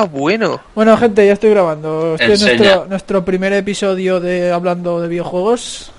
[0.00, 0.58] Ah, bueno.
[0.74, 2.14] Bueno, gente, ya estoy grabando.
[2.18, 5.92] Este es nuestro, nuestro primer episodio de hablando de videojuegos.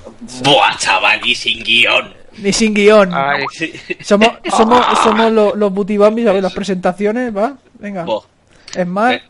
[0.43, 2.11] Buah, chaval, y sin guion.
[2.37, 3.11] Ni sin guion.
[3.13, 3.43] Ay,
[4.01, 7.55] Somos, somos, somos los, los butibambis, a ver, las presentaciones, ¿va?
[7.77, 8.03] Venga.
[8.03, 8.23] Buah,
[8.75, 9.21] Es más, eh,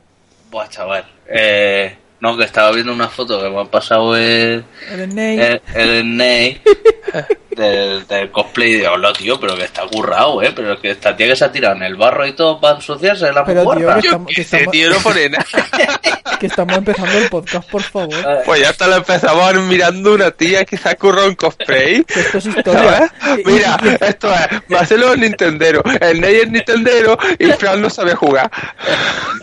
[0.49, 1.03] buah, chaval.
[1.27, 5.61] Eh, no, que estaba viendo una foto que me ha pasado el, el Snake.
[5.75, 6.61] el, el Ney
[7.55, 10.51] del, del cosplay de hola, tío, pero que está currado, eh.
[10.55, 13.31] Pero que esta tía que se ha tirado en el barro y todo para ensuciarse
[13.31, 15.45] la Pero, tío, que estamos, qué que, sé, estamos, tío, no pone nada.
[16.39, 18.41] que estamos empezando el podcast, por favor.
[18.45, 22.03] Pues ya hasta lo empezamos mirando una tía que se ha currado un cosplay.
[22.07, 23.11] Esto es historia.
[23.19, 23.45] ¿Sabes?
[23.45, 28.49] Mira, esto es Marcelo es Nintendero, el Ney es Nintendero y Fran no sabe jugar.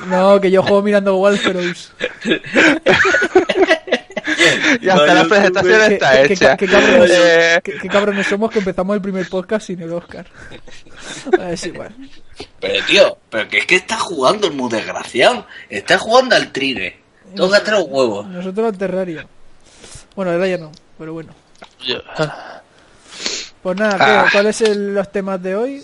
[0.07, 1.19] No, que yo juego mirando
[4.69, 4.83] Walferous.
[4.83, 6.57] Y hasta No, la presentación está hecha.
[6.57, 6.67] que
[7.89, 10.27] cabrones, Eh, somos que empezamos el primer podcast sin el Oscar.
[11.51, 11.95] Es igual.
[12.61, 15.47] Pero, tío, pero que es que está jugando el muy desgraciado.
[15.69, 16.97] Está jugando al trine.
[17.35, 18.27] Tócate los huevos.
[18.27, 19.27] Nosotros al Terraria.
[20.17, 21.33] Bueno, ahora ya no, pero bueno.
[23.63, 24.27] Pues nada, ¿qué- Ah.
[24.33, 25.83] ¿cuáles son los temas de hoy?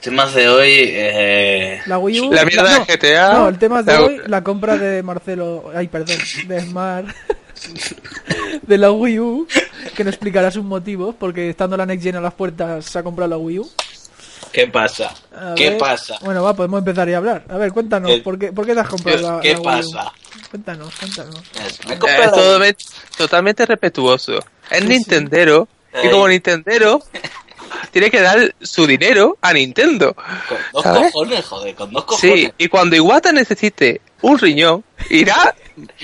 [0.00, 1.80] Temas de hoy, eh...
[1.86, 2.32] La Wii U.
[2.32, 3.32] La mierda no, de GTA.
[3.32, 5.70] No, el tema de La- hoy, la compra de Marcelo.
[5.74, 7.06] Ay, perdón, de Smart.
[8.62, 9.46] de la Wii U.
[9.96, 13.02] Que nos explicará sus motivos, porque estando la Next Gen a las puertas se ha
[13.02, 13.70] comprado la Wii U.
[14.52, 15.12] ¿Qué pasa?
[15.36, 15.78] A ¿Qué ver.
[15.78, 16.16] pasa?
[16.22, 17.44] Bueno, va, podemos empezar y hablar.
[17.48, 19.80] A ver, cuéntanos, ¿Qué- ¿por qué, ¿por qué te has comprado la, ¿Qué la Wii
[19.84, 19.90] U?
[19.92, 20.12] pasa?
[20.50, 21.42] Cuéntanos, cuéntanos.
[21.88, 22.84] Me totalmente,
[23.16, 24.38] totalmente respetuoso.
[24.70, 24.86] Es sí.
[24.86, 25.68] Nintendero.
[26.02, 27.00] Y como Nintendero,
[27.92, 30.14] tiene que dar su dinero a Nintendo.
[30.14, 31.12] Con dos ¿sabes?
[31.12, 32.34] cojones, joder, con dos cojones.
[32.46, 35.54] Sí, y cuando Iwata necesite un riñón, irá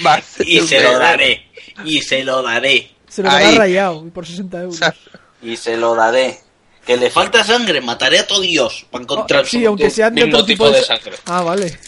[0.02, 0.40] más.
[0.40, 1.49] Y se lo daré.
[1.84, 2.90] Y se lo daré.
[3.08, 4.76] Se lo dará rayado y por 60 euros.
[4.76, 4.94] Sea,
[5.42, 6.38] Y se lo daré.
[6.86, 9.90] Que le falta sangre, mataré a todo Dios para encontrar Oh, sí, su- aunque el
[9.90, 11.16] sean de mismo otro tipo tipo de de sangre.
[11.26, 11.78] Ah, vale.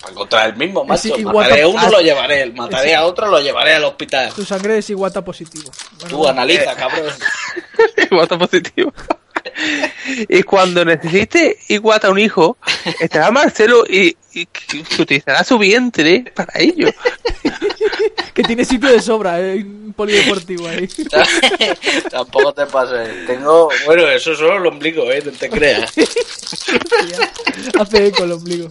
[0.00, 1.18] Para encontrar el mismo, macho.
[1.18, 2.46] Mataré a uno, lo llevaré.
[2.52, 4.32] Mataré Ese- a otro, lo llevaré al hospital.
[4.34, 5.70] Tu sangre es iguata positivo.
[6.00, 7.12] Bueno, Tú analiza, cabrón.
[8.10, 8.92] Iwata positivo.
[10.28, 12.58] Y cuando necesite Iwata un hijo,
[13.00, 16.88] estará Marcelo y, y que utilizará su vientre para ello.
[18.34, 20.88] Que tiene sitio de sobra, eh, un polideportivo ahí.
[22.10, 23.26] Tampoco te pases.
[23.26, 23.68] Tengo.
[23.84, 25.22] Bueno, eso es solo el ombligo, eh.
[25.24, 25.92] No te creas.
[27.80, 28.68] Hace eco el ombligo.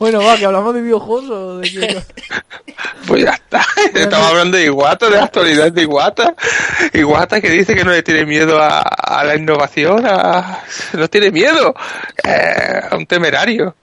[0.00, 2.02] Bueno, va, que hablamos de videojuegos o de qué.
[3.06, 3.64] Pues ya está.
[3.94, 6.34] Estamos hablando de Iwata, de la actualidad de Iwata.
[6.92, 10.64] Iwata que dice que no le tiene miedo a, a la innovación, a,
[10.94, 11.74] no tiene miedo.
[12.24, 13.76] Eh, a un temerario.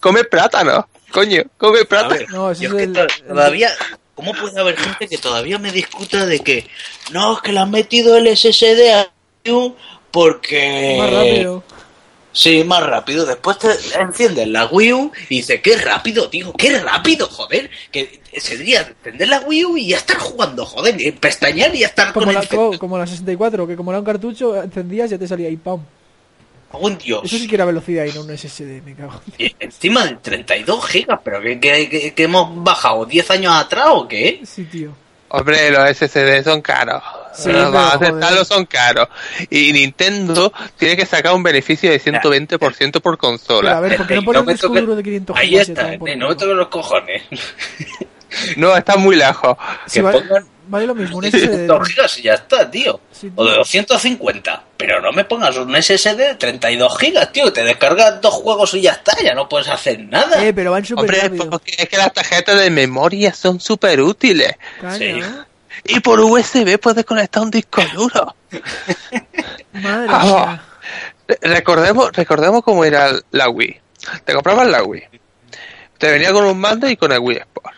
[0.00, 0.86] Come plátano.
[1.16, 2.14] Coño, come A plátano.
[2.14, 3.70] ver, No, ese yo es es que el- to- el- todavía.
[4.14, 6.66] ¿Cómo puede haber gente que todavía me discuta de que
[7.10, 9.08] no, es que le han metido el SSD a
[10.10, 10.96] porque.
[10.98, 11.62] Más rápido.
[12.32, 13.24] Sí, más rápido.
[13.24, 13.68] Después te
[13.98, 17.70] enciendes la Wii U y dices, qué rápido, tío, qué rápido, joder.
[17.90, 21.86] Que sería encender la Wii U y ya estar jugando, joder, y pestañear y ya
[21.86, 25.08] estar Como con la, el co- como la 64, que como era un cartucho, encendías
[25.08, 25.80] y ya te salía ahí, ¡pam!
[26.70, 27.22] Cago en Dios.
[27.24, 29.20] Eso sí que era velocidad y no un SSD, me cago.
[29.38, 33.86] Y Encima de 32 gigas, pero que, que, que- que hemos bajado 10 años atrás
[33.90, 34.40] o qué?
[34.44, 34.90] Sí, tío.
[35.28, 37.02] Hombre, los SSD son caros.
[37.34, 37.70] Sí, pero,
[38.44, 39.08] son caros.
[39.50, 43.80] Y Nintendo tiene que sacar un beneficio de 120% por Pero a consola.
[43.80, 45.98] ver, ¿por qué no no un disco duro de 500 Ahí gigas y está, eh,
[46.16, 47.22] no me toques los cojones.
[48.56, 49.56] No, está muy lejos.
[49.86, 51.66] Sí, que vale, pongan- vale lo mismo, un de SSD.
[51.66, 53.00] 2 gigas y ya está, tío.
[53.12, 53.58] Sí, O de tío.
[53.58, 54.64] 250.
[54.76, 57.52] Pero no me pongas un SSD de 32 gigas, tío.
[57.52, 59.16] Te descargas dos juegos y ya está.
[59.22, 60.44] Ya no puedes hacer nada.
[60.44, 61.50] Eh, pero van súper Hombre, rápido.
[61.50, 64.52] porque es que las tarjetas de memoria son súper útiles.
[64.98, 65.04] Sí.
[65.04, 65.22] ¿eh?
[65.84, 68.34] Y por USB puedes conectar un disco duro.
[69.72, 70.62] Madre mía.
[71.28, 73.80] Re- Recordemos, recordemos cómo era la Wii.
[74.24, 75.02] Te comprabas la Wii.
[75.98, 77.76] Te venía con un mando y con el Wii Sport.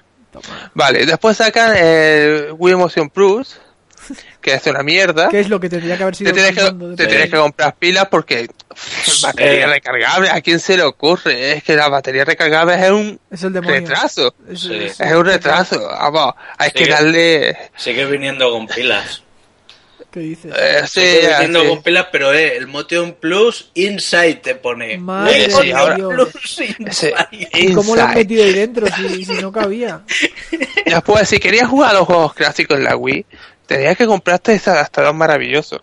[0.74, 3.60] Vale, después sacan el Wii Motion Plus,
[4.40, 5.28] que es una mierda.
[5.28, 7.08] ¿Qué es lo que tendría que haber sido Te tienes que, de te Play?
[7.08, 9.66] tienes que comprar pilas porque pff, batería Eh.
[9.66, 11.52] recargable, ¿a quién se le ocurre?
[11.52, 14.34] Es que la batería recargable es un Es el retraso.
[14.50, 14.74] Es- Sí.
[14.74, 15.86] es- Es un retraso.
[15.88, 17.56] Vamos, hay que darle...
[17.76, 19.22] Sigue viniendo con pilas.
[20.10, 20.54] ¿Qué dices?
[20.56, 21.68] eh, sí, viniendo así.
[21.68, 24.96] con pilas, pero eh, el Motion Plus Inside te pone.
[24.96, 26.28] Madre de Motion Dios.
[26.32, 27.14] Plus Ese- Inside.
[27.54, 28.16] ¿Y cómo lo Inside.
[28.16, 30.00] metido ahí dentro si, si no cabía?
[30.86, 33.26] Después, si querías jugar a los juegos clásicos en la Wii,
[33.66, 35.82] tenías que comprarte ese adaptador maravilloso.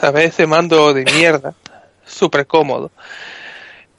[0.00, 0.30] ¿Sabes?
[0.30, 1.52] Ese mando de mierda.
[2.06, 2.90] Súper cómodo.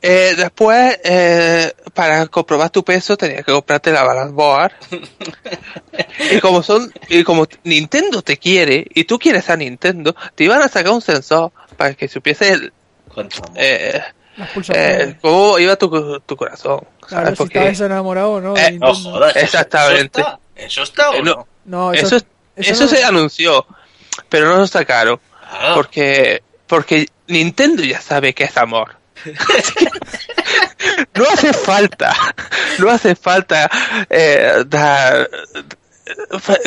[0.01, 4.71] Eh, después, eh, para comprobar tu peso, tenías que comprarte la balance board.
[6.31, 10.61] y como son, y como Nintendo te quiere, y tú quieres a Nintendo, te iban
[10.61, 12.73] a sacar un sensor para que supiese el,
[13.55, 14.01] eh.
[14.73, 16.79] Eh, ¿Cómo iba tu, tu corazón?
[17.01, 17.31] claro, ¿sabes?
[17.31, 18.57] si Porque estabas enamorado o no.
[18.57, 19.11] Eh, No Nintendo.
[19.11, 19.35] jodas.
[19.35, 20.21] ¿eso- Exactamente.
[20.21, 21.31] ¿Eso está, ¿Eso está o Eh, no.
[21.35, 21.47] no?
[21.65, 22.25] No, eso, eso,
[22.55, 23.65] eso, no- se anunció,
[24.29, 25.19] pero no lo sacaron.
[25.43, 28.95] Ah, Porque, porque Nintendo ya sabe que es amor.
[31.15, 32.13] no hace falta,
[32.79, 33.69] no hace falta
[34.09, 35.27] eh, eh,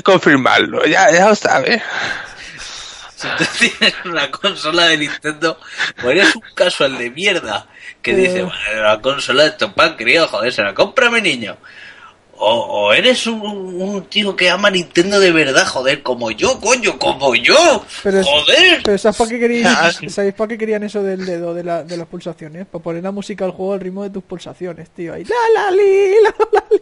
[0.02, 1.82] confirmarlo, ya, ya lo sabe.
[3.16, 5.58] Si tú tienes una consola de Nintendo,
[6.02, 7.66] o eres un casual de mierda
[8.02, 8.16] que Eh.
[8.16, 11.56] dice, bueno, la consola de estos pan crío, joder, se la compra mi niño.
[12.36, 12.52] O,
[12.88, 17.34] o eres un, un tío que ama Nintendo de verdad, joder, como yo, coño, como
[17.34, 17.84] yo.
[18.02, 18.82] Pero es- joder.
[18.84, 21.84] Pero ¿sabes para qué querían, Ah, ¿sabéis para qué querían eso del dedo de, la,
[21.84, 22.66] de las pulsaciones?
[22.66, 25.14] Para poner la música al juego al ritmo de tus pulsaciones, tío.
[25.14, 26.80] Ahí, la la li, la la li.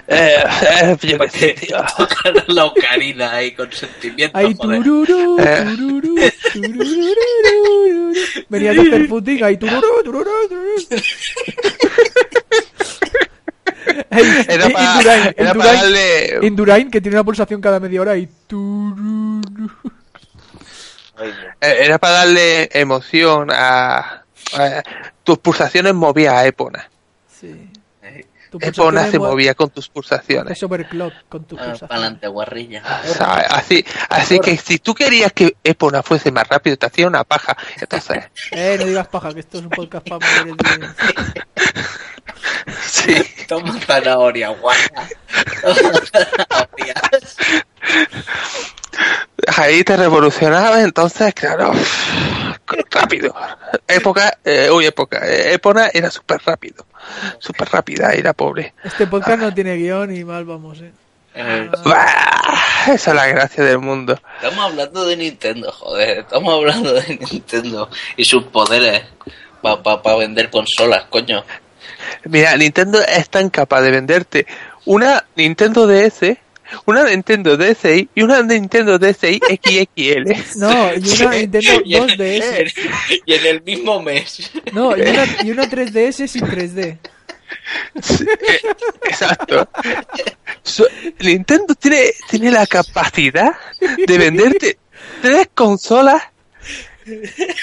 [0.07, 0.43] Eh,
[0.83, 1.77] eh, yo qué sé, tío.
[1.97, 4.83] Tocar la ocarina ahí con sentimiento, Ahí joder.
[4.83, 5.63] tururú, Eh.
[5.65, 6.15] tururú,
[6.53, 8.13] tururururururu.
[8.49, 10.75] Venías de hacer footing, ahí tururú, tururú, tururú.
[14.11, 16.39] Ey, Era y- para, Indurain, era para Indurain, darle...
[16.47, 19.41] Indurain, que tiene una pulsación cada media hora y tururú.
[21.17, 24.23] Ay, Era para darle emoción a,
[24.53, 24.83] a-
[25.23, 26.89] tus pulsaciones movía a Epona.
[27.39, 27.69] Sí.
[28.59, 30.57] Epona se movía con tus pulsaciones.
[30.57, 31.89] Es overclock con tus ah, pulsaciones.
[31.89, 32.83] pa'lante, guarrilla.
[33.09, 37.07] O sea, así, así que si tú querías que Epona fuese más rápido, te hacía
[37.07, 37.55] una paja.
[37.79, 41.43] Entonces, Eh, no digas paja, que esto es un podcast para mayores de...
[42.85, 43.15] sí.
[43.47, 45.09] Toma zanahoria, guarda.
[45.61, 47.37] Toma zanahorias.
[49.57, 51.71] Ahí te revolucionaba, entonces, claro,
[52.91, 53.33] rápido.
[53.87, 56.85] Época, eh, uy, época, eh, Epona era súper rápido,
[57.39, 58.73] súper rápida, era pobre.
[58.83, 60.91] Este podcast no tiene guion y mal vamos, eh.
[61.33, 62.53] Eh, Bah,
[62.87, 64.19] esa es la gracia del mundo.
[64.41, 66.19] Estamos hablando de Nintendo, joder.
[66.19, 69.03] Estamos hablando de Nintendo y sus poderes
[69.61, 71.43] para vender consolas, coño.
[72.25, 74.47] Mira, Nintendo es tan capaz de venderte
[74.85, 76.37] una Nintendo DS,
[76.85, 80.57] una Nintendo DSi y una Nintendo DSi XXL.
[80.59, 82.73] No, y una Nintendo Y en, 2DS.
[83.25, 84.51] y en el mismo mes.
[84.73, 86.97] No, y una, y una 3DS sin 3D.
[88.01, 88.59] Sí, eh,
[89.05, 89.67] Exacto.
[90.63, 90.87] So-
[91.19, 93.51] Nintendo tiene, tiene la capacidad
[94.07, 94.77] de venderte
[95.21, 96.21] tres consolas,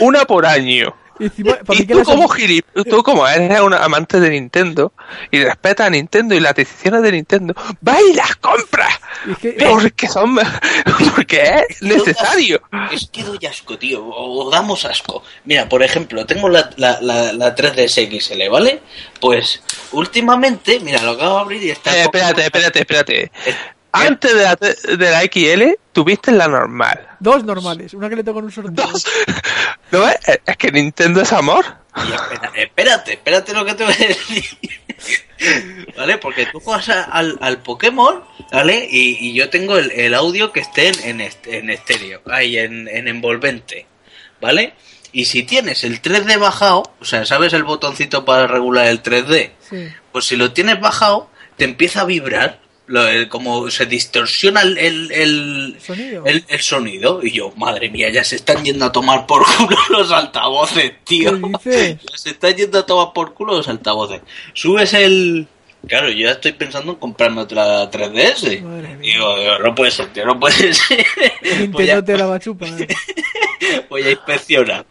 [0.01, 0.95] una por año.
[1.19, 4.93] Y encima, tú como gilip, tú como eres un amante de Nintendo
[5.31, 9.00] y respetas a Nintendo y las decisiones de Nintendo, vas y las compras.
[9.29, 10.37] es que, Porque son
[11.15, 12.62] porque es necesario.
[12.93, 14.06] Es que doy asco, tío.
[14.06, 15.23] O damos asco.
[15.44, 18.81] Mira, por ejemplo, tengo la, la, la, la 3DS XL, ¿vale?
[19.21, 19.62] Pues
[19.93, 21.97] últimamente, mira, lo acabo de abrir y está.
[21.97, 23.32] Eh, espérate, espérate, espérate.
[23.93, 27.09] Antes de la, de la XL, tuviste la normal.
[27.19, 28.87] dos normales, una que le tocó en un sorteo.
[28.87, 29.05] Dos.
[29.91, 30.17] ¿No ves?
[30.47, 31.65] Es que Nintendo es amor.
[31.97, 34.45] Y espera- espérate, espérate lo que te voy a decir.
[35.97, 36.19] ¿Vale?
[36.19, 38.23] Porque tú juegas a- al, al Pokémon,
[38.53, 38.87] ¿vale?
[38.89, 42.59] Y, y yo tengo el, el audio que esté en, en, est- en estéreo, ahí
[42.59, 43.87] en, en envolvente,
[44.41, 44.75] ¿vale?
[45.12, 49.50] Y si tienes el 3D bajado, o sea, ¿sabes el botoncito para regular el 3D?
[49.69, 49.89] Sí.
[50.12, 52.61] Pues si lo tienes bajado, te empieza a vibrar,
[53.29, 56.25] como se distorsiona el, el, el, Sonido.
[56.26, 57.20] el- el sonido.
[57.23, 61.32] Y yo, madre mía, ya se están yendo a tomar por culo los altavoces, tío.
[61.62, 61.99] ¿Qué dices?
[62.14, 64.21] Se están yendo a tomar por culo los altavoces.
[64.54, 65.47] Subes el...
[65.87, 68.62] Claro, yo ya estoy pensando en comprarme otra 3DS.
[68.62, 69.12] Madre mía.
[69.14, 71.07] Digo, digo, no puede ser, tío, no puede ser.
[71.68, 72.68] voy, a, la va a chupar.
[73.88, 74.85] voy a inspeccionar.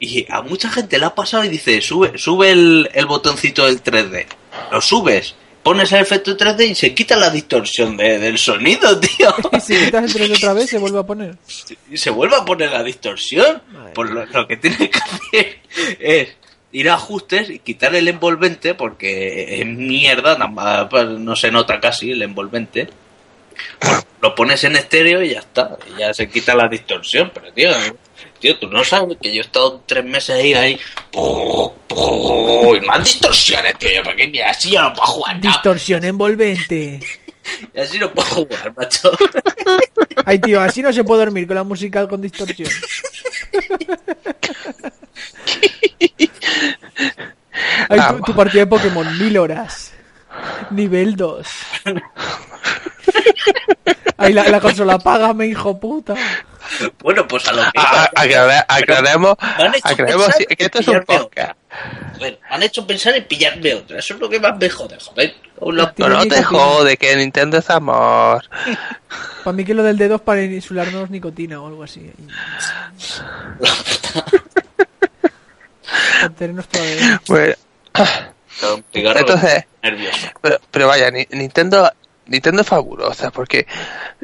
[0.00, 3.82] Y a mucha gente le ha pasado y dice, sube, sube el, el botoncito del
[3.82, 4.26] 3D.
[4.70, 9.34] Lo subes, pones el efecto 3D y se quita la distorsión de- del sonido, tío.
[9.52, 11.36] Y si quitas el 3D otra vez, se vuelve a poner.
[11.90, 13.62] Y se vuelve a poner la distorsión.
[13.72, 15.58] Madre Pues lo, lo que tiene que hacer
[16.00, 16.28] es
[16.72, 21.50] ir a ajustes y quitar el envolvente porque es mierda, nada más, pues, no se
[21.50, 22.88] nota casi el envolvente.
[24.20, 27.70] Lo pones en estéreo y ya está, y ya se quita la distorsión, pero tío,
[28.42, 30.80] tío, tú no sabes que yo he estado tres meses ahí, ahí,
[31.14, 37.00] y más distorsiones, tío, porque mira, así ya no puedo jugar, no, Distorsión envolvente.
[37.74, 39.10] y así no puedo jugar, macho.
[40.26, 42.68] Ay, tío, así no se puede dormir con la musical con distorsión.
[47.88, 49.92] Ay, Ah, tu, tu partida de Pokémon, mil horas.
[50.70, 51.46] Nivel 2.
[54.16, 56.14] Ay, la, la consola, págame, hijo puta.
[57.00, 60.64] Bueno, pues a lo que A- a- aclare- Aclaremos, Me han hecho aclaremos pensar que
[60.64, 61.52] esto es un podcast.
[62.20, 63.98] Me han hecho pensar en pillarme otra.
[63.98, 65.34] Eso es lo que más me jode, joder.
[65.60, 68.44] No, no te jode, que Nintendo es amor.
[69.44, 72.10] Para mí que lo del dedo es para insularnos nicotina o algo así.
[77.28, 77.54] Bueno,
[79.18, 80.28] entonces, nervioso.
[80.40, 81.90] pero, pero vaya, Ni- Nintendo
[82.26, 83.66] Nintendo es fabulosa porque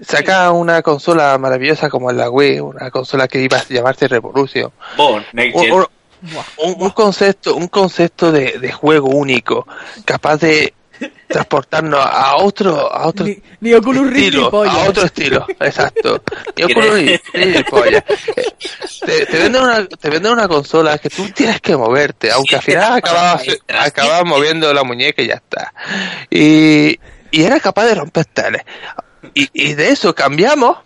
[0.00, 4.70] saca una consola maravillosa como la Wii, una consola que iba a llamarse Revolution.
[6.56, 9.66] Un, concepto, un concepto de, de juego único,
[10.04, 10.74] capaz de
[11.28, 16.22] transportarnos a otro, a otro Ni, ni ni estilo, a otro estilo, exacto.
[16.62, 17.20] Oculus
[17.70, 17.98] polla.
[17.98, 18.44] Eh,
[19.04, 22.62] Te, te venden una, te venden una consola que tú tienes que moverte, aunque al
[22.62, 25.72] final acababas, acababas moviendo la muñeca y ya está.
[26.30, 26.98] Y,
[27.30, 28.62] y era capaz de romper teles.
[29.34, 30.78] Y, y de eso cambiamos,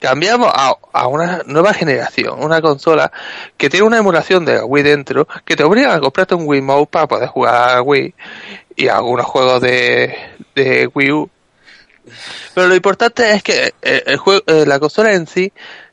[0.00, 3.12] cambiamos a, a una nueva generación, una consola
[3.56, 6.86] que tiene una emulación de Wii dentro, que te obliga a comprarte un Wii Mode
[6.86, 8.14] para poder jugar a Wii
[8.76, 10.14] y algunos juegos de,
[10.54, 11.30] de Wii U.
[12.54, 15.52] Pero lo importante es que eh, el juego, eh, la consola en sí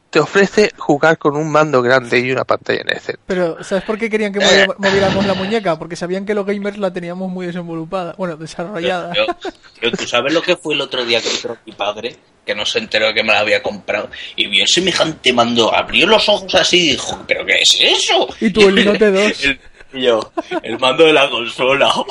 [0.10, 3.16] te ofrece jugar con un mando grande y una pantalla en ese.
[3.28, 4.68] Pero, ¿sabes por qué querían que Eh.
[4.78, 5.78] moviéramos- la muñeca?
[5.78, 8.16] Porque sabían que los gamers la teníamos muy desenvolupada.
[8.18, 9.14] Bueno, desarrollada.
[9.14, 12.16] Yo- ¿Tú sabes lo que fue el otro día que entró mi padre?
[12.46, 14.10] Que no se enteró que me la había comprado.
[14.36, 18.28] Y vio semejante mando, abrió los ojos así y dijo, ¿pero qué es eso?
[18.42, 19.44] Y tú, el Note 2.
[19.46, 19.60] El-
[19.94, 20.32] y yo,
[20.64, 21.94] el mando de la consola.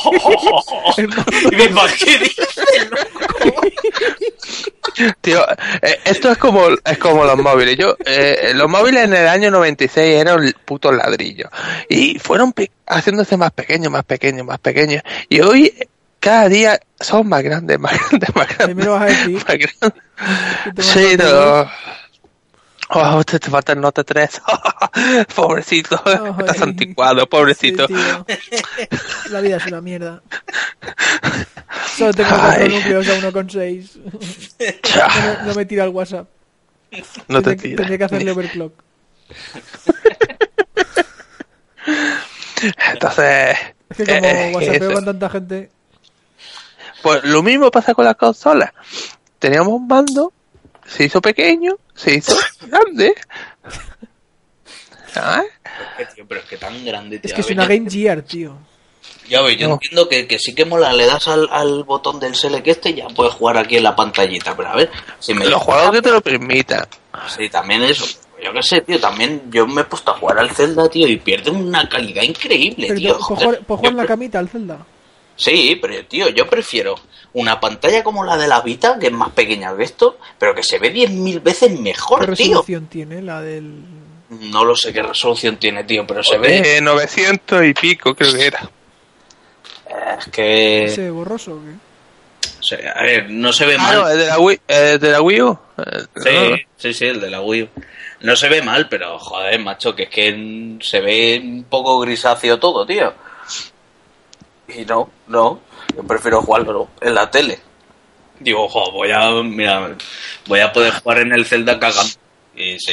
[0.99, 2.43] Y ¿qué dice?
[5.21, 5.47] Tío,
[5.83, 7.77] eh, esto es como es como los móviles.
[7.77, 11.49] Yo eh, los móviles en el año 96 eran putos ladrillos
[11.89, 15.73] y fueron pe- haciéndose más pequeños, más pequeños, más pequeños y hoy
[16.19, 18.77] cada día son más grandes, más grandes, más grandes.
[18.77, 19.35] me lo vas a decir?
[19.37, 20.87] más grandes.
[20.87, 21.71] Sí, no.
[22.91, 24.43] Oh, te, te falta el Note 3.
[25.35, 25.97] pobrecito,
[26.39, 26.63] estás Ay.
[26.63, 27.87] anticuado, pobrecito.
[27.87, 27.95] Sí.
[29.31, 30.23] La vida es una mierda.
[31.97, 33.97] Solo tengo cuatro núcleos a 1,6.
[33.97, 36.29] No, me- no me tira el WhatsApp.
[37.29, 37.77] no te tires.
[37.77, 38.73] Tendré que hacerle overclock.
[42.93, 43.57] Entonces,
[43.91, 44.93] Es que como eh, WhatsAppeo eso.
[44.95, 45.71] con tanta gente.
[47.03, 48.73] Pues lo mismo pasa con las consolas.
[49.39, 50.33] Teníamos un mando,
[50.89, 53.15] se hizo pequeño, se hizo grande.
[55.13, 55.47] ¿Sabes?
[56.15, 57.35] Tío, Pero es que tan grande, Es tío.
[57.35, 58.59] que es A ver, una yo- Game Gear, tío.
[59.29, 59.75] Ya ves, yo No.
[59.75, 62.95] entiendo que, que sí que mola, le das al, al botón del select este y
[62.95, 65.47] ya puedes jugar aquí en la pantallita, pero a ver, si me...
[65.47, 66.87] Los juegos que te lo permitan.
[67.37, 68.07] Sí, también eso,
[68.43, 71.19] yo qué sé, tío, también yo me he puesto a jugar al Zelda, tío, y
[71.19, 73.13] pierde una calidad increíble, Pero tío.
[73.15, 73.45] pues joder.
[73.45, 74.87] jugar, pues jugar en Yo la camita al Zelda.
[75.37, 76.95] Sí, pero tío, yo prefiero
[77.35, 80.63] una pantalla como la de la Vita, que es más pequeña que esto, pero que
[80.63, 82.35] se ve 10.000 veces ¿Qué mejor, tío.
[82.35, 83.83] resolución tiene la del.
[84.31, 86.77] No lo sé qué resolución tiene, tío, pero se ve...
[86.77, 88.71] Eh, 900 y pico creo que era.
[90.19, 90.85] Es que...
[90.85, 91.71] ese borroso o qué?
[92.61, 93.97] o sea, a ver, no se ve Ah, mal.
[93.97, 95.59] no, el de la Wii, el de la Wii U.
[95.79, 96.57] Eh, Sí, no.
[96.77, 97.63] sí, sí, el de la Wii.
[97.63, 97.69] U.
[98.21, 102.59] No se ve mal, pero joder, macho, que es que se ve un poco grisáceo
[102.59, 103.15] todo, tío.
[104.69, 105.61] Y no, no,
[105.97, 107.61] yo prefiero jugarlo en la tele.
[108.41, 109.97] Digo, ojo, voy a, mira,
[110.47, 112.13] voy a poder jugar en el Zelda cagando.
[112.55, 112.93] Y sí,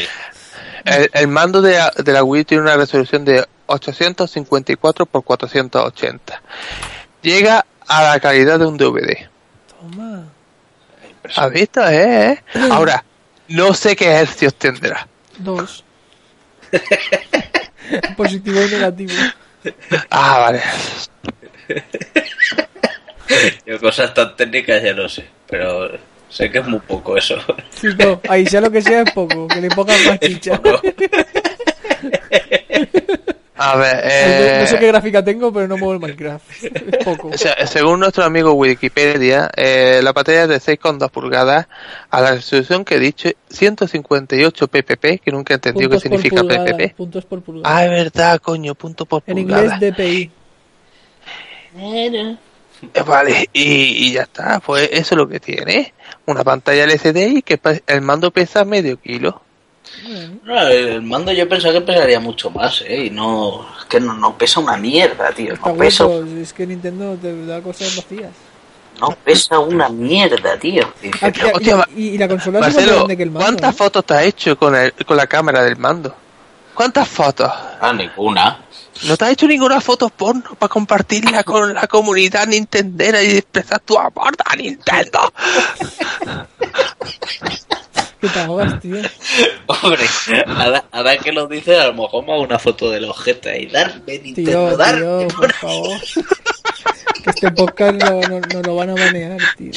[0.85, 6.41] El, el mando de, la- de la Wii tiene una resolución de 854 por 480.
[7.21, 9.27] Llega a la calidad de un DVD.
[9.69, 10.25] Toma.
[11.35, 11.87] ¿Has visto?
[11.87, 12.43] Eh, eh?
[12.71, 13.03] Ahora,
[13.47, 15.07] no sé qué hercios tendrá.
[15.37, 15.83] Dos.
[18.17, 19.13] Positivo y negativo.
[20.09, 20.61] Ah, vale.
[23.65, 25.91] yo cosas tan técnicas ya no sé, pero
[26.29, 27.37] sé que es muy poco eso.
[27.79, 29.47] Chico, ahí sea lo que sea es poco.
[29.47, 30.59] Que le pongan más chicha.
[33.57, 36.63] A ver, No, eh, no sé qué gráfica tengo, pero no muevo el Minecraft.
[36.65, 37.29] Es poco.
[37.29, 41.67] o sea, según nuestro amigo Wikipedia, eh, la pantalla es de 6,2 pulgadas
[42.09, 46.65] a la resolución que he dicho 158 ppp, que nunca he entendido qué significa pulgada,
[46.65, 46.95] ppp.
[46.95, 47.77] Puntos por pulgada.
[47.77, 49.75] Ah, es verdad, coño, punto por en pulgada.
[49.75, 50.31] inglés DPI.
[51.77, 52.37] Eh,
[53.05, 53.63] Vale, y,
[54.07, 55.93] y ya está, pues eso es lo que tiene.
[56.25, 59.41] Una pantalla LCD y que el mando pesa medio kilo.
[60.43, 63.05] No, el mando yo pensaba que pesaría mucho más, ¿eh?
[63.05, 65.53] Y no, es que no, no pesa una mierda, tío.
[65.53, 66.05] está No pesa.
[66.41, 68.31] Es que Nintendo te da cosas vacías.
[68.99, 70.83] no pesa una mierda, tío.
[71.01, 73.45] Y Ah, y- Hostia, y, y la consola es más Marcelo, grande que el mando.
[73.45, 73.77] ¿cuántas ¿eh?
[73.77, 76.13] fotos te has hecho con, el, con la cámara del mando?
[76.75, 77.51] ¿Cuántas fotos?
[77.81, 78.59] Ah, ninguna.
[79.07, 83.79] ¿No te has hecho ninguna foto porno para compartirla con la comunidad nintendera y expresar
[83.81, 85.33] tu amor a Nintendo?
[88.21, 88.97] Que te ahogas, tío.
[89.67, 90.05] Hombre,
[90.47, 93.65] ahora, ahora que lo dices, a lo mejor me hago una foto del objeto y
[93.67, 95.27] darme, Nintendo, Tío, darme.
[95.27, 95.99] tío, por favor.
[97.23, 99.71] Que este podcast no, no, no lo van a manejar, tío.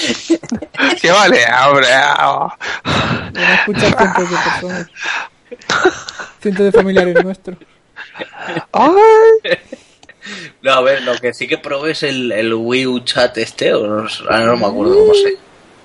[1.00, 1.88] ¡Qué vale, hombre!
[1.88, 4.86] Van a escuchar cientos de personas.
[6.40, 7.58] Cientos de familiares nuestros.
[8.72, 9.58] ¡Ay!
[10.62, 13.72] No, a ver, lo que sí que probé es el, el Wii U Chat este,
[13.72, 15.38] o no, ahora no me acuerdo cómo se.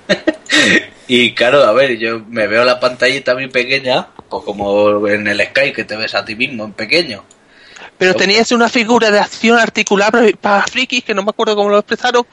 [1.07, 5.41] y claro, a ver, yo me veo la pantallita muy pequeña, pues como en el
[5.41, 7.23] Skype que te ves a ti mismo en pequeño.
[7.97, 11.77] Pero tenías una figura de acción articulable para frikis que no me acuerdo cómo lo
[11.77, 12.25] expresaron.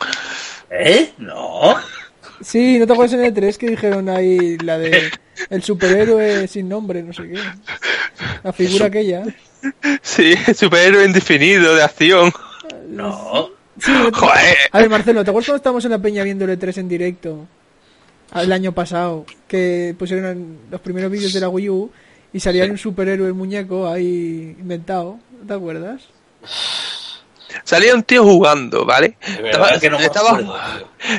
[0.71, 1.13] ¿Eh?
[1.19, 1.77] No.
[2.41, 5.11] Sí, ¿no te acuerdas en el 3 que dijeron ahí la de
[5.51, 7.39] el superhéroe sin nombre, no sé qué?
[8.43, 9.23] La figura aquella.
[10.03, 12.33] Sí, superhéroe indefinido de acción.
[12.89, 13.51] No.
[13.79, 14.57] Sí, no te- Joder.
[14.73, 17.47] A ver, Marcelo, ¿te acuerdas cuando estábamos en la peña viendo el 3 en directo?
[18.35, 21.91] El año pasado, que pusieron los primeros vídeos de la Wii U
[22.33, 25.19] y salía un superhéroe muñeco ahí inventado.
[25.41, 26.03] ¿No ¿Te acuerdas?
[27.65, 29.17] Salía un tío jugando, ¿vale?
[29.81, 30.57] Que no estaba- acuerdo.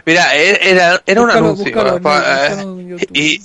[0.05, 1.65] Mira, era, era un anuncio.
[1.65, 3.09] búscalo YouTube.
[3.13, 3.41] y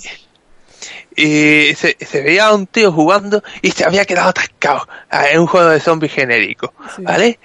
[1.19, 5.39] y se, se veía a un tío jugando y se había quedado atascado ah, en
[5.39, 7.01] un juego de zombies genérico, Sí.
[7.01, 7.39] ¿vale?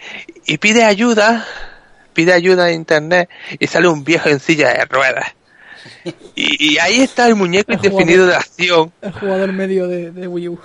[0.45, 1.47] Y pide ayuda,
[2.13, 5.27] pide ayuda en internet y sale un viejo en silla de ruedas.
[6.35, 8.29] Y, y ahí está el muñeco El indefinido jugador.
[8.29, 8.93] de acción.
[9.01, 10.61] El jugador medio de, de Wii U.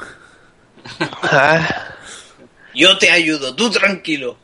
[1.24, 1.66] Ah,
[2.78, 4.38] Yo te ayudo, tú tranquilo.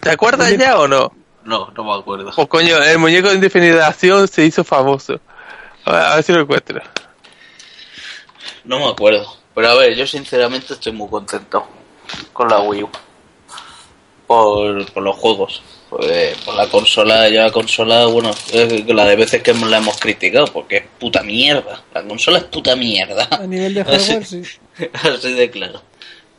[0.00, 1.12] ¿Te acuerdas ya o no?
[1.44, 2.32] No, no me acuerdo.
[2.34, 5.20] Pues coño, el muñeco de acción se hizo famoso.
[5.84, 6.80] A ver, a ver si lo encuentro.
[8.64, 9.36] No me acuerdo.
[9.54, 11.66] Pero a ver, yo sinceramente estoy muy contento
[12.32, 12.90] con la Wii U.
[14.26, 15.62] Por, por los juegos.
[15.90, 19.98] Pues, por la consola, ya la consola, bueno, es la de veces que la hemos
[19.98, 21.82] criticado, porque es puta mierda.
[21.92, 23.28] La consola es puta mierda.
[23.30, 24.42] A nivel de Así- hardware, sí.
[24.94, 25.82] Así de claro.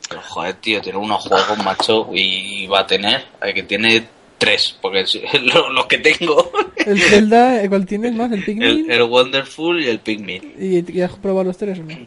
[0.08, 4.06] Pero joder, tío, tiene unos juegos, macho, y va a tener, eh, que tiene
[4.38, 8.30] tres, porque si- lo- los que tengo, El Zelda, ¿eh, ¿cuál tienes más?
[8.30, 8.90] ¿El el, Pikmin?
[8.90, 10.54] el Wonderful y el Pikmin.
[10.58, 12.06] ¿Y, y has probado los tres o no?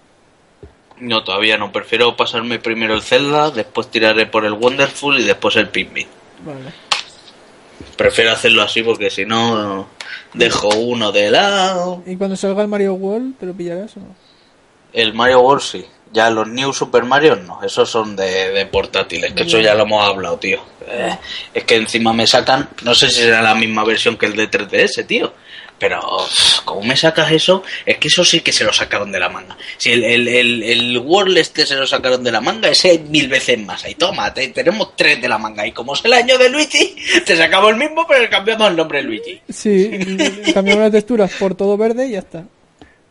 [0.99, 1.71] No, todavía no.
[1.71, 6.07] Prefiero pasarme primero el Zelda, después tiraré por el Wonderful y después el Pikmin.
[6.45, 6.71] Vale.
[7.97, 9.87] Prefiero hacerlo así porque si no
[10.33, 12.03] dejo uno de lado.
[12.05, 14.15] ¿Y cuando salga el Mario World, te lo pillarás o no?
[14.93, 15.85] El Mario World sí.
[16.11, 17.61] Ya los New Super Mario no.
[17.63, 19.33] Esos son de, de portátiles.
[19.33, 20.59] Que eso ya lo hemos hablado, tío.
[20.87, 21.15] Eh,
[21.53, 22.67] es que encima me sacan...
[22.83, 25.33] No sé si será la misma versión que el de 3DS, tío.
[25.77, 26.01] Pero,
[26.65, 27.63] ¿cómo me sacas eso?
[27.85, 29.55] Es que eso sí que se lo sacaron de la manga.
[29.77, 33.01] Si el, el, el, el World este se lo sacaron de la manga, ese es
[33.01, 33.85] mil veces más.
[33.85, 35.65] Ahí toma, te- tenemos tres de la manga.
[35.65, 36.95] Y como es el año de Luigi,
[37.25, 39.41] te sacamos el mismo, pero le cambiamos el nombre de Luigi.
[39.47, 39.89] Sí,
[40.53, 42.43] cambiamos las texturas por todo verde y ya está.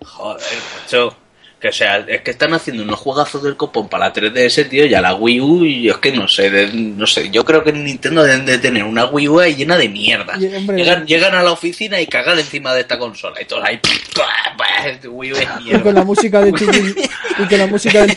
[0.04, 0.42] Joder,
[0.82, 1.16] macho.
[1.60, 4.86] Que o sea, es que están haciendo unos juegazos del copón para la 3DS, tío,
[4.86, 7.64] y a la Wii U, y es que no sé, de- no sé, yo creo
[7.64, 10.34] que en Nintendo deben de tener una Wii U ahí llena de mierda.
[10.38, 13.64] Y, hombre, Llegan, llegan a la oficina y cagan encima de esta consola, y todos
[13.64, 13.80] ahí.
[14.86, 15.92] Este Wii U es Y con mierda.
[15.92, 16.52] la música de y
[17.48, 18.16] con la música del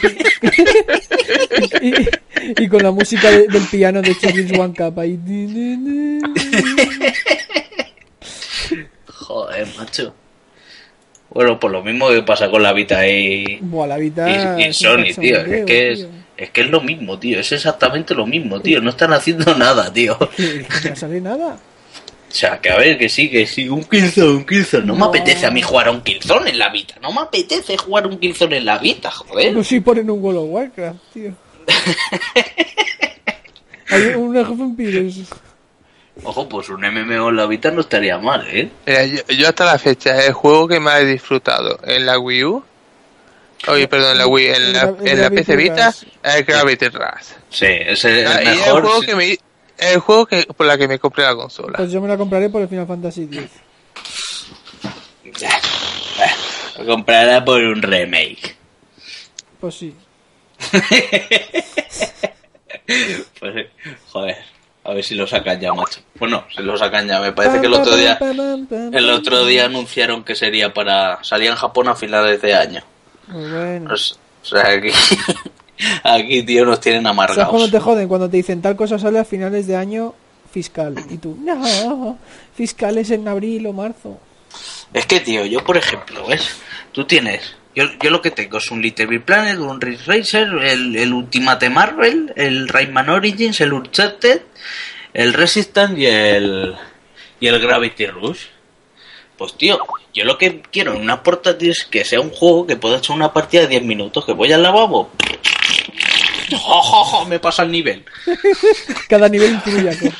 [1.82, 1.93] y,
[2.63, 5.17] y con la música de- del piano de Chiquis One Cup ahí.
[9.08, 10.13] Joder, macho.
[11.34, 15.13] Bueno, pues lo mismo que pasa con la Vita y, Buah, la vida y, Sony,
[15.17, 15.39] tío.
[15.39, 16.10] Es que es, tío.
[16.36, 17.39] es que es lo mismo, tío.
[17.39, 18.82] Es exactamente lo mismo, tío.
[18.82, 20.17] No están haciendo nada, tío.
[20.89, 21.56] No sale nada.
[21.56, 24.86] O sea, que a ver, que sí, que sí, un Killzone, un Killzone.
[24.86, 26.96] No me apetece a mí jugar a un Killzone en la Vita.
[27.02, 29.54] No me apetece jugar un Killzone en la Vita, joder.
[29.54, 31.34] No si ponen un World of Warcraft, tío.
[33.89, 35.20] Hay un Age of Empires.
[36.24, 38.70] Ojo, pues un MMO en la Vita no estaría mal, ¿eh?
[38.86, 42.44] Mira, yo, yo hasta la fecha, el juego que más he disfrutado en la Wii
[42.46, 42.64] U,
[43.68, 47.26] oye, perdón, en la Wii, en la, en la PC Vita, es el Gravity Rush.
[47.50, 48.82] Sí, es el, el Ah, y es el mejor.
[48.84, 49.06] juego sí.
[49.08, 49.38] que me,
[49.80, 51.78] el juego que, por la que me compré la consola.
[51.78, 53.42] Pues yo me la compraré por el Final Fantasy X.
[56.78, 58.56] Lo comprará por un remake.
[59.60, 59.96] Pues sí.
[63.40, 63.68] Pues,
[64.10, 64.38] joder,
[64.84, 66.02] a ver si lo sacan ya, macho.
[66.20, 68.17] Bueno, si lo sacan ya, me parece que el otro día.
[68.91, 71.24] El otro día anunciaron que sería para.
[71.24, 72.82] salía en Japón a finales de año.
[73.28, 73.89] Muy bueno.
[73.89, 74.89] Pues, o sea, aquí.
[76.04, 77.72] aquí, tío, nos tienen ¿Sabes cuando amargados.
[77.72, 78.08] te joden?
[78.08, 80.15] Cuando te dicen tal cosa sale a finales de año
[80.52, 80.96] fiscal.
[81.10, 82.17] Y tú, no,
[82.56, 84.20] fiscal es en abril o marzo.
[84.94, 86.50] Es que, tío, yo, por ejemplo, ¿ves?
[86.91, 87.56] Tú tienes.
[87.76, 91.14] Yo, yo lo que tengo es un Little Big Planet, un Ridge Racer, el, el
[91.14, 94.42] Ultimate Marvel, el Rayman Origins, el Uncharted,
[95.14, 96.76] el Resistance y el.
[97.40, 98.42] y el Gravity Rush.
[99.38, 99.80] Pues, tío,
[100.14, 103.16] yo lo que quiero en una portátil es que sea un juego que pueda echar
[103.16, 105.10] una partida de 10 minutos, que voy al lavabo.
[106.52, 107.26] ¡Jo, jo, jo!
[107.26, 108.06] Me pasa el nivel.
[109.10, 110.12] Cada nivel incluye.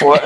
[0.00, 0.20] Pues,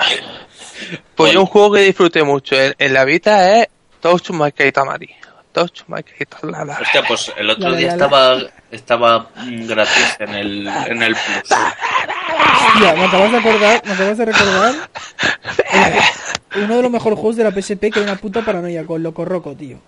[1.14, 3.68] pues yo un juego que disfruté mucho en, en la vida es
[4.02, 5.08] Touch My Kaitamari.
[5.52, 6.70] Touch My Kaitamari.
[6.82, 8.04] Hostia, pues el otro La, la, día la, la.
[8.04, 11.58] estaba estaba gratis en el, en el Plus.
[12.74, 14.74] Hostia, me acabas de acordar, me acabas de recordar
[16.56, 19.24] uno de los mejores juegos de la PSP que era una puta paranoia con Loco
[19.24, 19.78] Roco, tío.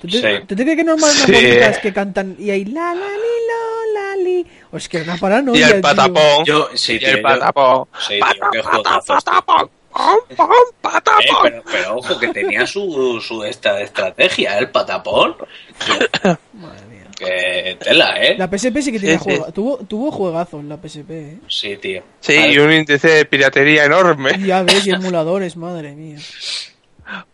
[0.00, 0.44] ¿Tú te, Sí.
[0.46, 1.32] ¿tú te crees que no más Sí.
[1.32, 4.46] bonitas que cantan y hay la la li lo la li?
[4.70, 5.80] O es que era una paranoia, Y el tío.
[5.82, 6.44] patapón.
[6.44, 7.88] Yo, sí, y tío, el yo- patapón.
[8.06, 9.70] Sí, tío, qué juegazos, tío.
[9.96, 10.48] Patapón.
[10.50, 11.22] Eh, patapón.
[11.42, 15.36] pero, pero ojo, que tenía su, su esta estrategia, el patapón.
[16.52, 17.04] Madre mía.
[17.16, 18.36] Que tela, ¿eh?
[18.36, 19.36] La PSP sí que tenía Sí, sí.
[19.36, 21.38] juega- tuvo tuvo juegazos la PSP, ¿eh?
[21.48, 22.02] Sí, tío.
[22.20, 24.38] Sí, y un índice de piratería enorme.
[24.44, 26.18] Ya ves, y emuladores, madre mía.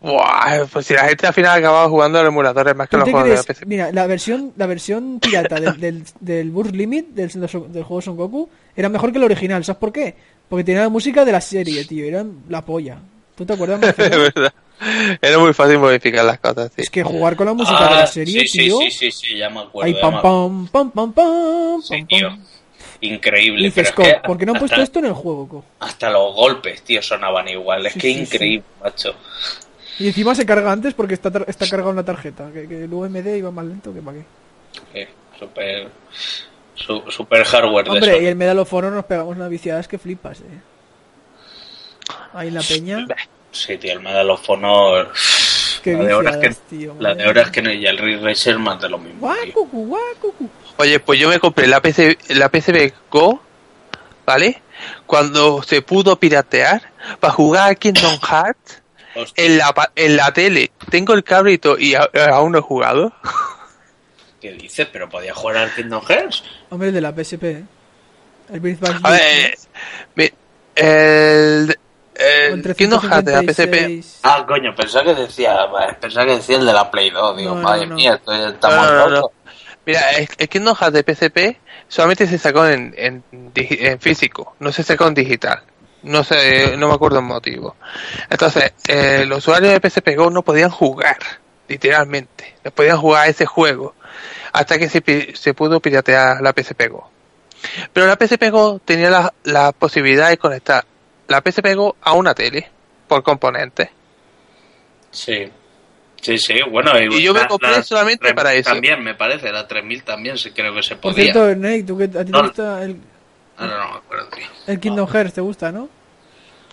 [0.02, 2.98] Buah, pues si la gente al final acababa jugando a los emuladores más que ¿Tú
[3.00, 3.42] los juegos de la?
[3.42, 3.64] PC.
[3.66, 8.14] Mira, la versión, la versión pirata del, del, del Burst Limit del, del juego Son
[8.16, 9.64] Goku era mejor que el original.
[9.64, 10.14] ¿Sabes por qué?
[10.52, 12.04] Porque tenía la música de la serie, tío.
[12.04, 12.98] Era la polla.
[13.34, 13.80] ¿Tú te acuerdas?
[13.98, 14.52] Es verdad.
[15.22, 16.82] Era muy fácil modificar las cosas, sí.
[16.82, 18.76] Es que jugar con la música de Ah, la serie, sí, tío.
[18.80, 19.86] sí, sí, sí, sí, ya me acuerdo.
[19.86, 22.28] Ahí pam pam pam pam pam Sí, pam tío.
[23.00, 23.62] Increíble.
[23.62, 25.48] Y dices, pero es "Co, que ¿por qué no han puesto esto en el juego,
[25.48, 25.64] co?
[25.80, 27.86] Hasta los golpes, tío, sonaban igual.
[27.86, 28.34] Es Sí, que sí, sí.
[28.34, 29.14] increíble, macho.
[30.00, 32.50] Y encima se carga antes porque está, tar- está cargado en la tarjeta.
[32.52, 34.24] Que, que el UMD iba más lento que para qué.
[35.00, 35.88] Eh, Super,
[36.84, 38.28] su- super hardware de Hombre, y eso.
[38.28, 40.60] el Medal of Honor nos pegamos unas viciadas que flipas, eh.
[42.34, 43.06] Ahí en la peña.
[43.50, 45.12] Sí, tío, el Medal of Honor.
[45.82, 48.58] Qué la de horas que, tío, la de horas que no, y el Ridge Racer
[48.58, 49.20] más de lo mismo.
[49.20, 50.48] Guacucu, guacucu.
[50.78, 53.40] Oye, pues yo me compré la PC, la PCB Go,
[54.24, 54.62] ¿vale?
[55.06, 56.82] Cuando se pudo piratear
[57.20, 58.82] para jugar a Kingdom Hearts
[59.36, 60.70] en la, pa- en la tele.
[60.90, 63.12] Tengo el cabrito y aún no he jugado.
[64.42, 64.88] ¿Qué dices?
[64.92, 66.42] Pero podía jugar al Kingdom Hearts.
[66.70, 67.64] Hombre, el de la PSP, eh.
[68.52, 69.54] El Birth by A ver,
[70.16, 70.30] mi-
[70.74, 71.78] el,
[72.16, 74.04] el Kingdom Hearts de la PCP.
[74.24, 75.56] Ah, coño, pensaba que decía,
[76.00, 77.36] pensaba que decía el de la Play 2.
[77.36, 77.94] Digo, No, no, madre no.
[77.94, 79.30] mía, esto ya está No, no, no.
[79.86, 83.22] Mira, el, el Kingdom Hearts de PCP solamente se sacó en, en,
[83.54, 85.62] digi- en físico, no se sacó en digital.
[86.02, 87.76] No sé, no me acuerdo el motivo.
[88.28, 91.16] Entonces, eh, los usuarios de PSP Go no podían jugar,
[91.68, 92.56] literalmente.
[92.64, 93.94] No podían jugar a ese juego
[94.52, 97.10] hasta que se, pi- se pudo piratear la PSP Go.
[97.92, 100.84] Pero la PSP Go tenía la, la posibilidad de conectar
[101.28, 102.68] la PSP Go a una tele
[103.08, 103.88] por componentes.
[105.10, 105.48] Sí.
[106.20, 106.92] Sí, sí, bueno.
[107.00, 108.70] Y yo me compré solamente para eso.
[108.70, 111.32] También, me parece, la 3000 también sí, creo que se Por podía.
[111.32, 112.42] cierto, Snake, ¿tú que, ¿a ti te No.
[112.44, 112.96] gusta el,
[113.56, 114.46] Ahora no me acuerdo, tío.
[114.68, 115.34] el Kingdom Hearts?
[115.34, 115.88] ¿Te gusta, no?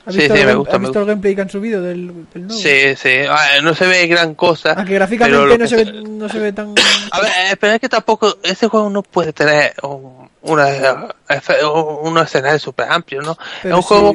[0.10, 1.82] ¿Has Sí, visto, sí, el, me gusta, ¿has me visto el gameplay que han subido
[1.84, 2.60] del, del nuevo?
[2.62, 3.10] Sí, sí.
[3.30, 4.74] Ah, No se ve gran cosa.
[4.74, 6.76] Aunque pero gráficamente no se, ve, no se ve tan...
[7.12, 11.08] A ver, eh, pero es que tampoco ese juego no puede tener un, una,
[12.02, 13.38] unos escenarios súper amplios, ¿no?
[13.62, 14.14] pero es un juego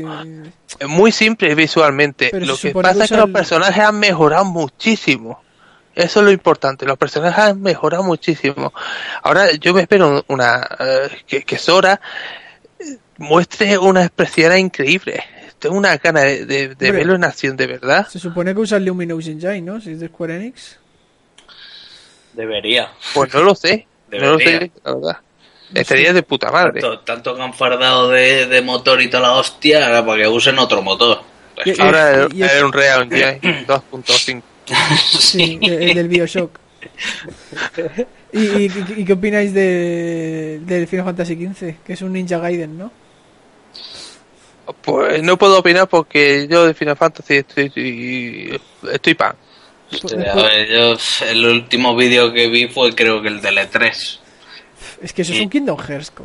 [0.67, 2.29] sí, muy simple visualmente.
[2.33, 5.43] Pero lo que pasa que es que usa los el- personajes han mejorado muchísimo.
[5.95, 6.87] Eso es lo importante.
[6.87, 8.73] Los personajes han mejorado muchísimo.
[9.23, 12.01] Ahora yo me espero una eh, que, que Sora
[12.81, 15.23] eh, muestre una expresión increíble.
[15.65, 16.93] Tengo una gana de, de- de Hombre.
[16.93, 18.07] verlo en acción de verdad.
[18.07, 19.81] Se supone que usa el Luminous Engine, ¿no?
[19.81, 20.77] Si es de Square Enix.
[22.35, 22.91] Debería.
[23.15, 23.87] Pues no lo sé.
[24.13, 24.59] No lo Debería.
[24.61, 25.17] sé, la verdad.
[25.73, 26.81] Estaría de puta madre.
[26.83, 30.29] Tanto, tanto que han fardado de, de motor y toda la hostia, ahora para que
[30.29, 31.23] usen otro motor.
[31.65, 34.43] Y- Ahora Y- y- es un Real Engine 2.5.
[35.19, 36.59] Sí, el del Bioshock.
[38.33, 41.77] ¿Y, y, y- y qué opináis de, del Final Fantasy XV?
[41.85, 42.93] Que es un Ninja Gaiden, ¿no?
[44.83, 48.61] Pues no puedo opinar porque yo de Final Fantasy estoy, estoy,
[48.93, 49.35] estoy pan.
[49.93, 50.97] Hostia, a ver, yo,
[51.27, 54.19] el último vídeo que vi fue creo que el del E3.
[55.03, 56.25] Es que eso es un Kingdom Hearts, co.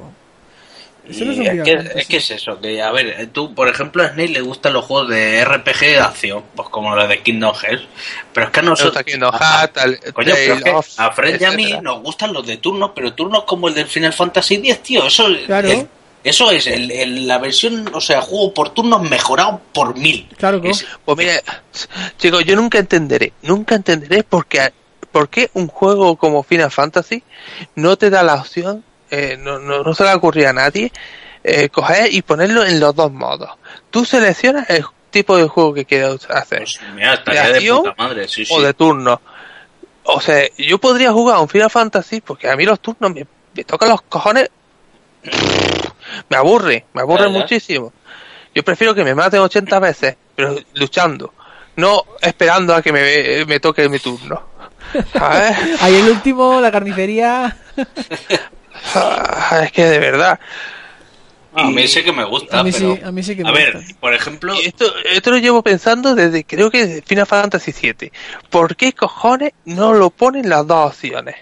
[1.07, 3.67] Eso no es un es, que, es que es eso, que a ver, tú, por
[3.67, 7.21] ejemplo, a Snake le gustan los juegos de RPG de acción, pues como los de
[7.23, 7.83] Kingdom Hearts,
[8.31, 9.03] pero es que a nosotros...
[9.03, 11.81] Kingdom Hearts, al- Coño, pero es que Tale of, a Fred y a mí etcétera.
[11.81, 15.27] nos gustan los de turnos, pero turnos como el del Final Fantasy X, tío, eso,
[15.47, 15.67] Claro.
[15.69, 15.85] es-
[16.23, 20.27] eso es el- el- la versión, o sea, juego por turnos mejorado por mil.
[20.37, 20.67] Claro, co.
[20.67, 21.33] Es- Pues mira,
[22.17, 24.71] chicos, yo nunca entenderé, nunca entenderé por qué,
[25.11, 27.23] por qué un juego como Final Fantasy
[27.75, 30.91] no te da la opción, eh, no, no, no se le ocurrir a nadie,
[31.43, 33.49] eh, coger y ponerlo en los dos modos.
[33.89, 36.59] Tú seleccionas el tipo de juego que quieras hacer.
[36.59, 38.53] Pues mira, ¿De puta madre, sí, sí.
[38.53, 39.21] o de turno.
[40.03, 43.25] O sea, yo podría jugar a un Final Fantasy porque a mí los turnos me,
[43.55, 44.49] me tocan los cojones.
[46.29, 47.93] Me aburre, me aburre muchísimo.
[48.53, 51.33] Yo prefiero que me maten 80 veces, pero luchando,
[51.75, 54.41] no esperando a que me, me toque mi turno.
[55.13, 55.57] ¿Sabes?
[55.81, 57.57] Ahí el último, la carnicería.
[58.95, 60.39] Ah, Es que de verdad.
[61.53, 62.95] A mí sí que me gusta, A mí pero...
[62.95, 66.13] sí, a mí sí que me A ver, por ejemplo, esto, esto lo llevo pensando
[66.15, 68.11] desde creo que Final Fantasy VII.
[68.49, 71.35] ¿Por qué cojones no lo ponen las dos opciones?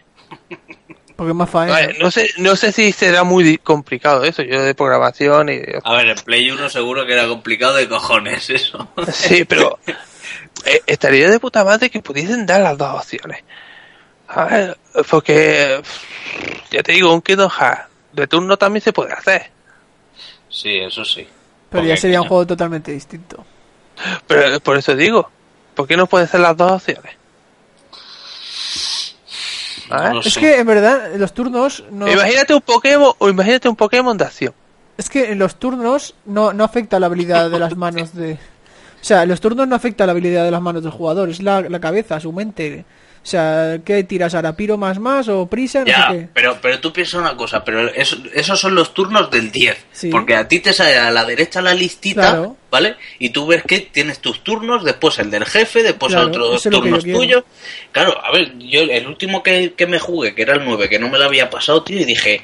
[1.17, 4.75] Porque es más ver, no sé, no sé si será muy complicado eso, yo de
[4.75, 8.88] programación y a ver, en Play 1 seguro que era complicado de cojones eso.
[9.12, 9.80] sí, pero
[10.65, 13.43] eh, estaría de puta madre que pudiesen dar las dos opciones.
[14.27, 14.77] A ver,
[15.10, 15.82] porque
[16.69, 19.49] ya te digo, un Kingdom Hearts de turno también se puede hacer,
[20.49, 21.27] Sí, eso sí.
[21.69, 23.43] Pero ya sería un juego totalmente distinto.
[24.27, 25.30] pero por eso digo,
[25.73, 27.16] ¿por qué no pueden ser las dos opciones?
[29.89, 30.39] A ver, no lo Es sé.
[30.39, 32.12] que en verdad los turnos no.
[32.12, 34.54] Imagínate un Pokémon o imagínate un Pokémon de acción.
[34.97, 38.34] Es que en los turnos no, no afecta la habilidad de las manos de.
[38.34, 41.41] O sea, en los turnos no afecta la habilidad de las manos del jugador, es
[41.41, 42.84] la, la cabeza, su mente.
[43.23, 44.56] O sea, ¿qué tiras ahora?
[44.56, 45.80] ¿Piro más más o prisa?
[45.82, 46.27] No Ya, sé qué.
[46.34, 49.77] pero, pero tú piensas una cosa, pero eso- esos son los turnos del 10.
[49.91, 50.10] Sí.
[50.10, 52.56] Porque a ti te sale a la derecha la listita, Claro.
[52.71, 52.95] ¿vale?
[53.19, 57.03] Y tú ves que tienes tus turnos, después el del jefe, después Claro, otros turnos
[57.03, 57.43] tuyos.
[57.91, 60.99] Claro, a ver, yo el último que, que me jugué, que era el 9, que
[60.99, 62.41] no me lo había pasado, tío, y dije,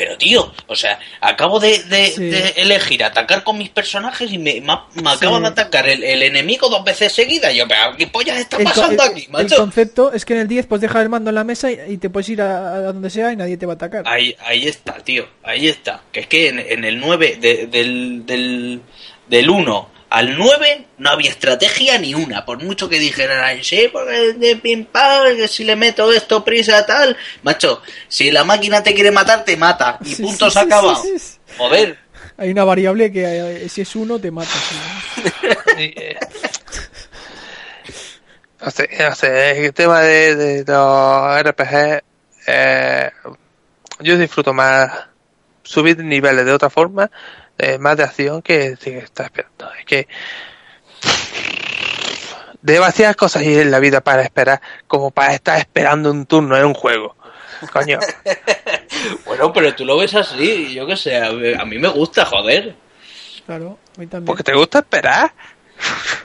[0.00, 2.24] pero tío, o sea, acabo de, de- Sí.
[2.30, 5.42] de elegir atacar con mis personajes y me, me, me acaba Sí.
[5.42, 7.54] de atacar el, el enemigo dos veces seguidas.
[7.54, 9.56] Yo, pero ¿qué pollas está El, pasando el- aquí, el macho?
[9.56, 11.96] concepto es que en el 10 puedes dejar el mando en la mesa y, y
[11.98, 14.04] te puedes ir a, a donde sea y nadie te va a atacar.
[14.08, 16.00] Ahí, ahí está, tío, ahí está.
[16.12, 18.80] Que es que en, en el 9, de- del, del,
[19.28, 22.44] del 1 al 9 no había estrategia ni una.
[22.44, 26.44] Por mucho que dijeran, "Ay, sí, porque de pim pam, que si le meto esto,
[26.44, 27.16] prisa, tal.
[27.42, 29.98] Macho, si la máquina te quiere matar, te mata.
[30.04, 31.38] Y Sí, punto sí, se ha sí, sí.
[31.56, 31.98] Joder.
[32.36, 33.24] Hay una variable que
[33.64, 34.50] eh, si es uno te mata.
[38.60, 42.02] No sé, no sé, el tema de, de los RPG,
[42.46, 43.10] eh,
[44.00, 44.90] yo disfruto más
[45.62, 47.10] subir niveles de otra forma,
[47.60, 49.70] eh, más de acción que si está esperando.
[49.78, 50.08] Es que
[52.62, 56.64] demasiadas cosas hay en la vida para esperar, como para estar esperando un turno en
[56.64, 57.16] un juego.
[57.72, 57.98] Coño,
[59.26, 62.74] Bueno, pero tú lo ves así, yo qué sé, a, mí me gusta, joder.
[63.46, 64.26] Claro, a mí también.
[64.26, 65.32] porque te gusta esperar.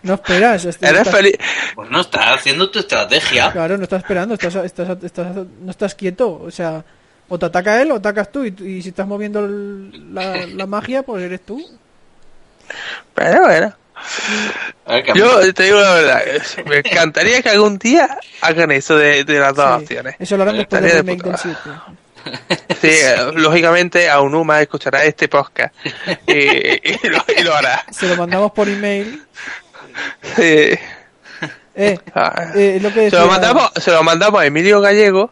[0.03, 0.65] No esperas.
[0.81, 1.35] Eres estás- feliz.
[1.73, 3.51] Pues no, estás haciendo tu estrategia.
[3.51, 6.41] Claro, no estás esperando, estás, estás, estás- no estás quieto.
[6.41, 6.83] O sea,
[7.29, 8.43] o te ataca él o atacas tú.
[8.45, 11.63] Y, y si estás moviendo el- la, la magia, pues eres tú.
[13.13, 13.73] Pero bueno.
[15.15, 16.21] Yo te digo la verdad,
[16.67, 20.15] me encantaría que algún día hagan eso de, de las dos Sí, opciones.
[20.19, 21.37] Eso lo harán después de remake del puta
[22.75, 22.75] 7.
[22.81, 25.73] Sí, eh, lógicamente a Unuma escuchará este podcast
[26.27, 27.83] y, y lo, y lo hará.
[27.91, 29.23] Se lo mandamos por email.
[30.35, 30.77] Sí.
[31.77, 32.51] Eh, Ah.
[32.55, 35.31] eh, es lo que Se lo decía- mandamos, se lo mandamos a Emilio Gallego,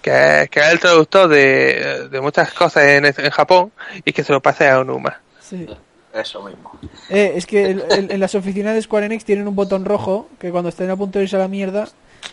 [0.00, 3.72] que es, que es el traductor de, de muchas cosas en, en Japón,
[4.04, 5.20] y que se lo pase a Unuma.
[5.40, 5.66] Sí.
[6.12, 6.72] Eso mismo.
[7.08, 10.28] Eh, es que el- el- en las oficinas de Square Enix tienen un botón rojo
[10.40, 11.86] que cuando estén a punto de irse a la mierda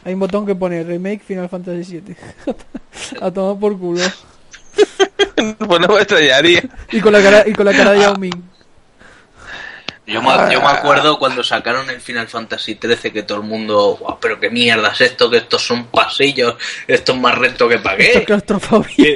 [0.03, 2.15] hay un botón que pone Remake Final Fantasy VII.
[3.21, 4.01] a tomar por culo.
[5.67, 6.63] pues no me extrañaría.
[6.91, 8.43] Y con la cara, y con la cara de Yao Ming.
[10.07, 13.97] Yo me, yo me acuerdo cuando sacaron el Final Fantasy XIII que todo el mundo,
[13.99, 16.55] "Guau, pero qué mierda es esto, que estos son pasillos,
[16.87, 18.25] esto es más recto que Esto es pagué.
[18.25, 19.13] claustrofobia.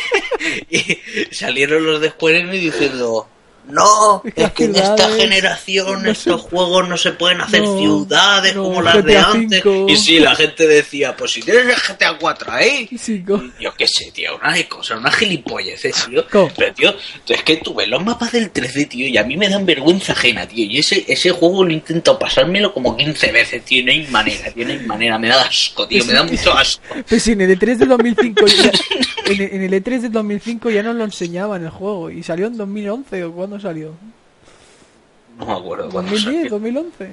[0.70, 0.98] y
[1.34, 3.28] salieron los de Square Enix diciendo,
[3.68, 7.78] no, Es que en esta generación no estos se- juegos no se pueden hacer No,
[7.78, 9.62] ciudades no, como las de antes.
[9.88, 12.88] Y sí, la gente decía, pues si tienes el GTA 4 ahí,
[13.60, 16.26] yo qué sé, tío, una de cosas, una gilipollez, eh, tío.
[16.30, 16.50] ¿Cómo?
[16.56, 16.94] Pero, tío,
[17.28, 20.12] es que tú ves los mapas del 13, tío, y a mí me dan vergüenza
[20.12, 20.64] ajena, tío.
[20.66, 23.84] Y ese, ese juego lo he intentado pasármelo como 15 veces, tío.
[23.84, 25.18] No hay manera, tío, no hay manera.
[25.18, 26.82] Me da asco, tío, me da mucho asco.
[27.08, 28.70] Pues sí, en el E3 del 2005 ya-
[29.26, 32.46] en, el, en el E3 del 2005 ya nos lo enseñaban el juego y salió
[32.46, 33.94] en 2011 o cuándo salió
[35.38, 36.50] No me acuerdo cuándo 2010 salió.
[36.50, 37.10] 2011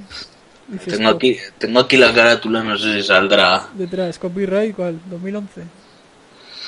[0.70, 3.68] Dices, Tengo "Jo, aquí, tengo aquí la carátula, no sé si saldrá.
[3.74, 5.64] detrás copyright cuál 2011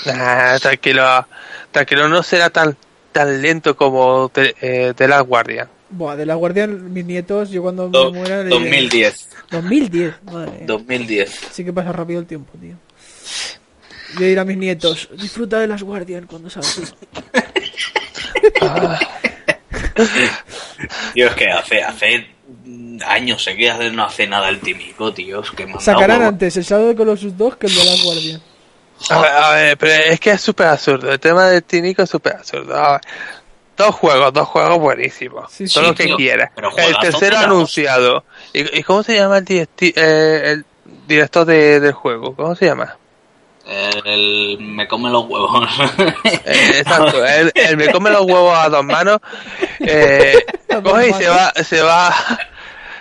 [0.07, 1.27] Nah, tranquilo,
[1.71, 2.75] tranquilo, no será tan
[3.11, 5.67] tan lento como The, eh, The Last Guardian.
[5.91, 9.27] Buah, de la guardia mis nietos yo cuando Do- me muera le- 2010.
[9.51, 10.61] 2010 madre mía.
[10.65, 11.39] 2010.
[11.51, 12.75] sí que pasa rápido el tiempo tío
[14.17, 16.69] yo diré a mis nietos disfruta de las Guardian cuando salga
[21.13, 22.27] Tío, es que hace, hace
[22.65, 25.41] mm, años sé que hace- no hace nada el tímico, tío.
[25.41, 28.41] Es que dado sacarán antes el Shadow de Colossus 2 que el de las Guardian
[29.09, 31.11] A ver, a ver, pero es que es súper absurdo.
[31.11, 32.75] El tema del Tinico es súper absurdo.
[32.75, 33.01] A ver,
[33.77, 35.51] dos juegos, dos juegos buenísimos.
[35.51, 36.51] Sí, Todo sí, lo que tío, quieras.
[36.77, 38.23] El tercero la anunciado.
[38.53, 40.65] ¿Y, y cómo se llama el, eh, el
[41.07, 42.35] director de- del juego?
[42.35, 42.97] ¿Cómo se llama?
[43.65, 45.67] El me come los huevos.
[46.23, 49.19] Eh, exacto, el, el me come los huevos a dos manos.
[49.79, 50.43] Eh,
[50.83, 52.13] coge y se va, se va,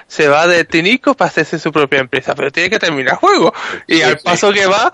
[0.07, 3.53] se va de Tinico para hacerse su propia empresa, pero tiene que terminar el juego.
[3.87, 4.25] Y Sí, al sí.
[4.25, 4.93] paso que va,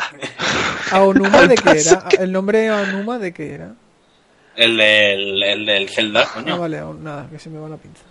[0.92, 2.04] ¿A Onuma de qué era?
[2.08, 3.72] que- ¿El nombre de Onuma de qué era?
[4.54, 6.58] el, del, el del Zelda, Ah, coño.
[6.58, 8.02] vale, aún nada, que se me va la pinza.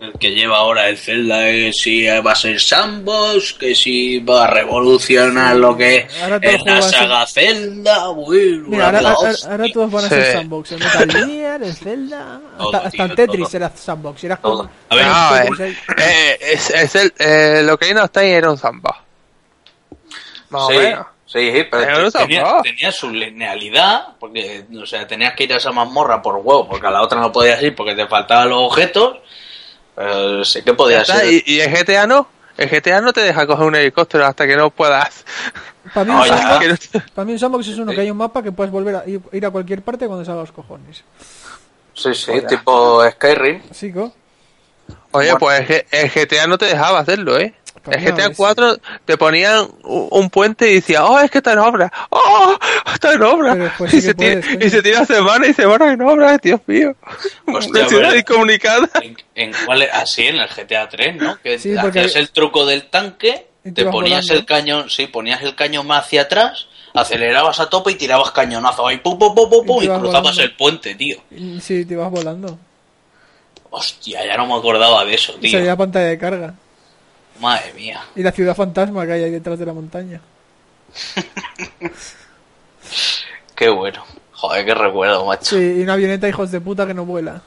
[0.00, 4.44] El que lleva ahora el Zelda, que si va a ser sandbox, que si va
[4.44, 9.00] a revolucionar lo que Ahora es la ser- saga Zelda, Mira, ahora,
[9.72, 10.14] todos van a Sí.
[10.14, 10.70] ser sandbox.
[10.72, 14.22] El Metal Gear, el Zelda, Todo, hasta, el Tetris era sandbox.
[14.22, 14.70] Era como...
[14.88, 15.76] A ver, no, eh, ahí.
[15.98, 18.58] eh, es, es el, eh, lo que hay no está ahí era un.
[20.50, 21.06] Más o Sí, menos.
[21.26, 26.22] sí, pero tenía, tenía su linealidad, porque, o sea, tenías que ir a esa mazmorra
[26.22, 29.18] por huevo, porque a la otra no podías ir porque te faltaban los objetos.
[29.98, 31.26] Pero sí que podía ser.
[31.32, 32.28] y, y el GTA no.
[32.56, 35.24] El GTA no te deja coger un helicóptero hasta que no puedas.
[35.92, 36.36] Para mí, No, un ya.
[36.38, 38.52] sandbox, Que no te- para mí un sandbox es uno que hay un mapa que
[38.52, 41.02] puedes volver a ir, a cualquier parte cuando salga los cojones.
[41.94, 43.62] Sí, sí, tipo Skyrim.
[43.72, 44.12] ¿Sí, co?
[45.12, 45.38] Oye, Bueno.
[45.38, 47.54] pues el GTA no te dejaba hacerlo, ¿eh?
[47.88, 51.38] Pues El no, GTA es- 4 te ponían un puente y decía, oh, es que
[51.38, 52.56] está en obra, oh,
[52.92, 53.54] está en obra.
[53.92, 56.94] Y, se puedes, tira, y se tira semanas y semanas en obra, Dios mío.
[57.46, 58.88] Hostia, Una incomunicada.
[59.02, 59.90] ¿En, en cuál es?
[59.92, 61.38] Así, en el GTA 3, ¿no?
[61.42, 64.34] Que Sí, porque- hacías el truco del tanque, te ponías volando.
[64.34, 68.86] el cañón, sí, ponías el cañón más hacia atrás, acelerabas a tope y tirabas cañonazo
[68.86, 70.42] ahí, pum, pum, pum, pum, Y y cruzabas volando.
[70.42, 71.18] el puente, tío.
[71.60, 72.58] Sí, te vas volando.
[73.70, 75.50] Hostia, ya no me acordaba de eso, tío.
[75.50, 76.54] salía pantalla de carga.
[77.40, 78.00] Madre mía.
[78.16, 80.20] Y la ciudad fantasma que hay ahí detrás de la montaña.
[83.54, 84.04] Qué bueno.
[84.32, 85.56] Joder, qué recuerdo, macho.
[85.56, 87.42] Sí, y una avioneta, hijos de puta, que no vuela.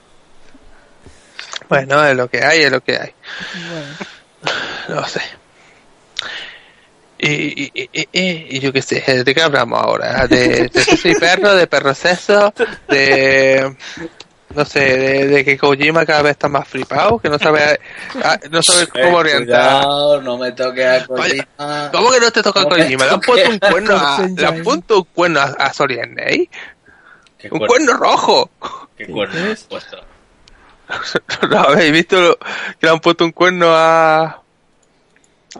[1.69, 3.13] Bueno, es lo que hay, es lo que hay.
[3.69, 3.95] Bueno,
[5.01, 5.21] No sé.
[7.17, 7.29] Y,
[7.63, 10.27] y, y, y- y yo qué sé, ¿de qué hablamos ahora?
[10.27, 12.51] ¿De, de Sexo y perro, de perro sexo,
[12.89, 13.75] de...
[14.55, 17.79] No sé, de, de que Kojima cada vez está más flipado, que no sabe,
[18.23, 19.45] ah, no sabe cómo orientar.
[19.83, 21.89] Cuidado, no me toques a Oye, Kojima.
[21.93, 23.05] ¿Cómo que no te toca ¿Cómo que Kojima?
[23.05, 26.49] Le han puesto un cuerno a, le han puesto un cuerno a, a Sorian Ney.
[27.37, 27.67] ¿Qué Un cuerno?
[27.67, 28.49] cuerno rojo.
[28.97, 29.97] ¿Qué ¿Qué cuerno has puesto?
[31.49, 34.41] ¿No habéis visto lo- que le han puesto un cuerno a,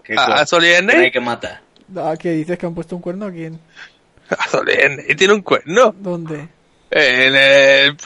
[0.04, 0.90] ¿Qué a, a cuerno?
[0.90, 1.62] ¿Quién hay que matar?
[1.98, 2.58] ah, ¿qué dices?
[2.58, 3.60] ¿Que han puesto un cuerno a quién?
[4.30, 5.94] A Sorian Ney tiene un cuerno.
[5.98, 6.48] ¿Dónde?
[6.92, 7.98] En el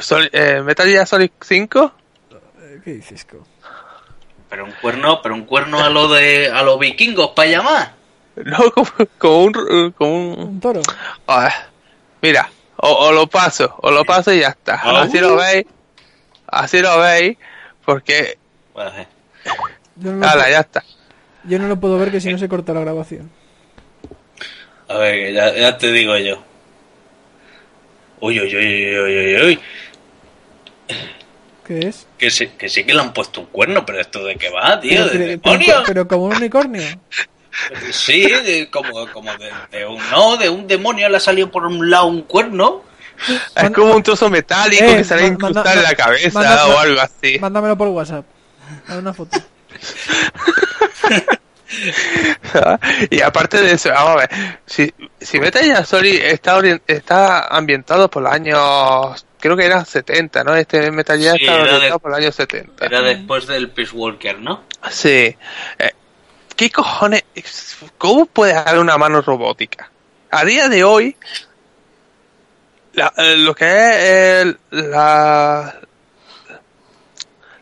[0.00, 1.92] Sol- eh, Metal Gear Solid 5.
[2.60, 3.38] Eh, ¿Qué dices, co?
[4.50, 7.94] Pero un cuerno, pero un cuerno a lo de a los vikingos para llamar.
[8.36, 9.92] No, como, como un...
[9.92, 10.82] Como un ¿Un toro?
[11.26, 11.50] Ah,
[12.20, 14.80] mira, o, o lo paso, o lo paso y ya está.
[14.84, 15.22] Ah, Así uh.
[15.22, 15.64] lo veis.
[16.46, 17.38] Así lo veis.
[17.84, 18.38] Porque...
[18.74, 19.08] Bueno, eh.
[19.96, 20.84] Yo no, ya está.
[21.44, 23.30] yo no lo puedo ver que si no se corta la grabación.
[24.88, 26.42] A ver, que ya, ya te digo yo.
[28.20, 29.58] Uy, uy, uy, uy, uy, uy, uy.
[31.66, 32.06] ¿Qué es?
[32.16, 34.80] Que sí, que sí que le han puesto un cuerno, pero esto de qué va,
[34.80, 35.82] tío, Pero, de pero- pero- demonio.
[35.86, 36.82] pero como un unicornio.
[37.90, 41.66] Sí, de- como, como de, de un no, de un demonio le ha salido por
[41.66, 42.84] un lado un cuerno.
[43.56, 45.94] Es como un trozo metálico Eh, que se le ha ma- manda- incrustado en la
[45.94, 47.38] cabeza manda- o algo así.
[47.40, 48.24] Mándamelo por WhatsApp.
[48.86, 49.38] Dame una foto.
[53.10, 54.30] y aparte de eso, vamos a ver,
[54.66, 60.44] si, si Metal Gear Solid está, está ambientado por los años, creo que eran 70,
[60.44, 60.54] ¿no?
[60.54, 62.86] Este Metal Gear Sí, está era de- orientado por los años 70.
[62.86, 64.64] Era después del Peace Walker, ¿no?
[64.90, 65.36] Sí.
[65.78, 65.90] Eh,
[66.54, 67.24] ¿Qué cojones?
[67.98, 69.90] ¿Cómo puede haber una mano robótica?
[70.30, 71.16] A día de hoy,
[72.94, 75.74] la- eh, lo que es el- la,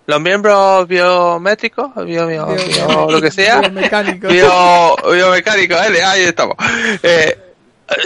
[0.07, 4.31] los miembros biométricos, bio- bio- Bio- bio- lo que sea, biomecánicos.
[4.33, 6.57] bio, biomecánicos, ahí estamos.
[7.03, 7.38] Eh,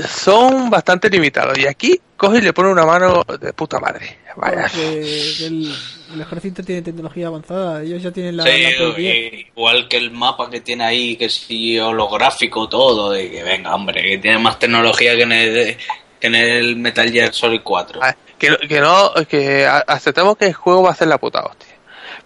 [0.08, 1.56] son bastante limitados.
[1.58, 4.18] Y aquí coge y le pone una mano de puta madre.
[4.36, 4.66] Vaya.
[4.76, 5.74] El,
[6.14, 7.82] el ejército tiene tecnología avanzada.
[7.82, 9.32] Ellos ya tienen la, Sí, la Play 10.
[9.32, 11.46] i- igual que el mapa que tiene ahí, que es
[11.82, 15.76] holográfico todo, de que venga, hombre, que tiene más tecnología que en el,
[16.20, 18.02] que en el Metal Gear Solid 4.
[18.02, 21.18] A ver, que, no- que no, que aceptemos que el juego va a ser la
[21.18, 21.67] puta hostia.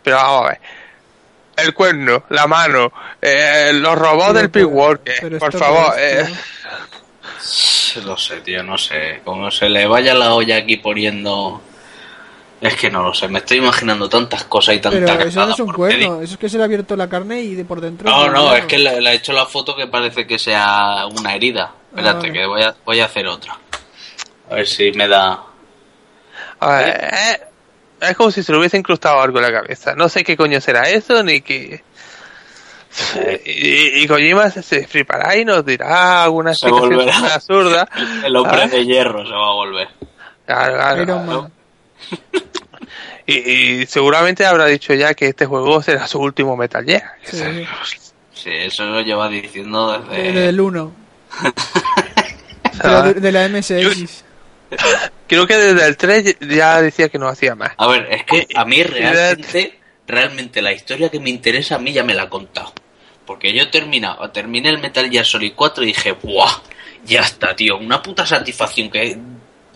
[0.02, 0.60] Pero vamos a ver.
[1.56, 5.94] El cuerno, la mano, eh, los robots Pero, del P-Walker, pero por favor.
[5.98, 6.26] eh.
[8.04, 9.20] No sé, tío, no sé.
[9.24, 11.60] Como se le vaya la olla aquí poniendo...
[12.60, 15.52] Es que no lo sé, me estoy imaginando tantas cosas y tanta Pero eso no
[15.52, 16.22] es un cuerno.
[16.22, 18.08] Eso es que se le ha abierto la carne y de por dentro.
[18.08, 21.34] No, no, es que le, le he hecho la foto que parece que sea una
[21.34, 21.72] herida.
[21.90, 22.32] Espérate, vale.
[22.32, 23.58] que voy a, voy a hacer otra.
[24.48, 25.42] A ver si me da...
[26.60, 27.40] a ver, eh,
[28.10, 29.94] es como si se le hubiese incrustado algo en la cabeza.
[29.94, 31.82] No sé qué coño será eso, ni qué.
[33.46, 37.88] Y, y Kojima se, se flipará y nos dirá alguna Se explicación absurda.
[38.24, 38.66] El hombre Ah.
[38.68, 39.88] de hierro se va a volver.
[40.46, 41.50] Claro, claro.
[43.24, 43.34] Y,
[43.82, 47.04] y seguramente habrá dicho ya que este juego será su último Metal Gear.
[47.22, 50.32] Sí, eso lo lleva diciendo desde...
[50.32, 50.92] De- Del 1.
[52.82, 53.02] Ah.
[53.02, 54.24] De, de la MSX.
[55.26, 57.72] Creo que desde el 3 ya decía que no hacía más.
[57.76, 61.78] A ver, es que a mí Y- realmente, realmente la historia que me interesa a
[61.78, 62.72] mí ya me la ha contado.
[63.26, 66.50] Porque yo he terminado, terminé el Metal Gear Solid 4 y dije, ¡buah!
[67.04, 67.78] Ya está, tío.
[67.78, 69.16] Una puta satisfacción que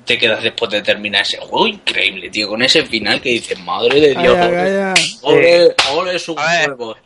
[0.04, 1.66] te quedas después de terminar ese juego.
[1.66, 2.48] Increíble, tío.
[2.48, 4.36] Con ese final que dices, madre de Dios.
[4.36, 6.70] Calla, ole, ole, ole sus A ver.
[6.70, 6.98] huevos.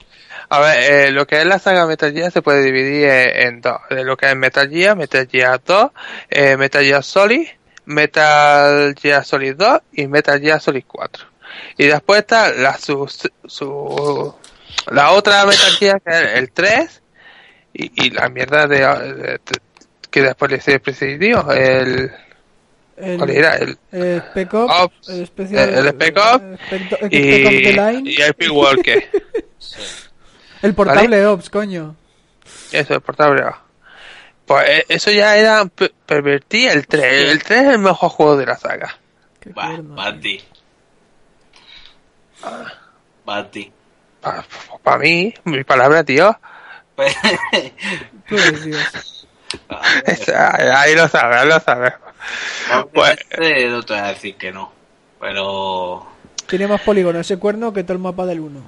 [0.53, 3.61] A ver, eh, lo que es la saga Metal Gear se puede dividir en, en
[3.61, 3.79] dos.
[3.89, 5.91] De lo que es Metal Gear, Metal Gear 2,
[6.29, 7.47] eh, Metal Gear Solid,
[7.91, 11.25] Metal Gear Solid 2 y Metal Gear Solid 4.
[11.79, 13.07] Y después está la su,
[13.47, 14.35] su-
[14.93, 17.03] la otra Metal Gear que es el 3
[17.75, 19.41] y, y la mierda de, de- de-
[20.11, 22.11] que después le precedió el
[22.97, 23.57] El, ¿cuál era?
[23.57, 24.75] el el Spec Ops.
[24.81, 25.87] Ops, el, especial, el Ops
[26.43, 29.11] el Spec, el y, Ops y el Pig Walker.
[30.63, 31.97] El portable Ops, coño.
[32.73, 33.43] Eso, el portable.
[33.45, 33.63] ah.
[34.51, 37.31] Pues eh, eso ya era pe- pervertir el 3.
[37.31, 38.99] El 3 es el mejor juego de la saga.
[39.57, 40.21] Va, cuerno, va a tío.
[40.23, 40.45] ti.
[43.29, 43.73] Va a ti.
[44.83, 46.37] Para mí, mi palabra, tío.
[48.29, 49.25] Tú decías.
[50.05, 51.93] Esa- ahí lo sabes, lo sabes.
[52.93, 54.73] Pues- Obviamente no te voy a decir que no.
[55.21, 56.09] Pero...
[56.49, 58.61] Tiene más polígonos ese cuerno que todo el mapa del 1.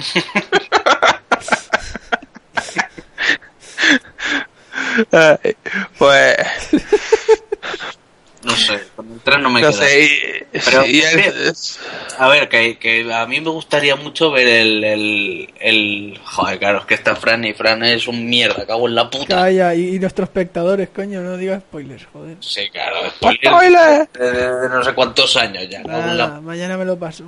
[5.12, 5.56] Ay,
[5.98, 6.36] Pues,
[8.42, 9.82] No sé, con el 3 no me no queda.
[9.86, 10.02] sé.
[10.02, 11.52] Y, Pero, el- ¿qué?
[12.16, 16.18] A ver, que, que a mí me gustaría mucho ver el, el, el...
[16.24, 19.26] Joder, claro, es que está Fran y Fran es un mierda, cago en la puta.
[19.36, 22.36] Calla, y, y nuestros espectadores, coño, no digas spoilers, joder.
[22.40, 24.08] Sí, claro, spoiler ¡Spoiler!
[24.14, 26.40] de, de- de no sé cuántos años ya, Nada, la...
[26.40, 27.24] mañana me lo paso.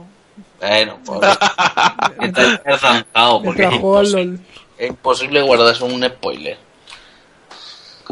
[0.61, 1.21] Bueno, pues...
[2.23, 4.41] Está zanjado, porque es imposible, LOL.
[4.79, 6.57] es imposible guardarse un spoiler.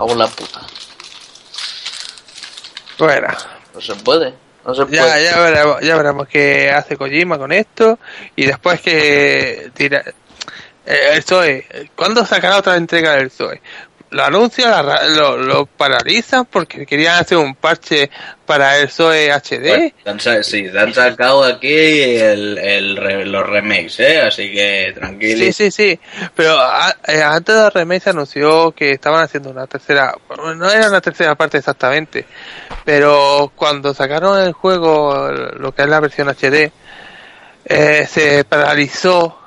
[0.01, 0.61] Cago en la puta.
[2.99, 3.29] Bueno,
[3.75, 4.35] No se puede,
[4.65, 4.97] no se puede.
[4.97, 7.99] ya, ya, veremos, ya veremos qué hace Kojima con esto.
[8.35, 10.03] Y después que tira.
[10.87, 13.61] eh, El Zoe, ¿cuándo sacará otra entrega del Zoe?
[14.13, 14.85] Lo anuncian,
[15.17, 18.11] lo, lo paralizan porque querían hacer un parche
[18.45, 19.93] para el Zoe HD.
[20.05, 22.95] Bueno, sí, han sacado aquí el,
[23.31, 24.21] los remakes, ¿eh?
[24.23, 25.39] Así que tranquilo.
[25.45, 26.01] Sí, sí, sí.
[26.35, 30.13] Pero a- eh, antes de remake se anunció que estaban haciendo una tercera.
[30.57, 32.27] No era una tercera parte exactamente.
[32.85, 36.73] Pero cuando sacaron el juego, lo que es la versión HD,
[37.65, 39.39] eh, se paralizó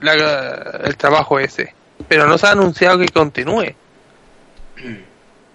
[0.00, 1.74] la- el trabajo ese.
[2.08, 3.74] Pero no se ha anunciado que continúe.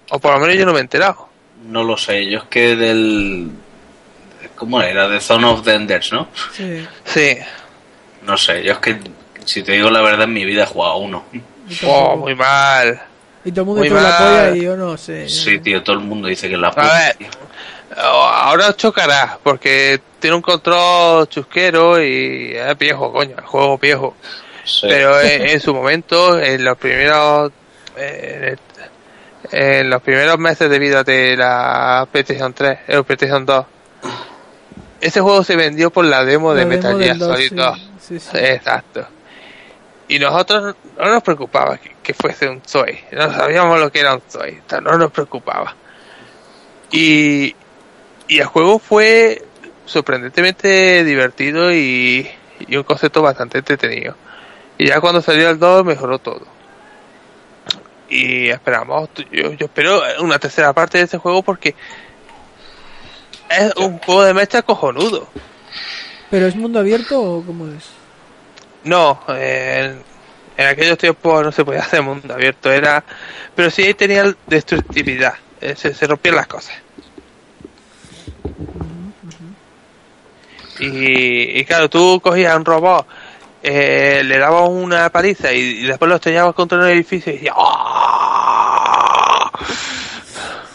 [0.10, 1.28] O por lo menos yo no me he enterado.
[1.68, 3.50] No lo sé, yo es que del...
[4.56, 5.08] ¿Cómo era?
[5.08, 6.28] De Zone of the Enders, ¿no?
[6.54, 6.88] Sí.
[7.04, 7.38] Sí.
[8.24, 8.98] No sé, yo es que,
[9.45, 11.24] si te digo la verdad, en mi vida he jugado uno.
[11.86, 12.98] Oh, muy mal.
[13.43, 14.18] Y todo el mundo muy hizo la mal.
[14.20, 15.28] polla y yo no sé.
[15.28, 16.93] Sí, tío, todo el mundo dice que es la A puta.
[16.93, 17.16] ver.
[17.18, 17.28] tío.
[17.98, 24.16] Ahora os chocará, porque tiene un control chusquero y es viejo, coño, el juego viejo.
[24.68, 24.88] Sí.
[24.88, 27.51] Pero en, en su momento, en los primeros
[27.95, 28.55] eh,
[29.51, 33.65] en los primeros meses de vida de la PlayStation 3, el PlayStation 2,
[34.99, 37.55] ese juego se vendió por la demo de Metal Gear Solid sí.
[37.55, 37.89] 2.
[37.99, 38.38] Sí, sí.
[38.38, 39.07] Exacto.
[40.09, 43.05] Y nosotros no nos preocupaba que, que fuese un Zoe.
[43.11, 44.61] No sabíamos lo que era un Zoe.
[44.82, 45.76] No nos preocupaba.
[46.91, 47.53] Y,
[48.28, 49.43] y el juego fue
[49.86, 54.15] sorprendentemente divertido y, y un concepto bastante entretenido.
[54.78, 56.45] Y ya cuando salió el 2 mejoró todo.
[58.09, 61.75] Y esperamos, yo, yo espero una tercera parte de ese juego porque
[63.49, 65.28] es un juego de mecha cojonudo.
[66.30, 67.89] ¿Pero es mundo abierto o cómo es?
[68.84, 70.01] No, en,
[70.57, 73.03] en aquellos tiempos no se podía hacer mundo abierto, era,
[73.55, 76.75] pero sí tenía destructividad, eh, se, se rompían las cosas.
[80.80, 83.07] Y, y claro, tú cogías un robot,
[83.70, 87.55] eh, le dabas una paliza y, y después lo estrellabas contra un edificio y decías
[87.57, 89.51] ¡Ah!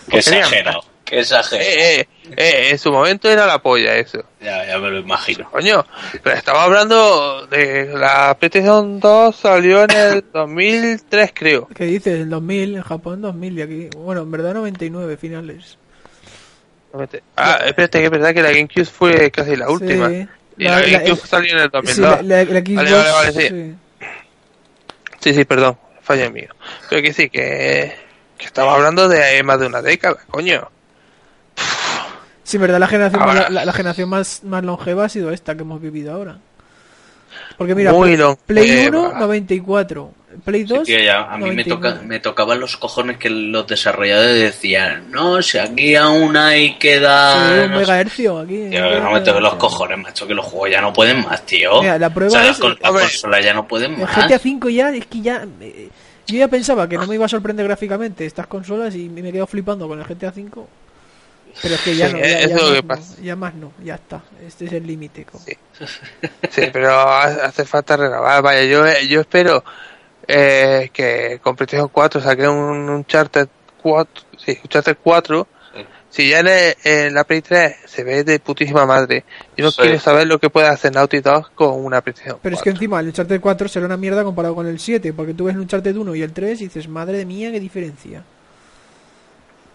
[0.09, 0.41] Qué Porquería.
[0.41, 1.63] exagerado, qué exagerado.
[1.71, 4.23] Eh, eh, eh, en su momento era la polla eso.
[4.41, 5.51] Ya, ya me lo imagino.
[5.51, 5.85] Coño,
[6.23, 11.69] pero estaba hablando de la PlayStation 2 salió en el 2003 creo.
[11.75, 12.21] ¿Qué dices?
[12.21, 13.89] En 2000, en Japón 2000 y aquí...
[13.97, 15.79] Bueno, en verdad 99 finales.
[17.37, 20.11] Ah, espérate, que es verdad que la GameCube fue casi la última.
[20.11, 20.29] Sí.
[20.59, 21.99] Y la, GameCube salió en el sí, 2002.
[21.99, 23.49] la, la- la Xbox, Vale, vale, vale, sí.
[23.49, 23.75] sí.
[25.21, 26.49] Sí, sí, perdón, fallo mío.
[26.91, 27.95] Pero que sí, que,
[28.37, 30.69] que estamos hablando de más de una década, coño.
[32.45, 35.55] Sí, verdad, la generación, Ahora- más, la, la generación más, más longeva ha sido esta
[35.55, 36.39] que hemos vivido ahora.
[37.57, 39.11] Porque mira, Play- Play longeva.
[39.15, 40.15] 1, 94.
[40.45, 41.65] Play 2, Sí, tío, ya, a mí me, 99.
[41.91, 47.01] toca, me tocaban los cojones que los desarrolladores decían, no, si aquí aún hay que
[47.01, 47.37] dar...
[47.55, 47.81] Sí, un no sé".
[47.81, 48.69] megahercio aquí.
[48.71, 51.81] Tío, no me toques los cojones, macho, que los juegos ya no pueden más, tío.
[51.83, 54.11] Mira, la prueba O sea, las, es- con- las consolas ya no pueden más.
[54.29, 55.47] GTA V ya, es que ya.
[55.61, 55.89] eh,
[56.27, 59.47] Yo ya pensaba que no me iba a sorprender gráficamente estas consolas y me quedo
[59.47, 60.51] flipando con el GTA V.
[61.61, 63.15] Pero es que ya Sí, no, ya, es ya lo más que no, pasa.
[63.23, 64.23] ya más no, ya está.
[64.47, 65.27] Este es el límite.
[65.45, 65.53] Sí.
[66.51, 68.41] Sí, pero ha- hace falta renovar.
[68.43, 69.63] Vaya, yo, yo espero
[70.29, 73.49] eh, que con PlayStation 4 saquen un Uncharted
[73.83, 74.25] 4.
[74.37, 75.47] Sí, Uncharted 4.
[75.75, 75.87] Sí.
[76.11, 79.25] Si ya en, el- en la Play 3 se ve de putísima madre,
[79.57, 79.81] yo no Sí.
[79.83, 82.77] quiero saber lo que puede hacer Naughty Dog con una PlayStation Pero es que 4.
[82.77, 85.61] encima el Uncharted 4 será una mierda comparado con el 7, porque tú ves el
[85.63, 88.23] Uncharted 1 y el 3 y dices, madre mía, qué diferencia.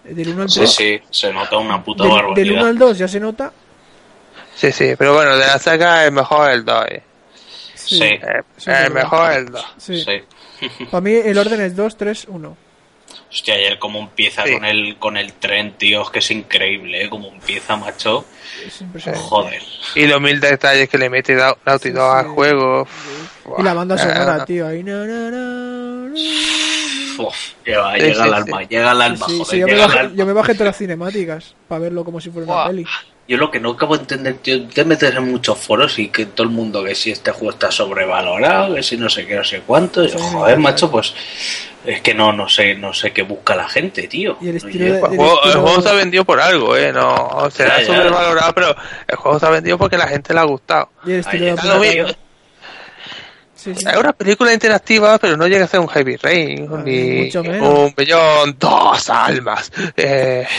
[0.04, 0.72] Del 1 al Sí, 3.
[0.74, 2.62] sí, se nota una puta del, del barbaridad.
[2.62, 3.52] 1 al 2 ya se nota.
[4.56, 6.86] Sí, sí, pero bueno, de la saga es mejor el 2.
[6.90, 7.04] eh.
[7.76, 8.04] Sí.
[8.04, 8.20] Eh,
[8.58, 8.92] Sí, es verdad.
[8.94, 9.66] mejor el 2.
[9.78, 10.02] Sí.
[10.04, 10.24] Sí.
[10.92, 12.58] Para mí el orden es 2, 3, 1.
[13.32, 14.54] Hostia, ayer cómo empieza Sí.
[14.54, 17.10] con el con el tren, tío, es que es increíble, ¿eh?
[17.10, 18.26] Cómo empieza, macho.
[18.66, 19.28] Es impresionante.
[19.28, 19.62] Joder.
[19.96, 22.32] Y los mil detalles que le mete Nau- Naughty Sí, Dog al sí.
[22.32, 22.88] juego.
[23.58, 24.84] Y la banda sonora, tío, ahí.
[24.84, 26.14] na, na, na, na.
[27.20, 27.36] Uf,
[27.66, 28.36] llega, Sí, llega sí, al sí.
[28.36, 30.16] alma, llega al alma, Sí, joder, sí, yo, me llega al bajé, alma.
[30.16, 32.86] yo me bajé todas las cinemáticas para verlo como si fuera una peli.
[33.28, 36.28] Yo lo que no acabo de entender, tío, te metes en muchos foros y que
[36.28, 39.44] todo el mundo que si este juego está sobrevalorado, que si no sé qué, no
[39.44, 40.04] sé cuánto.
[40.06, 40.62] y, Sí, joder, sí.
[40.62, 41.14] macho, pues
[41.86, 44.38] es que no, no sé, no sé qué busca la gente, tío.
[44.40, 46.94] Y el estilo de- El juego, el estilo- juego se ha vendido por algo, eh,
[46.94, 47.86] no será Ya, ya.
[47.88, 48.76] sobrevalorado, pero
[49.08, 50.90] el juego se ha vendido porque a la gente le ha gustado.
[51.06, 52.16] Y el estilo Ahí de.
[53.56, 53.86] Sí, sí.
[53.90, 57.44] Es una película interactiva, pero no llega a ser un Heavy Rain, Ah, ni mucho
[57.44, 57.78] menos.
[57.80, 59.70] un bellón, dos almas.
[59.98, 60.48] Eh...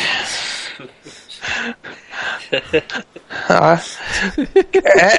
[3.48, 3.80] Ah,
[4.36, 5.18] eh,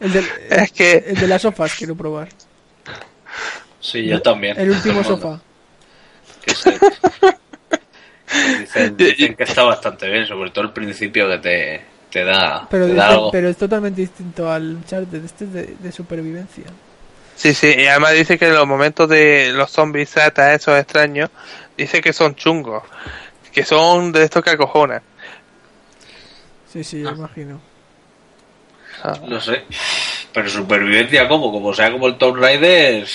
[0.00, 2.28] El, del, es que el de las sofás quiero probar.
[3.80, 4.58] Sí, yo también.
[4.58, 5.40] El último sofá.
[6.44, 6.52] Que.
[8.58, 12.84] Dicen, dicen que está bastante bien, sobre todo el principio que te, te da, Pero,
[12.86, 13.30] te de- da algo.
[13.30, 15.24] pero es totalmente distinto al Uncharted.
[15.24, 16.64] Este es de, de supervivencia.
[17.36, 20.14] sí, sí, y además dice que los momentos de los zombies
[20.54, 21.30] esos extraños,
[21.76, 22.82] dice que son chungos,
[23.52, 25.02] que son de estos que acojonan.
[26.72, 27.60] Sí, sí, yo imagino.
[29.02, 29.18] Ah.
[29.26, 29.64] No sé.
[30.32, 31.50] Pero supervivencia, ¿cómo?
[31.52, 33.06] Como sea como el Tomb Raider,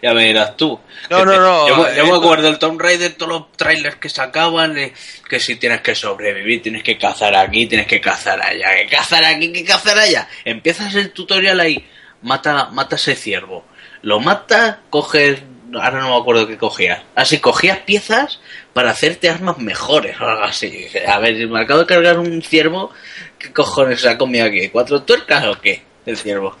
[0.00, 0.78] ya me dirás tú.
[1.10, 3.96] No, no, no, Yo, me- yo me esto- acuerdo del Tomb Raider, todos los trailers
[3.96, 4.94] que sacaban, eh,
[5.28, 9.24] que si tienes que sobrevivir, tienes que cazar aquí, tienes que cazar allá, que cazar
[9.24, 10.28] aquí, que cazar allá.
[10.46, 11.86] Empiezas el tutorial ahí,
[12.22, 13.66] mata, mata ese ciervo.
[14.02, 15.40] Lo matas, coges,
[15.74, 17.02] ahora no me acuerdo qué cogías.
[17.14, 18.40] Así, cogías piezas
[18.72, 20.86] para hacerte armas mejores o algo así.
[21.06, 22.90] A ver, me acabo de cargar un ciervo,
[23.38, 24.68] ¿qué cojones se ha comido aquí?
[24.68, 25.82] ¿Cuatro tuercas o qué?
[26.06, 26.56] El ciervo.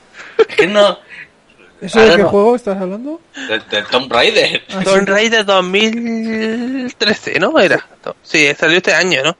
[0.48, 0.98] Es que no...
[1.80, 2.28] ¿Eso Ahora de qué no.
[2.28, 3.20] juego estás hablando?
[3.48, 4.62] Del, Tomb Raider.
[4.70, 5.08] Ah, Tomb.
[5.08, 7.58] Raider 2013, ¿no?
[7.58, 7.84] Era.
[8.22, 9.36] Sí, salió este año, ¿no?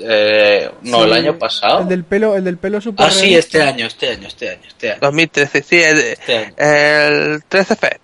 [0.00, 1.80] Eh, no, Sí, el año pasado.
[1.82, 4.62] El del pelo, el del pelo super Ah, sí, este año, este año, este año,
[4.66, 5.00] este año.
[5.02, 6.54] 2013, sí, el, Este año.
[6.56, 7.96] el 13 Fed.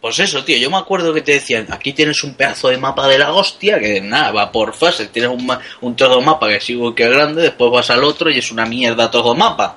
[0.00, 3.08] Pues eso, tío, yo me acuerdo que te decían, aquí tienes un pedazo de mapa
[3.08, 6.60] de la hostia, que nada, va por fases, tienes un, ma- un trozo mapa que
[6.60, 9.76] sigo que es grande, después vas al otro y es una mierda todo mapa.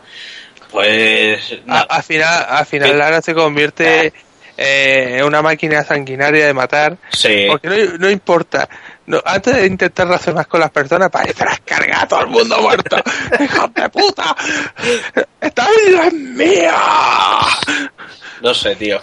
[0.71, 2.97] Pues A- nada, Al final, al final.
[2.99, 4.13] Lara se convierte
[4.55, 6.97] eh, en una máquina sanguinaria de matar.
[7.11, 8.69] sí, Porque no, no importa.
[9.07, 12.27] No, antes de intentar razonar con las personas, para te las carga a todo el
[12.27, 12.97] mundo muerto.
[13.39, 14.35] ¡Hijos de puta!
[15.41, 16.75] ¡Esta vida es mía!
[18.41, 18.99] no sé, tío.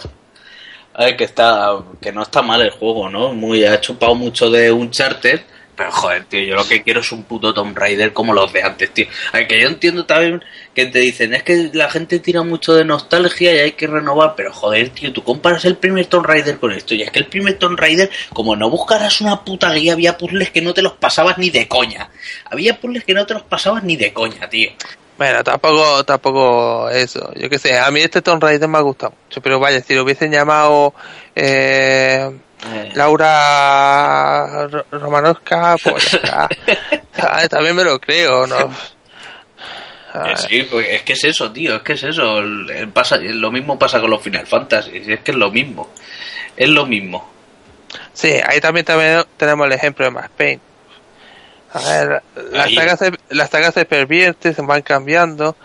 [0.97, 3.31] A ver, que está, que no está mal el juego, ¿no?
[3.31, 5.41] Muy, ha chupado mucho de Uncharted,
[5.75, 8.63] pero joder, tío, yo lo que quiero es un puto Tomb Raider como los de
[8.63, 9.05] antes, tío.
[9.31, 10.43] A ver, que yo entiendo también
[10.73, 14.33] que te dicen, es que la gente tira mucho de nostalgia y hay que renovar,
[14.35, 17.27] pero joder, tío, tú comparas el primer Tomb Raider con esto, y es que el
[17.27, 20.93] primer Tomb Raider, como no buscaras una puta guía, había puzzles que no te los
[20.93, 22.09] pasabas ni de coña.
[22.49, 24.71] Había puzzles que no te los pasabas ni de coña, tío.
[25.17, 27.31] Bueno, tampoco, tampoco eso.
[27.35, 29.41] Yo qué sé, a mí este Tomb Raider me ha gustado mucho.
[29.41, 30.93] Pero vaya, si lo hubiesen llamado
[31.35, 32.29] eh,
[32.65, 36.19] Eh, Laura Ro- Romanovska, pues.
[37.13, 37.49] ¿Sabes?
[37.49, 38.71] También me lo creo, ¿no?
[40.35, 42.41] Sí, pues es que es eso, tío, es que es eso.
[42.93, 45.89] Pasa, lo mismo pasa con los Final Fantasy, es que es lo mismo.
[46.55, 47.29] Es lo mismo.
[48.13, 50.59] Sí, ahí también, también tenemos el ejemplo de Max Payne.
[51.73, 55.55] A ver, las sagas, se, las sagas se pervierten, se van cambiando,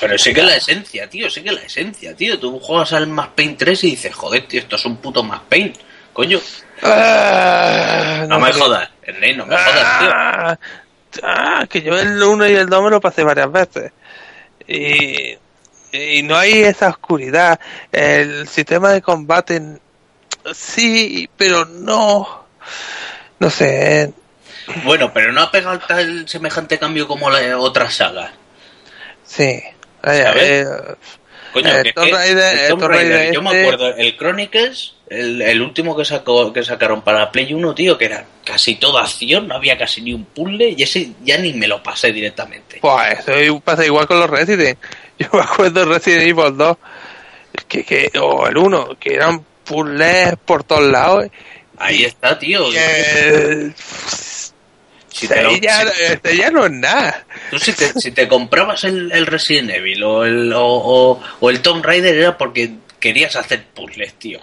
[0.00, 2.38] Pero sí que es la esencia, tío, sí que es la esencia, tío.
[2.38, 5.42] Tú juegas al Max Paint 3 y dices, joder, tío, esto es un puto Max
[5.48, 5.76] Paint.
[6.12, 6.40] Coño,
[6.82, 10.10] Ah, no me jodas, Ernest, no me jodas, tío.
[10.12, 10.58] Ah,
[11.22, 13.92] ah, que yo el 1 y el 2 me lo pasé varias veces.
[14.66, 15.36] Y,
[15.92, 17.58] y no hay esa oscuridad.
[17.90, 19.80] El sistema de combate,
[20.52, 22.44] sí, pero no.
[23.38, 24.12] No sé.
[24.84, 28.32] Bueno, pero no ha pegado tal semejante cambio como la otra saga.
[29.24, 29.60] Sí.
[30.04, 30.64] Eh,
[31.52, 33.96] Coño, Eh, que es Tomb que Raider- el eh, Tomb Raider, yo me este- acuerdo,
[33.96, 38.24] el Chronicles, el, el último que sacó que sacaron para Play 1, tío, que era
[38.44, 41.82] casi toda acción, no había casi ni un puzzle, y ese ya ni me lo
[41.82, 42.78] pasé directamente.
[42.82, 44.78] Pues eso pasa igual con los Resident.
[45.18, 46.76] Yo me acuerdo de Resident Evil 2,
[47.66, 51.26] que, que, o el 1, que eran puzzles por todos lados.
[51.78, 52.70] Ahí está, tío.
[52.70, 53.72] Que,
[55.20, 55.84] Si te lo- este ya,
[56.30, 57.26] si- ya no es nada.
[57.50, 61.50] Tú si te, si te comprabas el, el Resident Evil o el, o, o- o
[61.50, 64.40] el Tomb Raider era porque querías hacer puzzles, tío.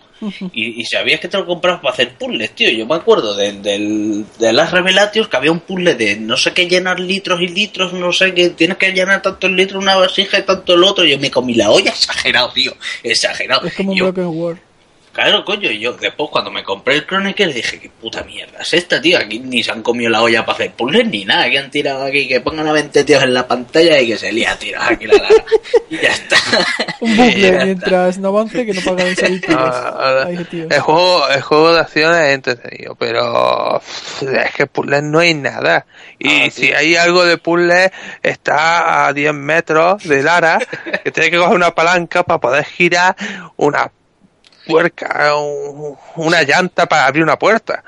[0.53, 2.69] Y, y sabías que te lo comprabas para hacer puzzles, tío.
[2.69, 6.53] Yo me acuerdo de, del- de las Revelatios que había un puzzle de no sé
[6.53, 10.39] qué llenar litros y litros, no sé qué, tienes que llenar tantos litros una vasija
[10.39, 11.03] y tanto el otro.
[11.03, 12.73] Yo me comí la olla, exagerado, tío.
[13.03, 13.67] Exagerado.
[13.67, 14.59] Es como un Yo- Broken World.
[15.15, 18.73] Claro, coño, y yo después cuando me compré el Chronicle dije, qué puta mierda es
[18.73, 21.57] esta, tío, aquí ni se han comido la olla para hacer puzzles ni nada, que
[21.57, 24.51] han tirado aquí, que pongan a 20 tíos en la pantalla y que se lía
[24.51, 25.45] a tirar aquí la lana.
[25.89, 26.35] y ya está.
[26.99, 29.69] Un bucle mientras no avance que no pagan el salir tiros.
[29.73, 35.33] Ah, el juego, el juego de acción es entretenido, pero es que puzzles no hay
[35.33, 35.85] nada.
[36.19, 37.91] Y Ah, si hay algo de puzzles,
[38.21, 40.59] está a 10 metros de Lara,
[41.05, 43.15] que tiene que coger una palanca para poder girar
[43.55, 43.89] una
[44.65, 47.83] puerca, un- una llanta para abrir una puerta.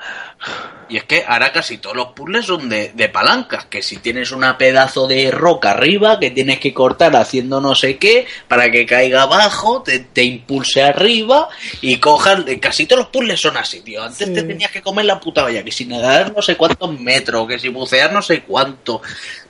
[0.90, 4.30] Y es que ahora casi todos los puzzles son de, de palancas, que si tienes
[4.32, 8.86] una pedazo de roca arriba que tienes que cortar haciendo no sé qué para que
[8.86, 11.50] caiga abajo, te, te impulse arriba
[11.82, 12.42] y cojas...
[12.62, 14.02] Casi todos los puzzles son así, tío.
[14.02, 14.32] Antes Sí.
[14.32, 17.58] te tenías que comer la puta valla, que si nadar no sé cuántos metros, que
[17.58, 19.02] si bucear no sé cuánto.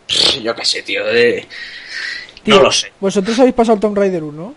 [0.08, 1.08] Pff, yo qué sé, tío.
[1.08, 1.46] eh,
[2.42, 2.90] Tío, No lo sé.
[2.98, 4.54] Vosotros habéis pasado el Tomb Raider 1.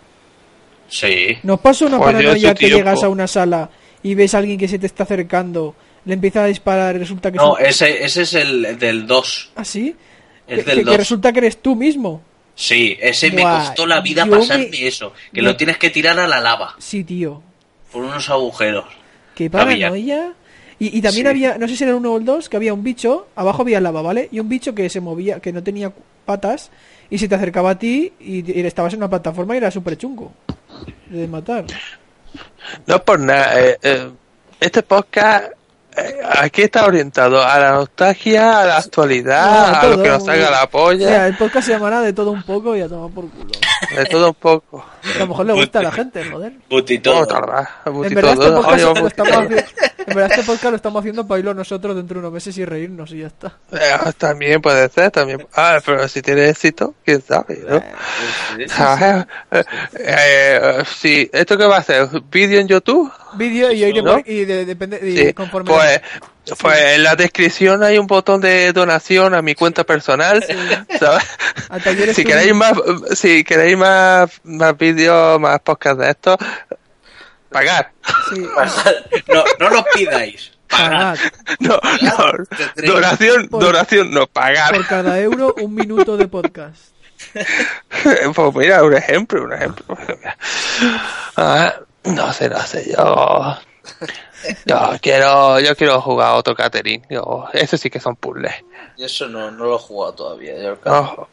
[0.91, 1.37] Sí.
[1.43, 3.69] ¿Nos pasa una yo paranoia que llegas a una sala
[4.03, 5.73] y ves a alguien que se te está acercando,
[6.05, 9.51] le empieza a disparar y resulta que No, ese, ese es el del 2.
[9.55, 9.95] ¿Ah, sí?
[10.47, 10.97] Es Que, del que- que 2.
[10.97, 12.21] resulta que eres tú mismo.
[12.55, 15.13] Sí, ese me costó la vida pasarme me- eso.
[15.33, 17.41] Que me- lo tienes que tirar a la lava Sí, tío.
[17.91, 18.85] por unos agujeros.
[19.33, 20.33] Qué paranoia.
[20.77, 21.29] Y, y también Sí.
[21.29, 23.61] había, no sé si era el 1 o el 2, que había un bicho, abajo
[23.61, 24.27] había lava, ¿vale?
[24.31, 25.93] Y un bicho que se movía, que no tenía
[26.25, 26.71] patas,
[27.09, 29.95] y se te acercaba a ti y, y estabas en una plataforma y era súper
[29.97, 30.31] chungo
[31.07, 31.65] de matar.
[32.87, 33.59] No por nada.
[33.59, 34.11] eh, eh,
[34.59, 35.53] este podcast
[35.97, 40.09] eh, aquí está orientado a la nostalgia, a la actualidad, No, a todo, lo que
[40.09, 42.81] nos salga la O polla, sea, el podcast se llamará de todo un poco y
[42.81, 43.51] a tomar por culo.
[43.95, 44.85] de todo un poco.
[45.15, 46.53] A lo mejor le gusta a la gente, joder.
[46.69, 47.13] Putito.
[47.13, 49.41] No, En putito verdad, este podcast Oye, lo putito estamos todo.
[49.41, 49.63] haciendo,
[49.97, 52.65] en verdad este podcast lo estamos haciendo para irlo nosotros dentro de unos meses y
[52.65, 53.57] reírnos y ya está.
[53.71, 55.45] Eh, también puede ser, también.
[55.55, 57.77] Ah, pero si tiene éxito, quién sabe, ¿no?
[57.79, 57.83] Sí,
[58.57, 58.75] sí, sí.
[58.77, 59.63] Ah, eh,
[59.99, 62.07] eh, sí, ¿esto qué va a hacer?
[62.31, 63.11] ¿Vídeo en YouTube?
[63.35, 64.21] Vídeo y, iremos- ¿No?
[64.25, 65.80] y de- depende y Sí, conforme pues,
[66.59, 70.43] pues en la descripción hay un botón de donación a mi cuenta personal.
[72.13, 72.73] Si queréis más,
[73.15, 76.37] si queréis más, más vídeos, más podcasts de estos,
[77.49, 77.91] pagar.
[78.33, 78.41] sí,
[79.33, 80.51] No, no lo pidáis.
[81.59, 81.79] No, no,
[82.45, 84.73] Tendréis- donación, Por- donación, no, pagar.
[84.75, 86.79] por cada euro un minuto de podcast.
[88.35, 89.97] Pues mira, un ejemplo, un ejemplo.
[91.37, 91.73] Ah,
[92.05, 93.57] no sé, no sé, yo...
[94.65, 97.05] Yo quiero, yo quiero jugar otro Catherine.
[97.09, 98.53] Yo, eso sí que son puzzles.
[98.97, 100.57] Yo eso no, no lo he jugado todavía.
[100.61, 101.27] yo No,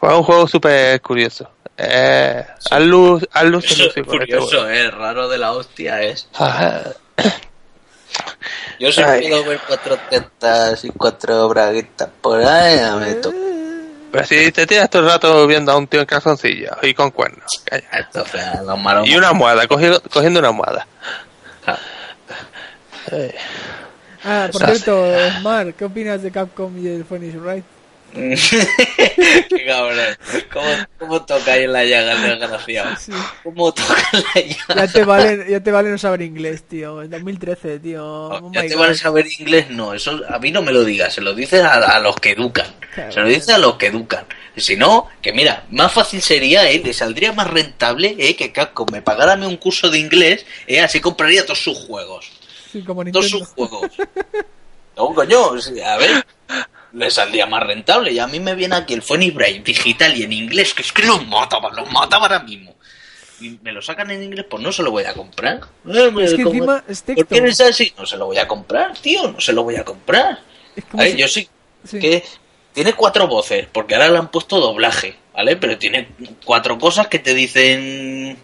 [0.00, 1.48] fue un juego súper curioso.
[1.76, 6.28] Eh, al luz, al luz Eso es curioso, eh, raro de la hostia es.
[6.34, 6.82] Ajá.
[8.78, 13.16] Yo puedo ver cuatro tetas y cuatro braguitas por ahí, me.
[14.12, 17.10] Pero si te tiras todo el rato viendo a un tío en calzoncillo y con
[17.10, 17.64] cuernos.
[17.66, 18.62] Esto, o sea.
[19.04, 20.86] Y una almohada, cogiendo, cogiendo una almohada.
[23.10, 23.16] Ah.
[23.16, 23.34] Eh,
[24.26, 25.06] Ah, por cierto,
[25.38, 27.64] Smart, ¿qué opinas de Capcom y el Phoenix Wright?
[28.14, 29.98] Qué cabrón.
[30.52, 30.66] ¿Cómo,
[30.98, 32.96] cómo toca ahí en la llaga el desgraciado?
[32.98, 33.12] Sí.
[33.42, 34.86] ¿Cómo toca en la llaga?
[34.86, 37.02] Ya te vale, ya te vale no saber inglés, tío.
[37.02, 38.02] En 2013, tío.
[38.06, 38.80] Oh ya my te God.
[38.80, 41.74] vale saber inglés, no, eso a mí no me lo digas, se lo dices a,
[41.74, 43.12] a los que educan, Claro.
[43.12, 44.24] se lo dices a los que educan.
[44.56, 48.86] Si no, que mira, más fácil sería, eh, le saldría más rentable eh, que Capcom
[48.92, 52.30] me pagara un curso de inglés, eh, así compraría todos sus juegos,
[52.74, 53.28] Sí, como Nintendo.
[53.28, 53.90] sus juegos.
[54.96, 55.38] No, coño,
[55.86, 56.26] a ver,
[56.92, 58.12] le saldría más rentable.
[58.12, 60.92] Y a mí me viene aquí el Phoenix Bright digital y en inglés, que es
[60.92, 62.74] que los mataba, los mataba ahora mismo.
[63.40, 65.60] Y me lo sacan en inglés, pues no se lo voy a comprar.
[65.88, 67.92] Eh, Es que como- encima es ¿Por qué eres así?
[67.98, 70.40] No se lo voy a comprar, tío, no se lo voy a comprar.
[70.76, 71.48] Es como A ver, si- yo sí
[71.84, 71.98] sí.
[72.00, 72.24] que
[72.72, 75.56] tiene cuatro voces, porque ahora le han puesto doblaje, ¿vale?
[75.56, 76.08] Pero tiene
[76.44, 78.36] cuatro cosas que te dicen...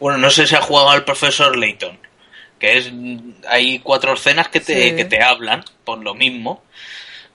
[0.00, 1.98] Bueno, no sé si ha jugado al profesor Layton,
[2.58, 2.90] que es...
[3.48, 4.96] Hay cuatro escenas que te, Sí.
[4.96, 6.62] que te hablan por lo mismo.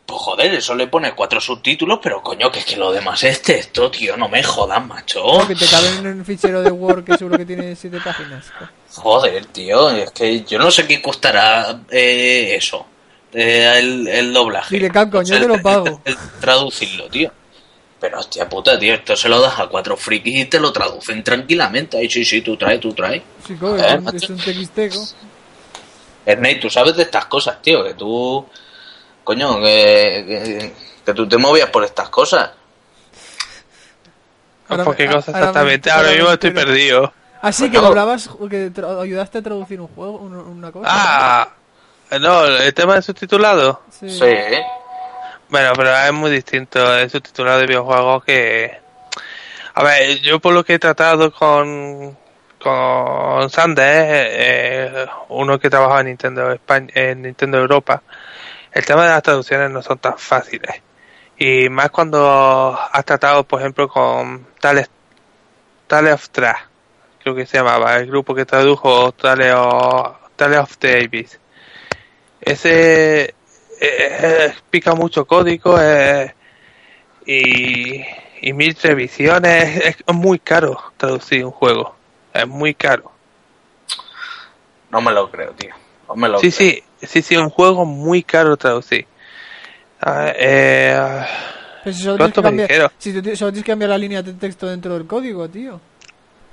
[0.05, 3.41] Pues joder, eso le pone cuatro subtítulos, pero coño, que es que lo demás es
[3.41, 5.23] texto, tío, no me jodas, macho.
[5.47, 8.51] Que te cabe en un fichero de Word que seguro que tiene siete páginas.
[8.95, 12.85] Joder, tío, es que yo no sé qué costará eh, eso,
[13.31, 14.89] eh, el, el doblaje.
[14.91, 16.01] Capcom, yo El- te lo el- pago.
[16.03, 17.31] el traducirlo, tío.
[18.03, 21.23] Pero hostia puta, tío, esto se lo das a cuatro frikis y te lo traducen
[21.23, 21.95] tranquilamente.
[21.97, 23.21] Ay, sí, sí, tú traes, tú traes.
[23.47, 24.17] Sí, coño, Eh, es un- macho.
[24.17, 25.05] es un texteco.
[26.25, 28.45] Ernest, tú sabes de estas cosas, tío, que tú...
[29.23, 30.73] Coño, que, que,
[31.05, 32.51] que tú te movías por estas cosas.
[34.67, 35.91] Ahora ¿Por qué cosa ahora me- exactamente?
[35.91, 36.67] ahora mismo estoy entero.
[36.67, 37.13] perdido.
[37.41, 37.83] Así que No.
[37.83, 38.69] doblabas, que
[39.01, 40.87] ayudaste a traducir un juego, un- una cosa.
[40.91, 41.49] Ah,
[42.19, 43.81] no, el tema de subtitulado.
[43.97, 44.09] sí.
[44.09, 44.25] Sí.
[45.53, 48.75] Bueno, pero es muy distinto el subtitulado de videojuegos que...
[49.75, 52.17] A ver, yo por lo que he tratado con
[52.57, 58.01] con Sander, eh, uno que trabaja en Nintendo España, en Nintendo Europa,
[58.71, 60.81] el tema de las traducciones no son tan fáciles.
[61.37, 64.89] Y más cuando has tratado, por ejemplo, con Tales,
[65.85, 66.63] Tale of Trash,
[67.21, 71.39] creo que se llamaba, el grupo que tradujo Tale of, Tale of Abyss.
[72.41, 73.35] Ese
[73.85, 74.17] eh,
[74.47, 76.33] eh, pica mucho código eh,
[77.25, 78.01] y,
[78.41, 79.77] y mil revisiones.
[79.77, 81.95] Es, es muy caro traducir un juego.
[82.33, 83.11] Es muy caro.
[84.89, 85.73] No me lo creo, tío.
[86.07, 86.69] No me lo Sí, creo.
[86.69, 89.05] sí, sí, sí, un juego muy caro traducir.
[90.01, 91.25] Ah, eh,
[91.83, 92.91] Pero si solo tienes ¿Cuánto que cambiar, dijeron?
[92.97, 95.79] si tú ti- solo tienes que cambiar la línea de texto dentro del código, tío.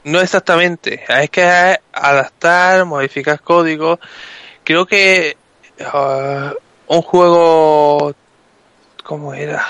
[0.04, 4.00] No exactamente, es que es adaptar, modificar código.
[4.64, 5.36] Creo que
[5.84, 6.54] ah,
[6.96, 8.14] un juego,
[9.04, 9.64] ¿cómo era?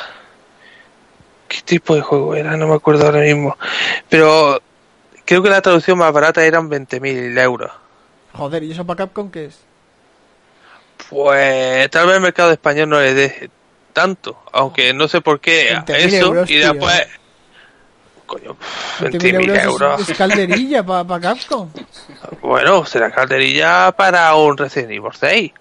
[1.48, 2.56] ¿Qué tipo de juego era?
[2.56, 3.58] No me acuerdo ahora mismo.
[4.08, 4.58] Pero
[5.26, 7.70] creo que la traducción más barata eran 20.000 euros.
[8.32, 9.58] Joder, ¿y eso para Capcom qué es?
[11.10, 13.50] Pues tal vez el mercado español no le dé
[13.92, 17.06] tanto, aunque no sé por qué 20.000 eso euros, y después...
[18.24, 18.56] Coño,
[19.00, 20.00] 20.000 20.000 euros.
[20.00, 21.68] es, es calderilla para Capcom.
[22.40, 25.52] Bueno, será calderilla para un Resident Evil 6.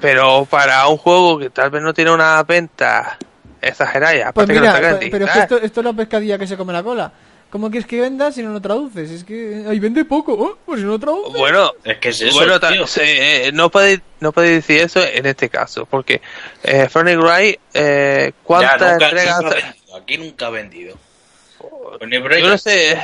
[0.00, 3.16] Pero para un juego que tal vez no tiene una venta
[3.62, 6.46] exagerada, Pues aparte que en pues- pero es que esto, esto es la pescadilla que
[6.46, 7.12] se come la cola.
[7.50, 9.10] ¿Cómo quieres que venda si no lo traduces?
[9.12, 11.38] Es que ahí vende poco, oh, pues si no lo traduces.
[11.38, 12.84] Bueno, Es que es eso, bueno tío.
[12.86, 16.20] se- eh, no podéis no podéis decir eso en este caso, porque
[16.64, 19.40] eh, Phoenix Wright, eh, Ya, ¿cuántas nunca, entregas?
[19.40, 19.96] nunca ha vendido.
[19.96, 20.96] Aquí nunca ha vendido.
[22.00, 22.98] Break- Yo no sé, eh,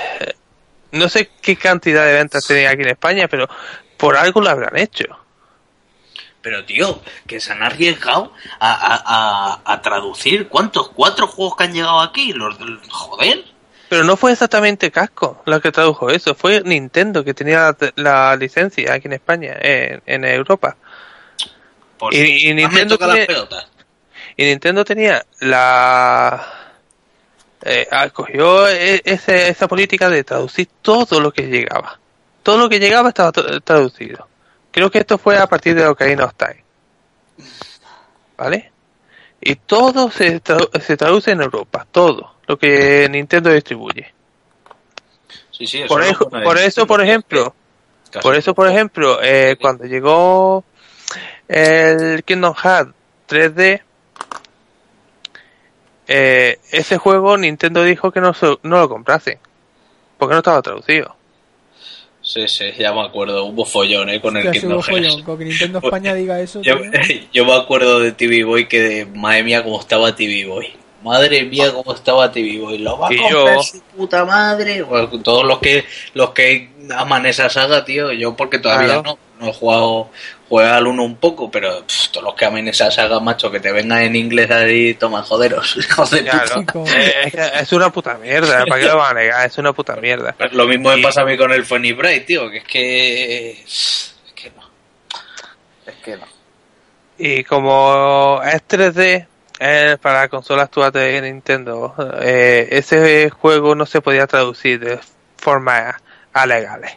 [0.93, 3.49] no sé qué cantidad de ventas tenía aquí en España, pero
[3.97, 5.05] por algo lo habrán hecho.
[6.43, 9.03] Pero tío, que se han arriesgado a, a-
[9.65, 10.49] a- a traducir.
[10.49, 10.89] ¿Cuántos?
[10.91, 12.33] ¿Cuatro juegos que han llegado aquí?
[12.33, 12.57] Los
[12.89, 13.45] Joder.
[13.91, 18.37] Pero no fue exactamente Casco la que tradujo eso, fue Nintendo que tenía la, la
[18.37, 20.77] licencia aquí en España, en, en Europa.
[21.99, 23.67] Por Y- si y Nintendo las pelotas.
[24.37, 26.47] Y Nintendo tenía la...
[27.63, 31.99] Eh, acogió e- ese- esa política de traducir todo lo que llegaba.
[32.43, 34.27] Todo lo que llegaba estaba tra- traducido.
[34.71, 36.63] Creo que esto fue a partir de Ocarina of Time.
[38.37, 38.71] ¿Vale?
[39.41, 44.13] Y todo se, tradu- se traduce en Europa, todo lo que Nintendo distribuye.
[45.51, 46.67] Sí, sí, eso Por, pone por ahí.
[46.67, 47.55] eso, por ejemplo,
[48.11, 50.65] Casi por eso, por ejemplo, eh, cuando llegó
[51.49, 52.93] el Kingdom Hearts
[53.29, 53.83] 3D,
[56.09, 59.39] eh, ese juego Nintendo dijo que no, no lo comprase,
[60.19, 61.17] porque no estaba traducido.
[62.33, 63.47] Sí, sí, ya me acuerdo.
[63.47, 64.21] Hubo follón, ¿eh?
[64.21, 65.23] Con el Hostia, Kingdom Hearts.
[65.25, 66.77] con que Nintendo España diga eso, yo
[67.45, 70.69] me acuerdo de TV Boy que, madre mía, cómo estaba TV Boy.
[71.03, 72.79] Madre mía, cómo estaba TV Boy.
[72.79, 74.83] Lo va a Y comprar yo- su puta madre.
[74.83, 75.85] Bueno, todos los que
[76.15, 78.13] los que aman esa saga, tío.
[78.13, 79.03] Yo porque todavía Claro.
[79.03, 80.11] no, no he jugado,
[80.49, 83.61] juega al uno un poco, pero pff, todos los que amen esa saga, macho, que
[83.61, 85.75] te vengan en inglés ahí, toma, joderos.
[86.11, 89.47] de Claro, eh, es, una puta mierda, ¿para qué lo van a negar?
[89.47, 90.35] Es una puta mierda.
[90.37, 93.51] Pues Lo mismo me pasa a mí con el Funny Bright, tío, que es que...
[93.63, 94.69] Es que no.
[95.87, 96.27] Es que no.
[97.17, 99.27] Y como es 3D,
[99.61, 104.99] eh, para consolas actuales de Nintendo, eh, ese juego no se podía traducir de
[105.37, 106.01] forma
[106.33, 106.93] a legales.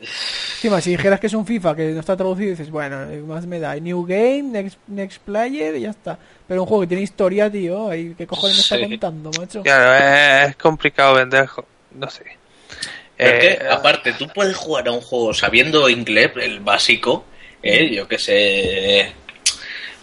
[0.00, 3.46] Encima, si dijeras que es un FIFA que no está traducido, dices, bueno, eh, más
[3.46, 3.74] me da.
[3.74, 6.16] New Game, Next, next Player y ya está.
[6.46, 9.62] Pero un juego que tiene historia, tío, ahí, ¿qué cojones me está contando, macho?
[9.62, 11.48] Claro, es complicado vender,
[11.92, 12.24] no sé.
[13.18, 17.24] Eh, que, aparte, tú puedes jugar a un juego sabiendo inglés, el básico,
[17.62, 17.92] ¿eh?
[17.92, 19.12] yo que sé,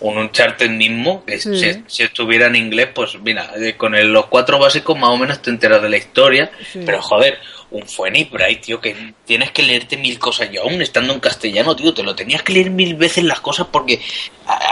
[0.02, 1.58] un Uncharted mismo, que Sí.
[1.58, 5.18] si, si estuviera en inglés, pues mira, eh, con el- los cuatro básicos más o
[5.18, 6.82] menos te enteras de la historia, Sí.
[6.86, 7.40] pero joder,
[7.72, 11.76] un Phoenix Bright, tío, que tienes que leerte mil cosas, yo aún estando en castellano,
[11.76, 14.00] tío, te lo tenías que leer mil veces las cosas porque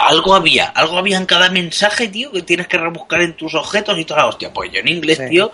[0.07, 3.97] algo había, algo había en cada mensaje, tío, que tienes que rebuscar en tus objetos
[3.97, 5.29] y toda la hostia, pues yo en inglés, Sí.
[5.29, 5.51] tío,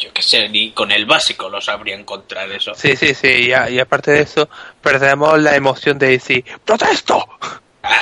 [0.00, 2.74] yo qué sé, ni con el básico lo sabría encontrar eso.
[2.74, 4.48] Sí, sí, sí, y, a- y aparte de eso,
[4.82, 7.26] perdemos la emoción de decir, ¡protesto!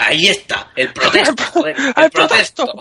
[0.00, 2.72] Ahí está, el protesto, joder, el ¡El protesto.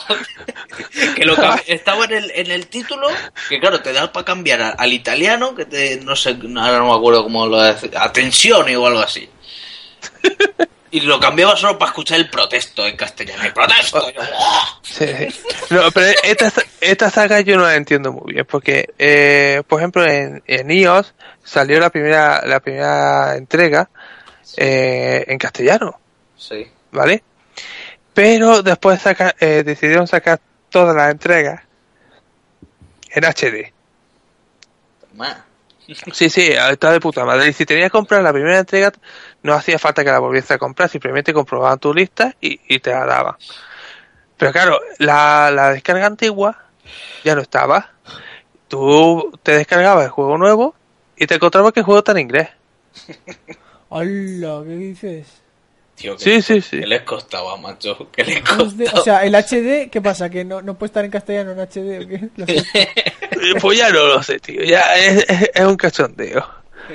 [1.16, 3.08] que lo cam- estaba en el, en el título,
[3.50, 6.90] que claro, te da para cambiar a- al italiano, que te, no sé, ahora no
[6.92, 9.30] me acuerdo cómo lo hace, atención o algo así.
[10.90, 13.44] Y lo cambiaba solo para escuchar el protesto en castellano.
[13.44, 14.10] El protesto.
[14.12, 14.80] Yo, ¡oh!
[14.84, 15.42] Sí, sí.
[15.70, 20.06] No, pero esta, esta saga yo no la entiendo muy bien, porque, eh, por ejemplo,
[20.06, 23.90] en, en iOS salió la primera, la primera entrega
[24.56, 26.00] eh, en castellano,
[26.38, 26.68] Sí.
[26.98, 27.24] ¿Vale?
[28.14, 31.62] Pero después saca, eh, decidieron sacar todas las entregas
[33.12, 33.74] en HD.
[36.12, 37.48] Sí, sí, está de puta madre.
[37.48, 38.92] Y si tenías que comprar la primera entrega,
[39.44, 42.92] no hacía falta que la volviese a comprar, simplemente comprobaban tu lista y, y te
[42.92, 43.36] la daban.
[44.38, 46.66] Pero claro, la, la descarga antigua
[47.24, 47.92] ya no estaba.
[48.68, 50.76] Tú te descargabas el juego nuevo
[51.16, 52.50] y te encontrabas que el juego está en inglés.
[53.90, 55.47] Hola, ¿qué dices?
[55.98, 56.80] Tío, que, Sí, sí, sí.
[56.80, 58.10] ¿Qué les costaba, macho?
[58.12, 59.00] ¿Qué les costaba?
[59.00, 60.30] o sea, el HD, ¿qué pasa?
[60.30, 62.30] ¿Que no, no puede estar en castellano en HD o qué?
[63.40, 64.64] Eh, Pues ya no lo sé, tío.
[64.64, 66.48] Ya es, es- es un cachondeo.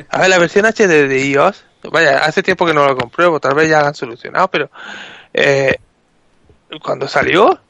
[0.09, 3.55] A ver, la versión HD de iOS, vaya, hace tiempo que no lo compruebo, tal
[3.55, 4.71] vez ya la han solucionado, pero
[5.35, 5.77] eh,
[6.83, 7.61] cuando salió,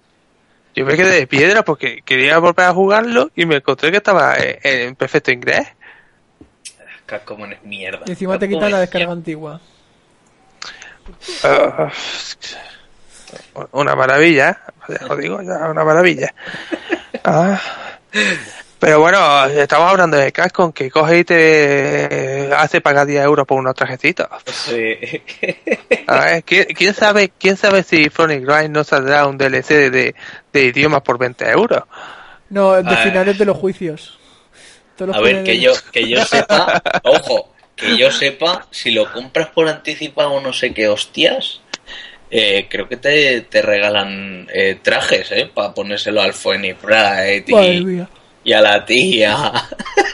[0.74, 4.36] yo me quedé de piedra porque quería volver a jugarlo y me encontré que estaba
[4.36, 5.66] en, en perfecto inglés.
[7.06, 8.02] Capcom es mierda.
[8.06, 9.60] Y encima te quitan la es descarga antigua.
[11.44, 11.90] Ah,
[13.72, 16.34] una maravilla, ya os digo, ya una maravilla.
[17.24, 17.60] Ah,
[18.78, 23.58] pero bueno, estamos hablando de Capcom que coge y te hace pagar 10 euros por
[23.58, 24.26] unos trajecitos.
[24.46, 25.22] Sí.
[26.08, 30.14] A ver, ¿quién, quién sabe quién sabe si Phonic Grind no saldrá un DLC de,
[30.52, 31.84] de idiomas por 20 euros?
[32.50, 34.18] No, de finales de los juicios.
[34.96, 37.51] Todos los A ver, que yo, que yo sepa, ojo,
[37.82, 41.60] que yo sepa, si lo compras por anticipado no sé qué hostias,
[42.30, 45.50] eh, creo que te, te regalan eh, trajes, ¿eh?
[45.52, 47.76] Para ponérselo al Bright Madre
[48.44, 49.52] y, y a la tía.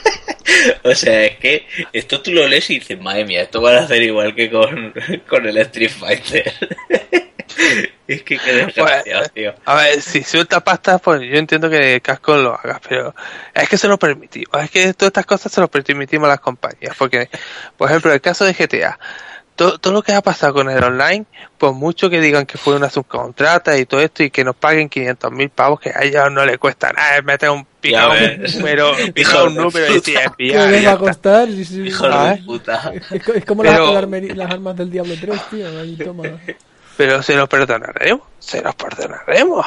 [0.83, 3.83] o sea, es que esto tú lo lees y dices, madre mía, esto van a
[3.83, 4.93] hacer igual que con,
[5.27, 6.53] con el Street Fighter.
[8.07, 9.53] es que qué desgracia, Pues, tío.
[9.65, 13.13] A ver, si suelta pasta, pues yo entiendo que Capcom lo haga, pero
[13.53, 14.63] es que se lo permitimos.
[14.63, 16.95] Es que todas estas cosas se lo permitimos a las compañías.
[16.97, 17.29] Porque,
[17.77, 18.97] por ejemplo, el caso de GTA,
[19.55, 21.25] todo, todo lo que ha pasado con el online,
[21.57, 24.87] por mucho que digan que fue una subcontrata y todo esto y que nos paguen
[24.87, 28.91] 500 mil pavos, que a ellos no les cuesta nada, meter un pica un número,
[29.13, 30.33] pica un número y puta.
[30.37, 31.47] ¿Qué les va a costar?
[31.49, 31.81] Sí, sí.
[31.87, 32.93] Hijo Ah, de puta.
[33.11, 33.91] Es, co- es como Pero-
[34.33, 35.67] las armas del Diablo 3, tío.
[35.79, 36.23] Ahí toma.
[36.99, 39.65] Pero se los perdonaremos, se los perdonaremos.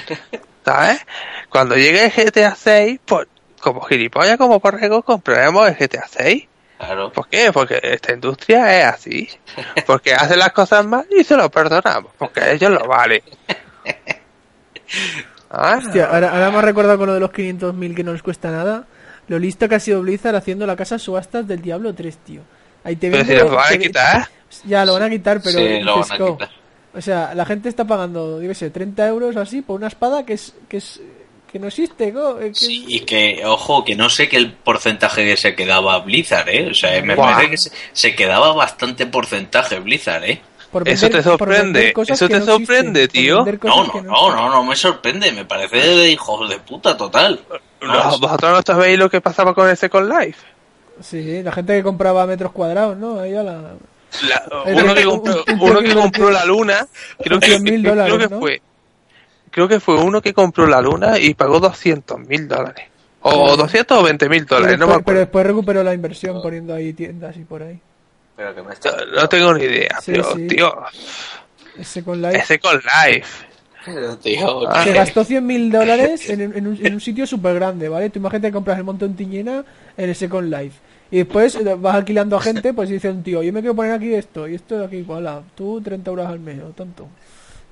[0.64, 1.04] ¿Sabes?
[1.50, 3.26] Cuando llegue el GTA 6, pues
[3.60, 6.48] como gilipollas, como borrego, compraremos el GTA 6.
[6.78, 7.12] Claro.
[7.12, 7.52] ¿Por qué?
[7.52, 9.28] Porque esta industria es así.
[9.84, 12.10] Porque hace las cosas mal y se lo perdonamos.
[12.16, 13.20] Porque ellos lo valen.
[15.54, 18.22] Ah, Hostia, ahora, ahora me ha recordado con lo de los 500.000 que no les
[18.22, 18.86] cuesta nada.
[19.28, 22.40] Lo listo que ha sido Blizzard haciendo la casa subastas del Diablo 3, tío.
[22.84, 24.28] Ahí te pero si los van a quitar.
[24.64, 26.61] Ya, lo van a quitar, pero Sí, lo van a quitar.
[26.94, 30.34] O sea, la gente está pagando, yo sé, 30 euros así por una espada que
[30.34, 31.00] es que es
[31.50, 35.24] que no existe, que Sí, es- y que, ojo, que no sé qué el porcentaje
[35.24, 36.68] que se quedaba Blizzard, ¿eh?
[36.70, 37.32] O sea, me Buah.
[37.32, 40.40] parece que se, se quedaba bastante porcentaje Blizzard, ¿eh?
[40.70, 43.44] por Eso te sorprende, vender eso te no sorprende, existen, tío.
[43.44, 47.40] vender No, no, no, no, no me sorprende, me parece de hijos de puta total.
[47.82, 50.38] No, vosotros no sabéis lo que pasaba con el Second Life.
[51.02, 53.20] Sí, la gente que compraba metros cuadrados, ¿no?
[53.20, 53.72] Ahí a la...
[54.28, 56.86] La- uno, que compró, uno que la luna,
[57.22, 58.40] creo que, 100.000 creo dólares, que ¿no?
[58.40, 58.62] fue,
[59.50, 62.86] creo que fue uno que compró la luna y pagó 200 mil dólares.
[63.22, 63.56] O Joder.
[63.58, 66.92] 200 o 20 mil dólares, no me después, pero después recuperó la inversión poniendo ahí
[66.92, 67.78] tiendas y por ahí.
[68.36, 68.96] Pero que me está...
[69.14, 70.46] No tengo ni idea, Sí, pero sí.
[70.48, 70.74] tío,
[71.78, 72.38] Ese con Live.
[72.38, 73.46] ese con Life.
[74.22, 74.84] Tío, Ah.
[74.84, 78.10] Se gastó 100.000 dólares en, en un, en un sitio súper grande, ¿vale?
[78.10, 79.64] Tú imagínate que compras el montón Tiñena
[79.96, 80.78] en el Second Life.
[81.12, 83.92] Y después eh, vas alquilando a gente, pues dice un tío, yo me quiero poner
[83.92, 87.06] aquí esto, y esto de aquí, igual, tú 30 euros al mes, o tanto.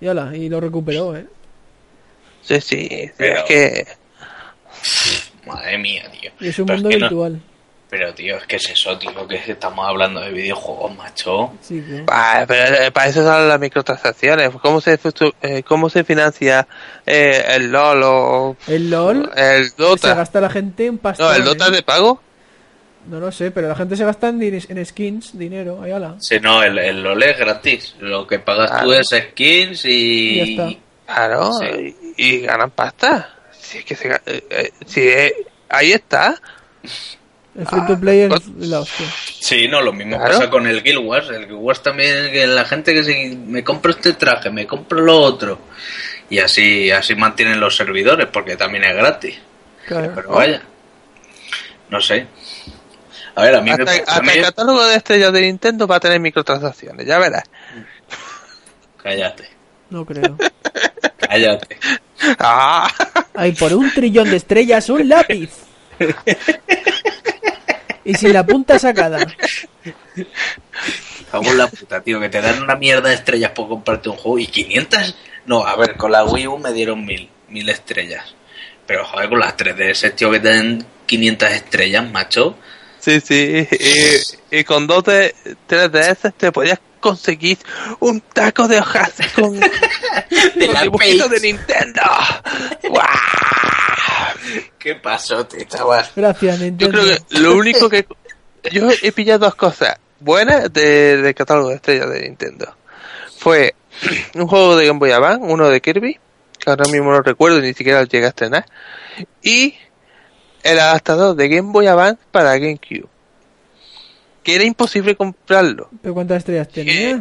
[0.00, 1.26] Y ala, y lo recuperó, ¿eh?
[2.42, 3.86] Sí, sí, sí, Pero- es que...
[5.46, 6.30] Madre mía, tío.
[6.40, 7.40] Y es un Pero mundo que no- virtual.
[7.88, 11.52] Pero, tío, es que es eso, tío, que es que estamos hablando de videojuegos, macho.
[11.60, 14.50] Sí, Ah, pero eh, para eso son las microtransacciones.
[14.62, 14.96] ¿Cómo se,
[15.42, 16.68] eh, cómo se financia
[17.04, 20.14] eh, el LOL o El LOL el se Dota?
[20.14, 21.24] gasta la gente en pasta.
[21.24, 22.22] No, el Dota es de pago.
[23.06, 26.16] No lo sé, pero la gente se gasta en, en skins, dinero, ahí ala.
[26.20, 27.94] Si no, el, el LOL es gratis.
[28.00, 29.90] Lo que pagas tú es skins y...
[29.90, 30.80] Y ya está.
[31.06, 31.96] Claro, Sí.
[32.16, 33.34] y, y ganan pasta.
[33.58, 34.20] Si es que se, eh,
[34.50, 35.08] eh, si
[35.68, 36.40] ahí está.
[37.58, 39.06] El free to play Ah, es la hostia.
[39.40, 40.34] Sí, no, lo mismo Claro.
[40.38, 41.28] pasa con el Guild Wars.
[41.30, 45.00] El Guild Wars también, que la gente que se, me compro este traje, me compro
[45.00, 45.58] lo otro.
[46.28, 49.36] Y así, así mantienen los servidores, porque también es gratis.
[49.86, 50.12] Claro.
[50.14, 50.62] Pero vaya,
[51.88, 52.26] no sé.
[53.34, 53.90] A ver, a mí Hasta, me...
[53.90, 57.44] a hasta mí- el catálogo de estrellas de Nintendo va a tener microtransacciones, ya verás.
[59.02, 59.48] Cállate,
[59.88, 60.36] No creo.
[61.18, 61.78] cállate.
[62.38, 62.90] Ah,
[63.34, 65.50] Hay por un trillón de estrellas un lápiz.
[68.04, 69.26] Y sin la punta sacada.
[71.32, 74.38] En la puta, tío, que te dan una mierda de estrellas por comprarte un juego
[74.38, 75.14] y 500...
[75.46, 78.34] No, a ver, con la Wii U me dieron mil, mil estrellas.
[78.86, 82.56] Pero joder, con las 3DS, tío, que te den 500 estrellas, macho.
[83.00, 83.68] Sí, sí.
[84.50, 85.34] Y, y con dos de
[85.68, 87.58] 3DS te podías conseguir
[88.00, 89.58] un taco de hojas con,
[90.54, 92.02] De con dibujitos de Nintendo.
[92.88, 93.06] ¡Guau!
[94.78, 96.06] ¿Qué pasó, tío, chaval?
[96.16, 97.00] Gracias, Yo Nintendo.
[97.00, 98.06] creo que lo único que...
[98.72, 102.76] Yo he pillado dos cosas buenas de- del catálogo de estrellas de Nintendo.
[103.38, 103.74] Fue
[104.34, 106.18] un juego de Game Boy Advance, uno de Kirby,
[106.58, 108.66] que ahora mismo no recuerdo, ni siquiera llegué a estrenar,
[109.42, 109.74] y
[110.62, 113.06] el adaptador de Game Boy Advance para GameCube.
[114.42, 115.88] Que era imposible comprarlo.
[116.02, 117.20] ¿Pero cuántas estrellas tenías?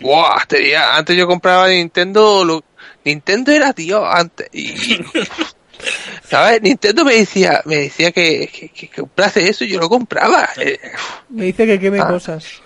[0.00, 2.64] Buah, tenía- antes yo compraba Nintendo, lo-
[3.04, 4.74] Nintendo era tío antes y
[6.24, 6.62] ¿sabes?
[6.62, 10.48] Nintendo me decía, me decía que, que, que comprase eso y yo lo compraba.
[10.56, 10.78] Eh,
[11.28, 12.08] Me dice que queme Ah.
[12.08, 12.62] cosas.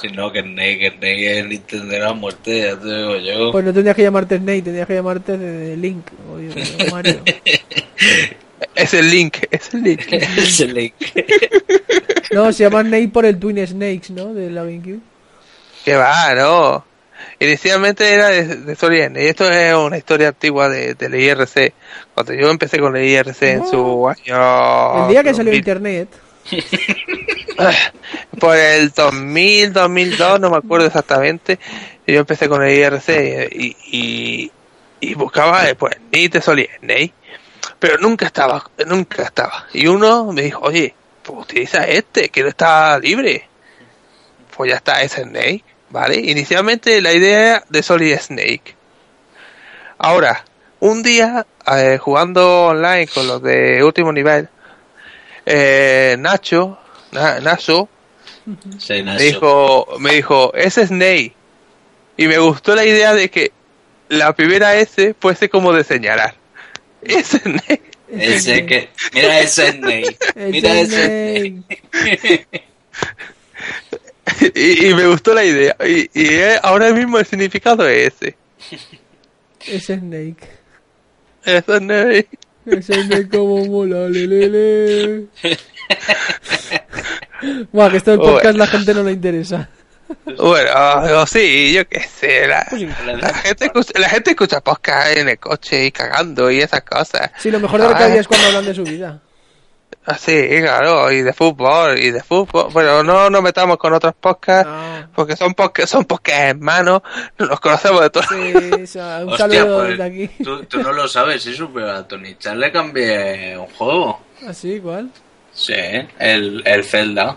[0.00, 3.52] Si no, que Snake, que Snake es Nintendo era muerte, ya te digo yo.
[3.52, 6.90] Pues no tendrías que llamarte Snake, tendrías que llamarte de, de Link o, de- o
[6.90, 7.20] Mario.
[8.74, 10.00] es el link, es el link.
[10.12, 10.94] Ese Link.
[12.32, 14.32] No, se llama Snake por el Twin Snakes, ¿no?
[14.32, 15.00] De la GameCube.
[15.84, 16.84] que va, no.
[17.40, 21.72] Inicialmente era de, de Solien, y esto es una historia antigua de, del IRC.
[22.14, 25.02] Cuando yo empecé con el IRC en su año.
[25.06, 25.54] El día que salió 2000.
[25.56, 26.08] Internet.
[28.40, 31.58] por el 2000, 2002, no me acuerdo exactamente.
[32.06, 34.50] Yo empecé con el IRC y,
[35.00, 37.12] y, buscaba pues ni te solía Snake,
[37.78, 39.66] pero nunca estaba, nunca estaba.
[39.72, 43.48] Y uno me dijo, oye, pues utiliza este, que no está libre.
[44.56, 46.16] Pues ya está, ese Snake, ¿vale?
[46.16, 48.76] Inicialmente la idea de Solid Snake.
[49.98, 50.44] Ahora,
[50.80, 54.48] un día, eh, jugando online con los de último nivel,
[55.46, 56.78] eh, Nacho,
[57.12, 57.88] Na- Nacho,
[58.78, 59.18] Sí, Nacho.
[59.18, 61.34] me dijo, me dijo, ese es Snake.
[62.16, 63.52] Y me gustó la idea de que
[64.08, 66.34] la primera S fuese como de señalar.
[67.02, 67.82] Ese es Snake.
[68.08, 68.88] Ese que.
[69.14, 70.18] Mira ese Snake.
[70.34, 71.82] El Mira ese Snake.
[71.92, 72.46] Snake.
[74.54, 75.76] Y, y me gustó la idea.
[75.86, 78.36] Y, y eh, ahora mismo el significado es ese.
[79.66, 80.48] Ese Snake.
[81.44, 82.28] Ese es Snake.
[82.66, 85.26] Ese Snake como mola, lelele.
[87.72, 89.68] Buah, que esto del podcast la gente no le interesa.
[90.36, 92.46] Bueno, o sí, yo qué sé.
[92.48, 92.88] La, sí.
[93.06, 97.30] la gente escucha, la gente escucha podcast en el coche y cagando y esas cosas.
[97.38, 98.16] Sí, lo mejor de lo que Ah.
[98.16, 99.20] es cuando hablan de su vida.
[100.06, 102.68] Así, claro, y de fútbol, y de fútbol.
[102.74, 104.66] Pero no nos metamos con otros podcasts.
[104.68, 105.10] No.
[105.14, 107.02] Porque son podcasts, son podcasts hermanos,
[107.38, 108.24] nos conocemos de todo.
[108.24, 110.28] Sí, o sea, un Hostia, saludo pues, desde aquí.
[110.42, 114.20] Tú, tú no lo sabes, eso, pero a Tony Chan le cambié un juego.
[114.48, 114.76] ¿Así?
[114.78, 115.10] ¿Ah, ¿Cuál?
[115.60, 115.74] Sí,
[116.18, 117.36] el, el Zelda.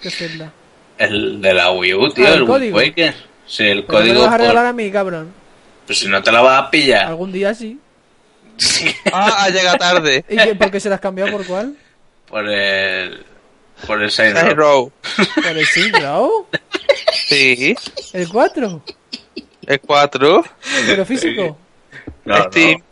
[0.00, 0.50] ¿Qué Zelda?
[0.96, 2.76] El de la Wii U, tío, Ah, ¿el el, código?
[2.78, 3.14] Waker.
[3.46, 4.14] Sí, el Pero me código.
[4.14, 5.32] lo vas a por- regalar a mí, cabrón.
[5.86, 7.06] Pues si no te la vas a pillar.
[7.06, 7.78] Algún día sí.
[9.12, 10.24] Ah, ha llegado tarde.
[10.28, 11.76] ¿Y qué, por qué se las has cambiado por cuál?
[12.26, 13.24] Por el.
[13.86, 14.54] Por el Saints Row.
[14.56, 14.92] Row.
[15.36, 16.46] ¿Por el Singrow?
[17.28, 17.76] Sí,
[18.12, 18.82] ¿El 4?
[19.66, 20.44] el 4.
[20.86, 21.56] ¿Pero físico?
[22.24, 22.82] No, Steam.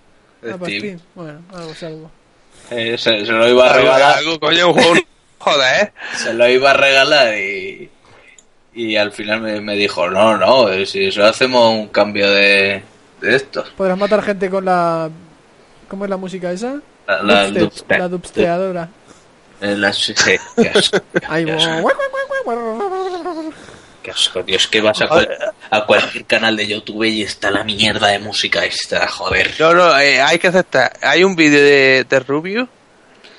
[0.42, 0.54] no.
[0.54, 0.78] Ah, pues Steam.
[0.80, 1.00] Steam.
[1.14, 2.10] Bueno, algo salvo.
[2.70, 4.18] Eh, se, se lo iba a regalar.
[4.18, 4.94] Algo, coño, un juego.
[5.38, 7.90] Joder, Se lo iba a regalar y.
[8.74, 12.82] Y al final me, me dijo, no, no, eh, si eso hacemos un cambio de,
[13.22, 13.70] de estos.
[13.70, 15.08] ¿Podrás matar gente con la...
[15.88, 16.80] ¿Cómo es la música esa?
[17.06, 17.98] La, la Dubstep, dubstep.
[17.98, 18.88] la dubsteadora.
[19.62, 20.12] Eh, la- sí,
[24.06, 24.56] qué asco, tío.
[24.56, 25.28] Es que vas a, cual-
[25.70, 29.52] a cualquier canal de YouTube y está la mierda de música esta, joder.
[29.58, 30.92] No, no, eh, hay que aceptar.
[31.02, 32.68] Hay un vídeo de, de Rubio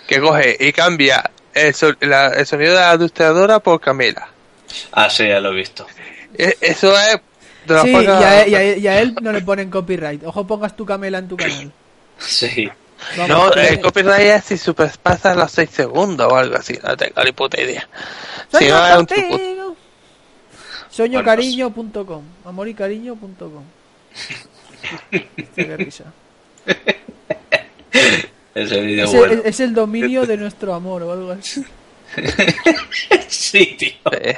[0.08, 4.28] que coge y cambia el, so- la- el sonido de la adustradora por Camela.
[4.92, 5.88] Ah, sí, ya lo he visto.
[6.38, 7.18] Eh, Eso es
[7.82, 10.24] Sí, y pocas- a, y a- y a él no le ponen copyright.
[10.26, 11.72] Ojo, pongas tu camela en tu canal.
[12.20, 12.70] Sí.
[13.16, 16.78] Vamos, No, que- el copyright es si superpasa los 6 segundos o algo así.
[16.84, 17.88] No tengo ni puta idea.
[18.58, 19.08] Si no, es un.
[20.98, 23.64] Soñocariño.com Amoricariño.com
[25.46, 25.78] vídeo
[28.56, 29.34] Es, bueno.
[29.34, 31.64] el, es el dominio de nuestro amor o algo así.
[33.28, 33.92] Sí, tío.
[34.20, 34.38] Es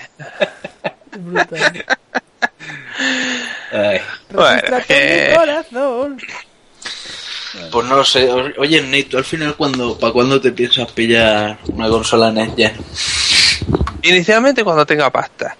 [1.17, 1.85] brutal.
[3.71, 4.01] Ay.
[4.29, 5.27] Bueno, eh.
[5.29, 6.17] mi corazón.
[7.71, 8.29] Pues no lo sé.
[8.57, 12.73] Oye, Nate, ¿tú al final, cuando, ¿para cuándo te piensas pillar una consola Next Gen?
[14.03, 15.55] Inicialmente cuando tenga pasta.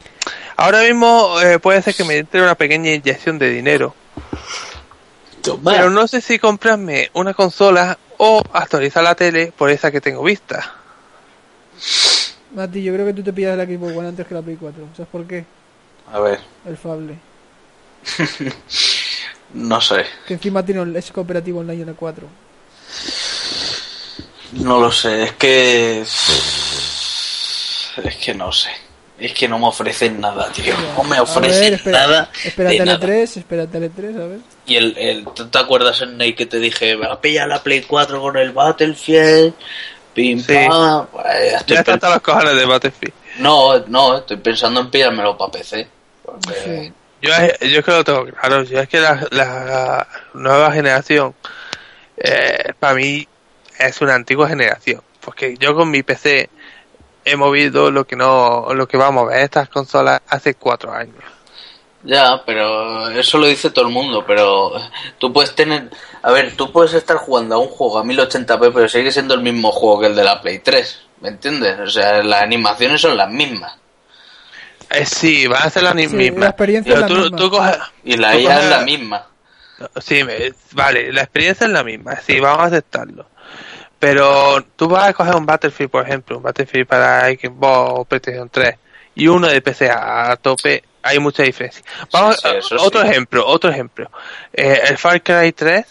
[0.60, 3.95] Ahora mismo eh, puede ser que me entre una pequeña inyección de dinero.
[5.64, 10.22] Pero no sé si comprarme una consola o actualizar la tele por esa que tengo
[10.22, 10.76] vista.
[12.53, 14.84] Mati, yo creo que tú te pillas la Xbox One antes que la Play 4.
[14.97, 15.45] ¿Sabes por qué?
[16.12, 17.18] A ver, El Fable.
[19.53, 20.03] no sé.
[20.28, 22.28] Que encima tiene es cooperativo online en la 4.
[24.55, 25.24] No lo sé.
[25.24, 26.01] Es que.
[26.01, 28.88] Es que no sé.
[29.20, 30.74] Es que no me ofrecen nada, tío.
[30.95, 32.30] No me ofrecen ver, espera, nada.
[32.43, 32.99] espera de Tele nada.
[32.99, 34.39] 3, espera Tele 3, a ver.
[34.65, 37.61] Y el, el, ¿tú te acuerdas en Nate que te dije, va a pillar la
[37.61, 39.53] Play 4 con el Battlefield?
[40.13, 40.53] Pim Sí.
[40.67, 41.07] pam.
[41.11, 43.13] Pues, ya estoy Ya están los cojones de Battlefield.
[43.39, 45.88] No, no, estoy pensando en pillármelo para PC.
[46.24, 46.93] Porque- Sí.
[47.22, 47.32] Yo,
[47.67, 48.63] yo es que lo tengo claro.
[48.63, 51.36] Yo es que la, la nueva generación,
[52.17, 53.28] eh, para mí,
[53.78, 55.01] es una antigua generación.
[55.20, 56.49] Porque yo con mi PC
[57.30, 61.15] he movido lo que no, lo que va a mover estas consolas hace cuatro años.
[62.03, 64.71] Ya, pero eso lo dice todo el mundo, pero
[65.17, 65.89] tú puedes tener...
[66.23, 69.41] A ver, tú puedes estar jugando a un juego a 1080p, pero sigue siendo el
[69.41, 71.77] mismo juego que el de la Play 3, ¿me entiendes?
[71.80, 73.73] O sea, las animaciones son las mismas.
[74.91, 76.39] Eh, sí, van a ser la ni- Sí, misma.
[76.41, 77.38] la experiencia Pero es la tú, misma.
[77.38, 79.25] tú coges- Y la IA es la misma.
[80.01, 83.25] Sí, me- vale, la experiencia es la misma, sí, vamos a aceptarlo.
[84.00, 88.50] Pero tú vas a coger un Battlefield, por ejemplo, un Battlefield para Xbox o PlayStation
[88.50, 88.76] 3
[89.16, 91.84] y uno de PC a, a tope, hay mucha diferencia.
[92.12, 93.08] Vamos, Sí, sí, eso otro sí.
[93.10, 94.10] ejemplo, otro ejemplo.
[94.54, 95.86] Eh, el Far Cry 3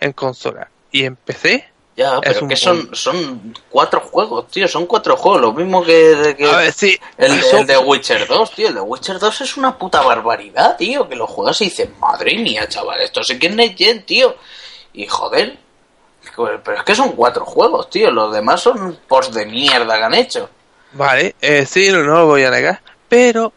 [0.00, 1.68] en consola y en PC.
[1.96, 5.84] Ya, Es pero un que son, son cuatro juegos, tío, son cuatro juegos, lo mismo
[5.84, 8.80] que, de que A ver, sí, el, son- el de Witcher 2, tío, el de
[8.80, 13.00] Witcher 2 es una puta barbaridad, tío, que lo juegas y dices, madre mía, chaval,
[13.00, 14.34] esto sí que es Next Gen, tío.
[14.92, 15.56] Y joder,
[16.36, 20.14] pero es que son cuatro juegos, tío, los demás son post de mierda que han
[20.14, 20.50] hecho.
[20.92, 23.52] Vale, eh, sí, no, no lo voy a negar, pero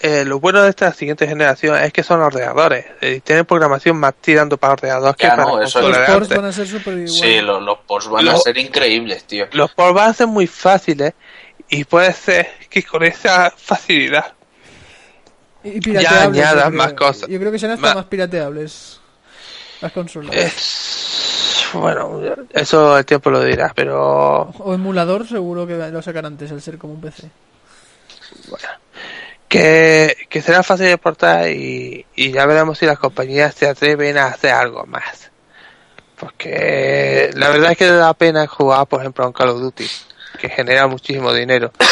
[0.00, 4.14] eh, lo bueno de esta siguiente generación es que son ordenadores, eh, tienen programación más
[4.20, 6.68] tirando para ordenador que Ya, para no, eso Los ports van a ser.
[7.08, 9.46] Sí, los, los van a ser increíbles, tío.
[9.52, 11.14] Los ports van a ser muy fáciles
[11.68, 14.34] y puede ser que con esa facilidad
[15.64, 16.36] Y pirateables.
[16.38, 16.78] Ya añadas creo.
[16.78, 17.28] más cosas.
[17.28, 19.00] Yo creo que serán hasta Ma- más pirateables.
[19.80, 20.34] Las consolas.
[20.34, 21.17] es
[21.74, 26.62] bueno eso el tiempo lo dirá pero O emulador seguro que lo sacan antes al
[26.62, 27.30] ser como un PC.
[29.48, 34.18] que, que será fácil de portar y, y ya veremos si las compañías se atreven
[34.18, 35.30] a hacer algo más.
[36.18, 39.86] Porque la verdad es que da pena jugar por ejemplo a un Call of Duty
[40.40, 41.72] que genera muchísimo dinero.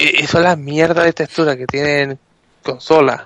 [0.00, 2.20] Y, y son las mierdas de textura que tienen
[2.62, 3.22] consolas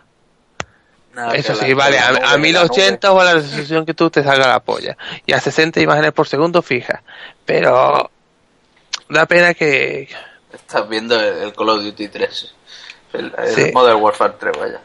[1.14, 3.84] Nada, Eso sí, la- vale, la a, nube, a la 1080 o a la resolución
[3.84, 4.96] que tú te salga la polla.
[5.26, 7.02] Y a 60 imágenes por segundo fija.
[7.44, 8.10] Pero
[9.10, 10.08] da pena que...
[10.52, 12.54] Estás viendo el, el Call of Duty 3.
[13.14, 13.70] El, el Sí.
[13.74, 14.80] Modern Warfare 3, vaya.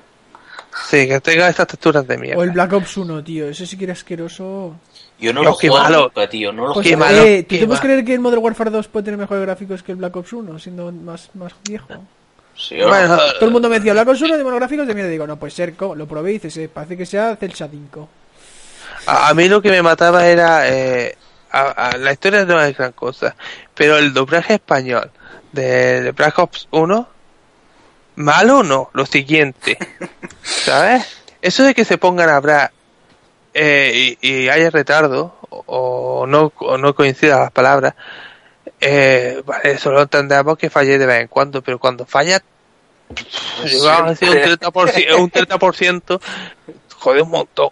[0.89, 2.39] Sí, que tenga estas texturas de mierda.
[2.39, 3.47] O el Black Ops 1, tío.
[3.49, 4.75] Ese sí que era asqueroso.
[5.19, 6.01] Yo no Dios, lo qué juego malo.
[6.03, 6.51] nunca, tío.
[6.51, 7.89] No lo Pues, Qué malo, eh, ¿tú qué te puedes mal.
[7.89, 10.59] creer que el Modern Warfare 2 puede tener mejores gráficos que el Black Ops 1,
[10.59, 11.87] siendo más, más viejo?
[12.87, 15.09] Bueno, Todo el mundo me decía, Ops 1 de buenos gráficos de mierda.
[15.11, 15.95] Digo, no, pues ser, ¿cómo?
[15.95, 18.09] Lo probé y dices, parece que sea Celsa 5.
[19.05, 20.67] a, a mí lo que me mataba era...
[20.69, 21.15] eh,
[21.51, 23.35] a- a- la historia no es gran cosa.
[23.73, 25.11] Pero el doblaje español
[25.51, 27.09] de, de Black Ops 1...
[28.15, 29.77] Malo no, lo siguiente.
[30.41, 31.17] ¿Sabes?
[31.41, 32.71] Eso de que se pongan a hablar
[33.53, 37.93] eh, y, y haya retardo o, o no o no coincidan las palabras,
[38.81, 42.41] eh, vale, eso lo entendemos que falle de vez en cuando, pero cuando falla,
[43.65, 46.21] yo vamos a decir un 30%, un 30%
[46.95, 47.69] jode un montón.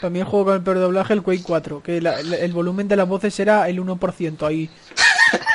[0.00, 2.52] Para mí el juego con el peor doblaje el Quake 4, que la- la- el
[2.52, 4.68] volumen de las voces era el 1% ahí.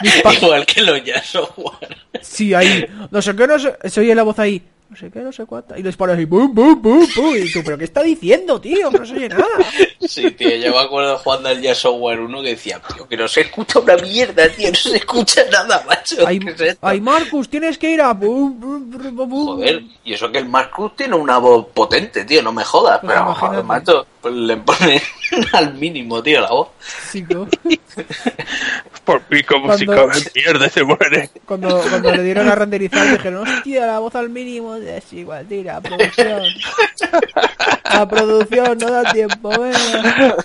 [0.42, 1.98] Igual que los ya software.
[2.22, 2.86] sí, ahí.
[3.12, 3.78] No sé qué, no sé.
[3.90, 4.64] Se oye la voz ahí.
[4.90, 5.76] No sé qué, no sé cuánta.
[5.78, 6.24] Y los disparos ahí.
[6.24, 7.36] ¡Bum, bum, bum, bum!
[7.36, 8.90] Y tú, ¿pero qué está diciendo, tío?
[8.90, 9.46] No se oye nada.
[10.08, 13.28] Sí, tío, yo me acuerdo jugando al ya software 1 que decía, tío, que no
[13.28, 16.26] se escucha una mierda, tío, no se escucha nada, macho.
[16.26, 18.14] Ay, ¿Qué es ay, Marcus, tienes que ir a.
[18.14, 19.46] bum, bum, bum.
[19.58, 23.12] Joder, y eso que el Marcus tiene una voz potente, tío, no me jodas, Pues
[23.14, 25.02] pero joder, macho, le ponen
[25.54, 26.70] al mínimo, tío, la voz.
[27.12, 27.48] Chico.
[29.06, 31.30] Por pico Cuando- musical de mierda se muere.
[31.46, 35.80] Cuando, cuando le dieron a renderizar dijeron, hostia, la voz al mínimo es igual, tira,
[35.82, 36.44] producción.
[37.86, 40.36] La producción no da tiempo, venga.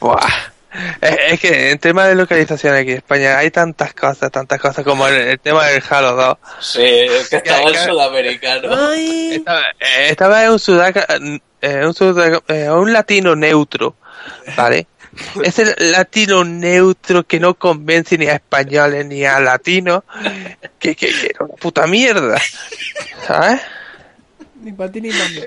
[0.00, 0.18] Buah.
[1.00, 4.84] Es, es que en tema de localización aquí en España hay tantas cosas, tantas cosas
[4.84, 6.36] como el, el tema del Halo 2.
[6.60, 8.68] Sí, es que estaba el sudamericano.
[8.90, 11.06] Ay, Estaba, eh, estaba en un sudaca,
[11.60, 13.96] eh, un, sudaca- eh, un latino neutro,
[14.56, 14.86] ¿vale?
[15.42, 20.04] Ese latino neutro que no convence ni a españoles ni a latinos,
[20.78, 22.40] que, que, que era una puta mierda,
[23.26, 23.60] ¿sabes?
[24.62, 25.40] ni para ti ni para mí.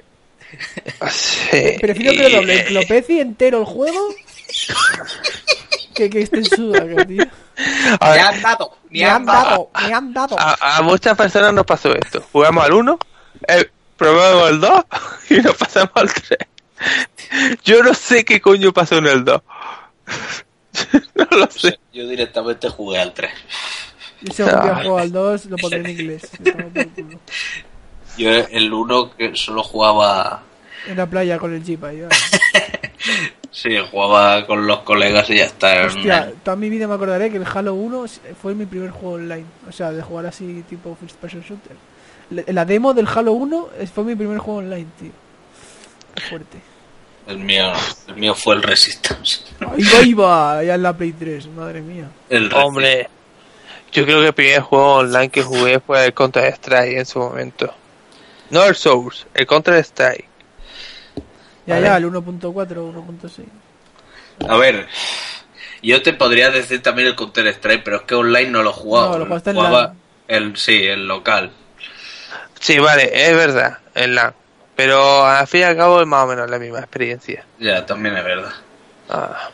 [1.09, 4.13] Sí, Prefiero que lo doble y- lo peci entero el juego
[5.95, 7.23] que que esté en sudaca, tío.
[7.99, 10.35] a ver, han dado, Me han dado, me han dado.
[10.39, 12.23] a, a muchas personas nos pasó esto.
[12.31, 12.99] Jugamos al 1,
[13.47, 14.83] eh, probamos el 2
[15.29, 16.39] y nos pasamos al 3.
[17.63, 19.41] Yo no sé qué coño pasó en el 2.
[21.15, 21.79] no lo sé.
[21.93, 23.31] Yo directamente jugué al 3.
[24.21, 24.75] Y día Ah.
[24.75, 26.21] juego al 2, lo pondré en inglés.
[26.39, 26.87] Me.
[28.17, 30.43] Yo el 1 que solo jugaba,
[30.87, 32.01] En la playa con el jeep ahí.
[32.01, 32.15] vale.
[33.53, 35.85] Sí, jugaba con los colegas y ya está.
[35.85, 38.05] Hostia, toda mi vida me acordaré que el Halo 1
[38.41, 39.45] fue mi primer juego online.
[39.69, 41.77] O sea, de jugar así tipo first person shooter.
[42.51, 45.11] La- demo del Halo 1 es- fue mi primer juego online, tío.
[46.29, 46.59] Fuerte.
[47.27, 47.71] El mío,
[48.09, 49.41] el mío fue el Resistance.
[49.61, 52.09] Ahí va, ahí va, ya en la Play 3, madre mía.
[52.29, 53.07] El Hombre,
[53.93, 57.19] yo creo que el primer juego online que jugué fue el Counter Strike en su
[57.19, 57.73] momento.
[58.49, 60.25] No el Source, el Counter Strike.
[61.65, 63.45] Ya, ya, el 1.4, 1.6.
[64.49, 64.87] A ver,
[65.81, 69.09] yo te podría decir también el Counter Strike, pero es que online no lo jugaba.
[69.09, 69.97] No, lo jugaste en Jugaba LAN.
[70.27, 71.51] el Sí, el local.
[72.59, 74.33] Sí, vale, es verdad, en LAN.
[74.75, 77.45] Pero al fin y al cabo es más o menos la misma experiencia.
[77.59, 78.51] Ya, también es verdad.
[79.09, 79.49] Ah.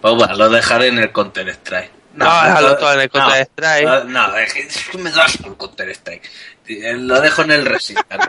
[0.00, 1.90] Pues va, lo dejaré en el Counter Strike.
[2.14, 3.84] No, déjalo todo en el Counter Strike.
[3.86, 6.30] No, no, es que- es que me das el Counter Strike.
[6.68, 8.28] Lo dejo en el Resistance.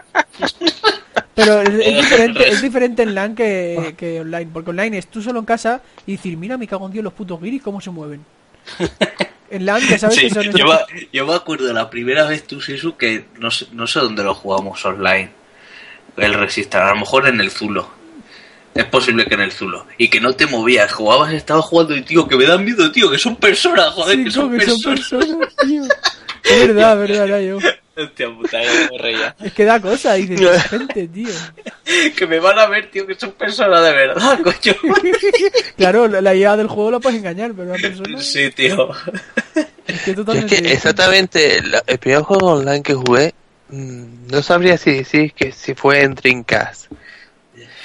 [1.36, 4.50] Pero es, es diferente, es diferente en LAN que, que online.
[4.52, 7.14] Porque online es tú solo en casa y decir, mira, me cago en Dios los
[7.14, 8.26] putos guiris cómo se mueven.
[9.50, 12.46] En LAN ya sabes Sí, que son yo, me, yo me acuerdo la primera vez
[12.46, 15.30] tú, Sisu, que no sé, no sé dónde lo jugamos online.
[16.18, 17.90] El Resistance, a lo mejor en el Zulo.
[18.76, 19.88] Es posible que en el Zulo.
[19.98, 23.10] Y que no te movías, jugabas, estabas jugando y tío, que me dan miedo, tío,
[23.10, 25.56] que son personas, joder, Sí, que son personas.
[25.66, 25.84] tío.
[26.44, 27.58] Es verdad, es verdad, yo.
[27.98, 29.36] Hostia puta, yo me reía.
[29.44, 31.30] Es que da cosa, dices, gente, tío.
[32.16, 34.76] Que me van a ver, tío, que son personas de verdad, coño.
[35.76, 38.92] Claro, la, idea del juego la puedes engañar, pero una persona Sí, tío.
[39.88, 43.34] es que Yo es totalmente que exactamente la- el primer juego online que jugué,
[43.70, 46.92] mm, no sabría si decir que si fue en Dreamcast.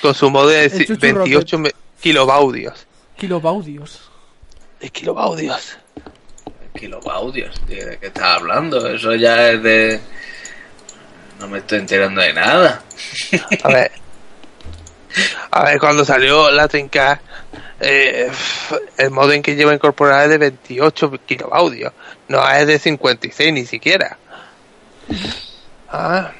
[0.02, 1.70] Con su modo de El ci- Chuchu 28 me-
[2.01, 2.86] kilobaudios.
[3.16, 4.10] Kilobaudios.
[4.80, 5.78] De kilobaudios.
[6.74, 8.86] Kilobaudios, tío, ¿de qué estás hablando?
[8.89, 10.01] Eso ya es de...
[11.39, 12.82] No me estoy enterando de nada.
[13.65, 13.90] A ver.
[15.51, 17.20] A ver, cuando salió la Dreamcast,
[17.81, 18.31] eh,
[18.97, 21.93] el modem que lleva incorporado es de 28 kilobaudios.
[22.28, 24.16] No es de 56 ni siquiera.
[25.90, 26.31] Ah.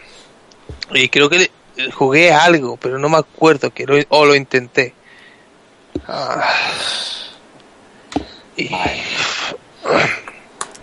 [0.95, 1.39] Y creo que
[1.77, 4.95] le- jugué algo, pero no me acuerdo que lo, o lo intenté.
[6.07, 6.49] Ah.
[8.57, 8.71] Y-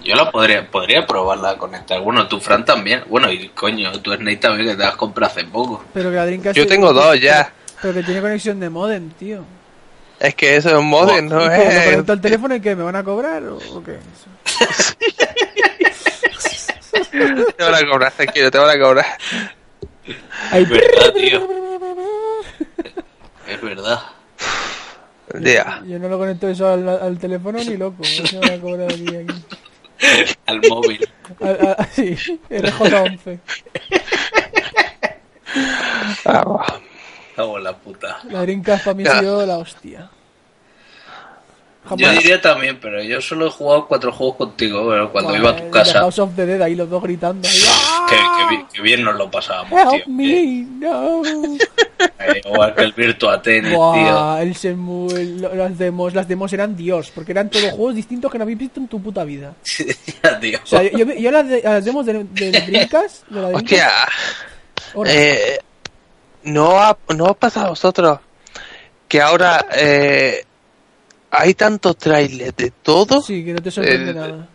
[0.04, 2.00] Yo la podría, podría probarla a conectar.
[2.02, 3.04] Bueno, tu Fran también.
[3.08, 5.84] Bueno, y coño, tu Snake también que te has comprado hace poco.
[5.94, 7.52] Pero que la Dreamcast yo tengo dos ya.
[7.82, 9.44] Pero que tiene conexión de modem, tío.
[10.20, 11.86] Es que eso es un modem, ¿Y no es.
[11.92, 13.98] conecto al teléfono y que me van a cobrar o, o qué?
[17.12, 19.06] Te van a cobrar, tranquilo, te van a cobrar.
[20.52, 21.48] Ay, Es verdad, tío.
[23.48, 24.00] Es verdad.
[25.88, 27.98] Yo no lo conecto eso al, al teléfono ni loco.
[28.00, 29.08] No se me van a cobrar aquí.
[29.16, 29.34] aquí.
[30.46, 31.08] Al móvil.
[31.42, 32.16] A- a- sí,
[32.50, 33.40] RJ11.
[36.26, 36.66] Vamos.
[37.36, 38.20] Cago en la puta.
[38.30, 40.10] La Dreamcast para mí ha sido la hostia.
[41.98, 45.56] Yo diría también, pero yo solo he jugado cuatro juegos contigo, pero cuando iba a
[45.56, 46.00] tu The casa.
[46.00, 47.48] House of the Dead, ahí los dos gritando.
[47.48, 50.14] ahí, bi- que bien nos lo pasábamos, ¡Help tío.
[50.14, 50.66] me!
[50.80, 51.22] ¡No!
[52.20, 54.38] Eh, igual que el Virtua Tennis, tío.
[54.40, 55.24] El Shenmue,
[55.56, 58.80] las demos, las demos eran Dios, porque eran todos juegos distintos que no habéis visto
[58.80, 59.54] en tu puta vida.
[60.42, 60.60] Tío.
[60.64, 63.56] O sea, yo, yo, yo las, de- las demos de, de Dreamcast, de la Dreamcast,
[63.56, 63.92] Hostia,
[64.96, 65.60] ahora, eh,
[66.44, 68.20] ¿no, ha, ¿no os pasa a vosotros
[69.08, 70.44] que ahora eh,
[71.32, 73.22] hay tantos trailers de todo?
[73.22, 74.48] sí, que no te sorprende el- nada.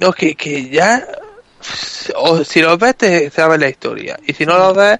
[0.00, 1.06] No, que, que ya.
[2.16, 4.18] O si los ves, te sabes la historia.
[4.26, 4.98] Y si no los ves.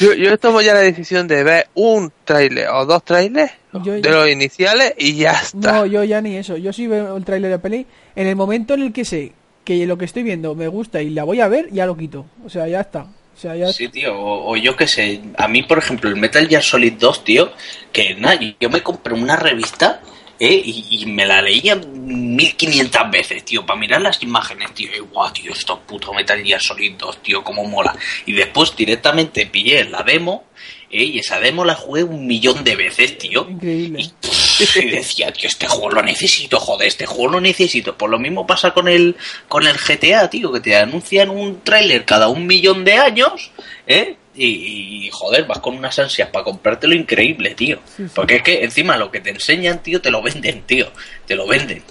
[0.00, 3.52] Yo, yo tomo ya la decisión de ver un trailer o dos trailers
[3.82, 5.72] Yo- de los iniciales y ya está.
[5.72, 6.56] No, yo ya ni eso.
[6.56, 7.86] Yo sí veo el tráiler de la peli.
[8.16, 9.32] En el momento en el que sé
[9.64, 12.26] que lo que estoy viendo me gusta y la voy a ver, ya lo quito.
[12.44, 13.02] O sea, ya está.
[13.02, 13.72] O sea, ya...
[13.72, 16.92] Sí, tío, o, o yo qué sé, a mí, por ejemplo, el Metal Gear Solid
[16.98, 17.50] 2, tío,
[17.92, 20.00] que nada, yo me compré una revista
[20.42, 20.60] ¿eh?
[20.64, 25.32] y, y me la leía 1500 veces, tío, para mirar las imágenes, tío, y guau,
[25.32, 27.94] tío, esto puto Metal Gear Solid 2, tío, cómo mola.
[28.26, 30.46] Y después directamente pillé la demo,
[30.90, 31.04] ¿eh?
[31.04, 33.46] y esa demo la jugué un millón de veces, tío.
[33.48, 34.02] Increíble.
[34.02, 37.96] Y decía, tío, este juego lo necesito, joder, este juego lo necesito.
[37.96, 39.16] Pues lo mismo pasa con el,
[39.46, 43.52] con el GTA, tío, que te anuncian un tráiler cada un millón de años,
[43.86, 44.16] ¿eh?
[44.34, 47.78] Y, y, joder, vas con unas ansias para comprártelo increíble, tío.
[47.84, 48.12] Sí, sí.
[48.14, 50.90] Porque es que encima lo que te enseñan, tío, te lo venden, tío.
[51.26, 51.82] Te lo venden.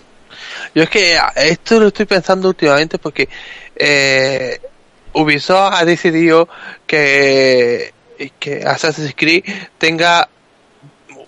[0.74, 3.30] Yo es que esto lo estoy pensando últimamente porque
[3.76, 4.60] eh,
[5.14, 6.48] Ubisoft ha decidido
[6.88, 7.94] que,
[8.40, 9.44] que Assassin's Creed
[9.78, 10.30] tenga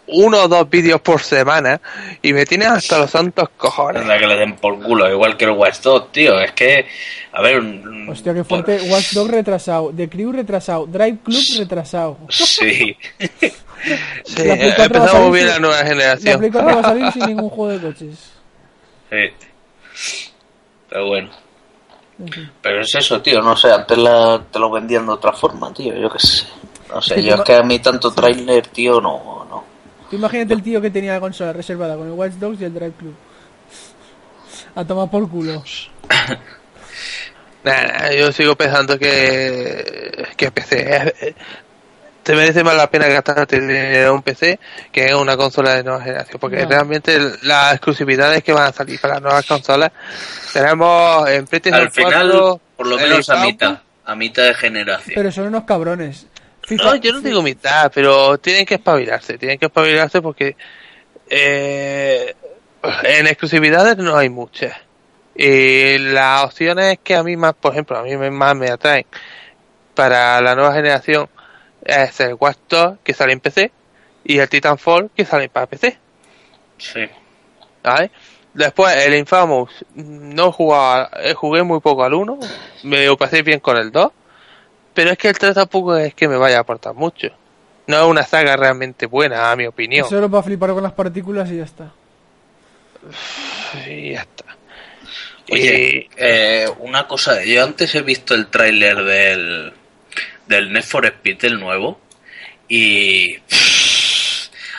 [0.08, 1.80] uno o dos vídeos por semana
[2.22, 4.02] y me tiene hasta los santos cojones.
[4.02, 6.40] Anda que le den por culo, igual que el Watch Dogs, tío.
[6.40, 6.86] Es que,
[7.32, 7.60] a ver...
[7.60, 8.80] un- Hostia, qué fuerte.
[8.90, 9.92] Watch Dogs retrasado.
[9.96, 10.86] The Crew retrasado.
[10.86, 12.18] Drive Club retrasado.
[12.30, 12.98] Sí.
[14.26, 15.82] Sí, La Play ha 4 va a empezado salir muy bien sin- la nueva La
[15.84, 16.52] Play generación.
[16.52, 18.32] 4 va a salir sin ningún juego de coches.
[19.10, 20.28] sí.
[20.90, 21.30] Pero bueno.
[22.62, 25.94] Pero es eso, tío, no sé, antes la, te lo vendían de otra forma, tío,
[25.96, 26.44] yo qué sé.
[26.90, 29.64] No sé, yo es que a mí tanto trailer, tío, no, no.
[30.14, 32.72] Tú imagínate el tío que tenía la consola reservada con el Watch Dogs y el
[32.76, 33.16] Drive Club.
[34.76, 35.64] A tomar por culo.
[37.64, 41.16] Nah, nah, yo sigo pensando que, que PC
[42.22, 44.60] te merece más la pena gastarte dinero en un PC
[44.92, 49.00] que en una consola de nueva generación, porque realmente las exclusividades que van a salir
[49.00, 49.94] para las nuevas consolas
[50.52, 55.14] tenemos en PlayStation Al final, 4, por lo menos a mitad, a mitad de generación.
[55.16, 56.28] Pero son unos cabrones.
[56.68, 60.56] FIFA- No, yo no digo mitad, pero tienen que espabilarse, tienen que espabilarse porque
[61.30, 62.36] eh,
[63.04, 64.74] en exclusividades no hay muchas.
[65.36, 69.06] Y las opciones que a mí más, por ejemplo, a mí más me atraen
[69.96, 71.30] para la nueva generación
[71.84, 73.72] es el Watch Dogs, que sale en PC
[74.24, 75.98] y el Titanfall que sale para PC.
[76.78, 77.02] Sí.
[77.84, 78.12] ¿vale?
[78.54, 82.40] Después el Infamous no jugaba, eh, jugué muy poco al 1,
[82.84, 84.12] me lo pasé bien con el 2,
[84.94, 87.30] pero es que el 3 tampoco es que me vaya a aportar mucho.
[87.88, 90.08] No es una saga realmente buena, a mi opinión.
[90.08, 91.92] Solo para flipar con las partículas y ya está.
[93.88, 94.46] Y ya está.
[95.52, 99.74] Oye, eh, una cosa, yo antes he visto el tráiler del,
[100.48, 102.00] del Need for Speed, el nuevo,
[102.70, 103.38] y...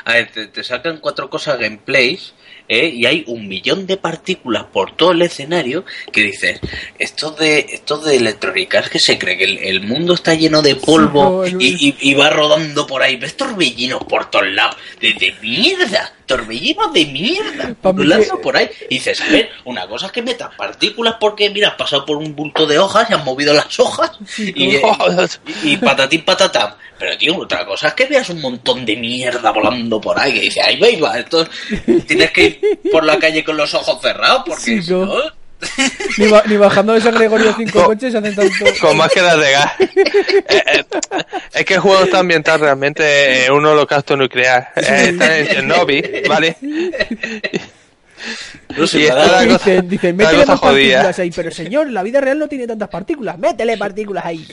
[0.07, 2.35] A ver, te, te sacan cuatro cosas gameplays,
[2.69, 2.89] ¿eh?
[2.89, 6.61] y hay un millón de partículas por todo el escenario que dices,
[6.99, 10.63] esto de esto de electrónica es que se cree que el, el mundo está lleno
[10.63, 11.67] de polvo Sí, no, y,
[12.01, 16.93] y- y va rodando por ahí, ves torbellinos por todos lados, de, de mierda, torbellinos
[16.93, 18.69] de mierda, pululando por ahí.
[18.89, 22.17] Y dices, a ver, una cosa es que metas partículas porque, mira, has pasado por
[22.17, 24.81] un bulto de hojas y has movido las hojas y, y,
[25.63, 26.75] y patatín patatán.
[26.99, 30.41] Pero, tío, otra cosa es que veas un montón de mierda volando por ahí que
[30.41, 31.47] dices, ahí va, va, esto
[32.07, 35.13] tienes que ir por la calle con los ojos cerrados porque Sí, no...
[36.19, 38.65] Ni, ba- ni bajando de San Gregorio cinco Co- coches hacen tanto.
[38.81, 39.73] Con máscaras de gas.
[40.47, 40.85] Eh, eh,
[41.55, 44.73] es que el juego está ambientado realmente en un holocausto nuclear.
[44.77, 46.57] Eh, está en Chernobyl, ¿vale?
[48.77, 50.95] No sé, la Dicen, dicen, la métele más jodida.
[51.03, 51.31] partículas ahí.
[51.31, 53.39] Pero señor, la vida real no tiene tantas partículas.
[53.39, 54.47] Métele partículas ahí.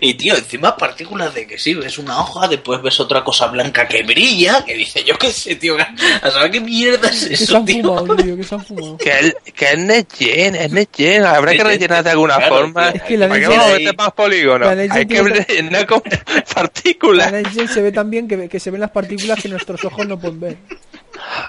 [0.00, 3.86] Y tío, encima partículas de que sí, ves una hoja, después ves otra cosa blanca
[3.86, 5.76] que brilla, que dice, yo qué sé, tío,
[6.22, 7.82] a saber qué mierda es Que se eso, han tío.
[7.82, 8.96] fumado, tío, que se han fumado.
[8.96, 11.24] Que es, que es NetGen, es NetGen.
[11.26, 12.92] Habrá que rellenar de alguna claro, forma.
[12.92, 13.02] tío.
[13.02, 14.74] Es que la ¿Para qué vamos a ahí- meter más polígonos?
[14.76, 16.02] la Hay que rellenar con
[16.34, 17.32] La partículas.
[17.32, 20.40] NetGen se ve también que, que se ven las partículas que nuestros ojos no pueden
[20.40, 20.56] ver.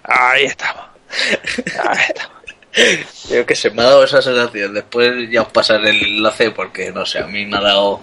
[0.03, 0.83] Ahí estamos.
[3.29, 4.73] Yo que se me ha dado esa sensación.
[4.73, 8.01] Después ya os pasaré el enlace porque, no sé, a mí me ha dado...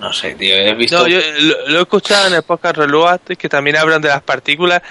[0.00, 0.98] No sé, tío, he visto...
[0.98, 4.22] No, yo lo, lo he escuchado en el podcast Reload que también hablan de las
[4.22, 4.82] partículas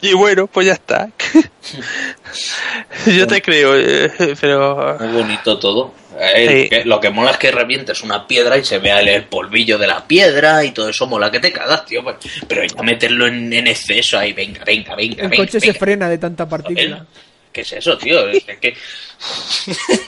[0.00, 1.08] Y bueno, pues ya está.
[3.06, 4.10] Yo te creo, eh,
[4.40, 4.96] pero...
[5.00, 5.92] Muy bonito todo.
[6.20, 6.68] Eh, Sí.
[6.68, 9.78] que- lo que mola es que revientes una piedra y se vea el, el polvillo
[9.78, 12.02] de la piedra y todo eso mola que te cagas, tío.
[12.02, 12.16] pues.
[12.48, 15.44] Pero ya meterlo en, en exceso ahí, venga, venga, venga, El venga.
[15.44, 17.04] coche se frena de tanta partícula.
[17.52, 18.28] ¿Qué es eso, tío?
[18.28, 18.76] Es que...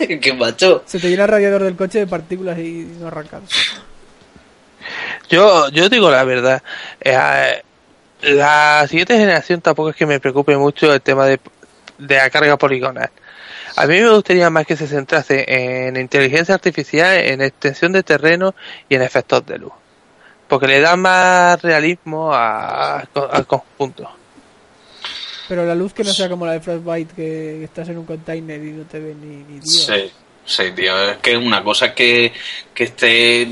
[0.21, 0.83] que macho.
[0.87, 3.43] Se te llena el radiador del coche de partículas y no arrancas.
[5.29, 6.63] Yo, yo digo la verdad.
[7.01, 7.63] eh,
[8.23, 11.41] la siguiente generación tampoco es que me preocupe mucho el tema de,
[11.99, 13.11] de la carga poligonal.
[13.77, 18.55] A mí me gustaría más que se centrase en inteligencia artificial, en extensión de terreno
[18.89, 19.73] y en efectos de luz.
[20.49, 22.99] Porque le da más realismo a-
[23.31, 24.11] al conjunto.
[25.49, 28.63] Pero la luz que no sea como la de Frostbite, que estás en un container
[28.63, 29.69] y no te ve ni, ni Dios.
[29.87, 30.13] Sí,
[30.45, 31.11] sí, tío.
[31.11, 32.33] Es que una cosa es que,
[32.75, 33.49] que esté,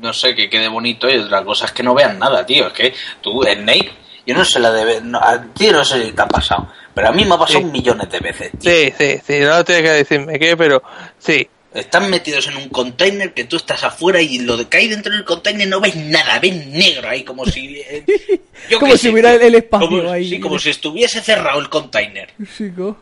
[0.00, 2.68] no sé, que quede bonito y otra cosa es que no vean nada, tío.
[2.68, 3.92] Es que tú, Snake,
[4.26, 5.00] yo no sé la de...
[5.00, 7.60] No, a ti no sé si te ha pasado, pero a mí me ha pasado
[7.60, 7.64] Sí.
[7.66, 8.70] millones de veces, tío.
[8.72, 10.82] Sí, sí, sí, no tienes que decirme qué, pero
[11.18, 11.48] sí.
[11.74, 15.24] Están metidos en un container que tú estás afuera y lo que hay dentro del
[15.24, 17.76] container no ves nada, ves negro ahí como si...
[17.80, 18.04] eh,
[18.70, 20.28] yo Como si hubiera el espacio Como- ahí.
[20.28, 22.30] Sí, como si estuviese cerrado el container.
[22.56, 22.98] Chico.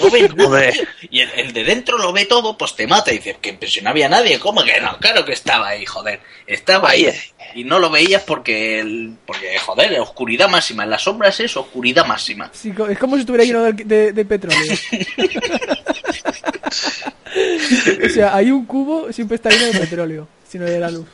[0.00, 0.70] No ves nada.
[1.10, 3.12] Y el, el de dentro lo ve todo, pues te mata.
[3.12, 4.96] Y dices que pues, si no había nadie, ¿cómo que no?
[4.98, 6.20] Claro que estaba ahí, joder.
[6.46, 7.08] Estaba ahí.
[7.54, 10.84] Y no lo veías porque, el, porque joder, oscuridad máxima.
[10.84, 12.50] En las sombras es oscuridad máxima.
[12.90, 14.58] Es como si estuviera lleno de, de- de petróleo.
[16.66, 21.06] o sea, hay un cubo, siempre está lleno de petróleo, sino de la luz.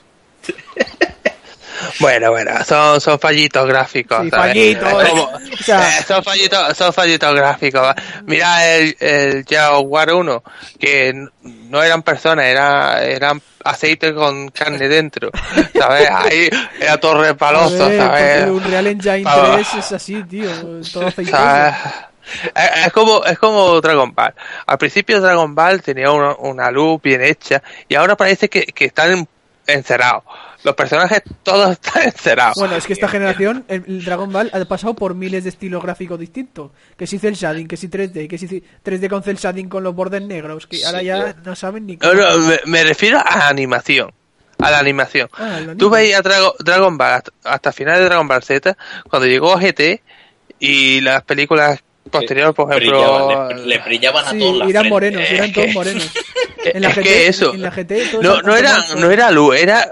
[1.99, 4.23] Bueno, bueno, son, son fallitos gráficos.
[4.23, 7.95] Sí, fallitos, o sea- eh, son fallitos, son fallitos gráficos.
[8.25, 10.43] Mira el, el Jaguar 1,
[10.79, 11.13] que
[11.43, 15.31] no eran personas, era, eran aceite con carne dentro,
[15.79, 16.09] ¿sabes?
[16.11, 16.49] Ahí
[16.81, 18.43] era todo porque ¿sabes?
[18.45, 19.53] el Unreal Engine Ah.
[19.55, 20.51] 3 es así, tío,
[20.93, 21.37] todo aceitoso.
[21.37, 21.75] ¿Sabes?
[22.87, 24.35] Es, como es como Dragon Ball.
[24.67, 28.87] Al principio Dragon Ball tenía una, una luz bien hecha y ahora parece que, que
[28.87, 29.27] están
[29.67, 30.25] encerrados.
[30.65, 32.55] Los personajes todos están encerrados.
[32.57, 36.19] Bueno, es que esta generación, el, Dragon Ball ha pasado por miles de estilos gráficos
[36.19, 36.71] distintos.
[36.97, 38.47] Que si cel shading, que si 3D, que si
[38.85, 41.43] 3D con cel shading con los bordes negros, que ahora Sí, ya tío.
[41.45, 42.15] no saben ni No, cómo.
[42.15, 44.13] no, me, me refiero a la animación.
[44.59, 45.29] A la animación.
[45.37, 48.77] Ah, Tú veías Drago- Dragon Ball hasta, hasta final de Dragon Ball Z,
[49.11, 50.01] cuando llegó GT
[50.61, 52.99] y las películas posteriores, por ejemplo.
[52.99, 56.05] Brillaban, le, le brillaban a Sí, todos la eran morenos, eran Es todos que- morenos.
[56.05, 56.13] Es
[56.77, 57.55] En la que GT, eso.
[57.55, 59.91] en la GT todos No, eran no era, no era luz, era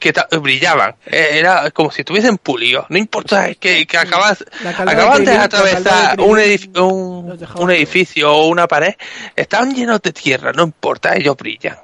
[0.00, 0.96] que brillaban.
[1.06, 2.86] Eh, Era como si estuviesen pulidos.
[2.88, 7.70] No importa que, que acabas, acabas de atravesar un, edif- un, un todos.
[7.70, 8.94] edificio o una pared,
[9.36, 11.76] estaban llenos de tierra, no importa, ellos brillan.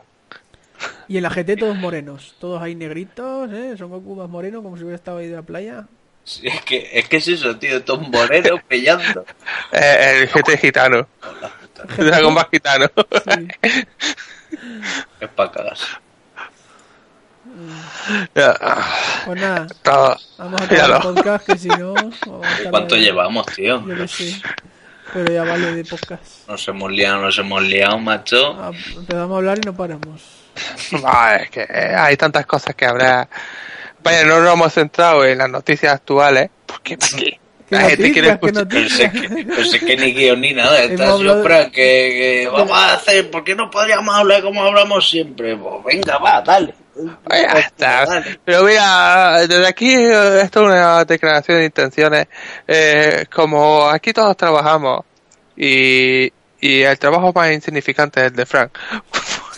[1.07, 3.77] Y en la GT todos morenos, todos ahí negritos, ¿eh?
[3.79, 5.87] Son Goku más moreno, como si hubiera estado ahí de la playa.
[6.25, 9.25] Sí, es, que, es que es eso, tío, todos morenos brillando.
[9.73, 11.07] Eh, el GT gitano,
[11.99, 12.87] Dragon Ball gitano.
[12.97, 13.49] Sí.
[15.21, 15.81] Es para cagas.
[18.35, 18.55] Ya,
[19.27, 20.17] Pues nada, todo.
[20.39, 21.95] vamos a acabar el podcast, que si no...
[22.71, 23.87] ¿Cuánto llevamos, tío?
[23.87, 24.43] Yo qué sé.
[25.13, 26.49] Pero ya vale de podcast.
[26.49, 28.57] Nos hemos liado, nos hemos liado, macho.
[28.61, 30.23] Ah, Empezamos a hablar y no paramos.
[30.93, 31.63] No, es que
[31.97, 33.29] hay tantas cosas que habrá.
[34.05, 36.51] Vaya, no nos hemos centrado en las noticias actuales.
[36.67, 37.39] Porque, ¿para qué?
[37.69, 38.69] ¿Qué La gente quiere escuchar.
[38.69, 39.13] Pero sé noticias?
[39.13, 40.83] que, pero sé que ni guion ni nada.
[40.83, 41.73] Hablado- Fran, que,
[42.45, 45.57] que vamos a hacer, ¿por qué no podríamos hablar como hablamos siempre?
[45.57, 46.75] Pues venga, va, dale.
[47.25, 48.05] Vaya, está.
[48.05, 48.39] dale.
[48.45, 52.27] Pero mira, desde aquí esto es una declaración de intenciones.
[52.69, 55.01] Eh, como aquí todos trabajamos
[55.57, 58.71] y, y el trabajo más insignificante es el de Frank.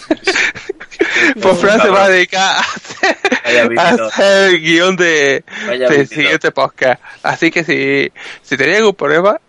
[1.41, 6.07] pues Frank se va a dedicar a hacer, a hacer el guion de, vividor.
[6.07, 7.01] siguiente podcast.
[7.23, 8.11] Así que si,
[8.43, 9.41] si tenéis algún problema,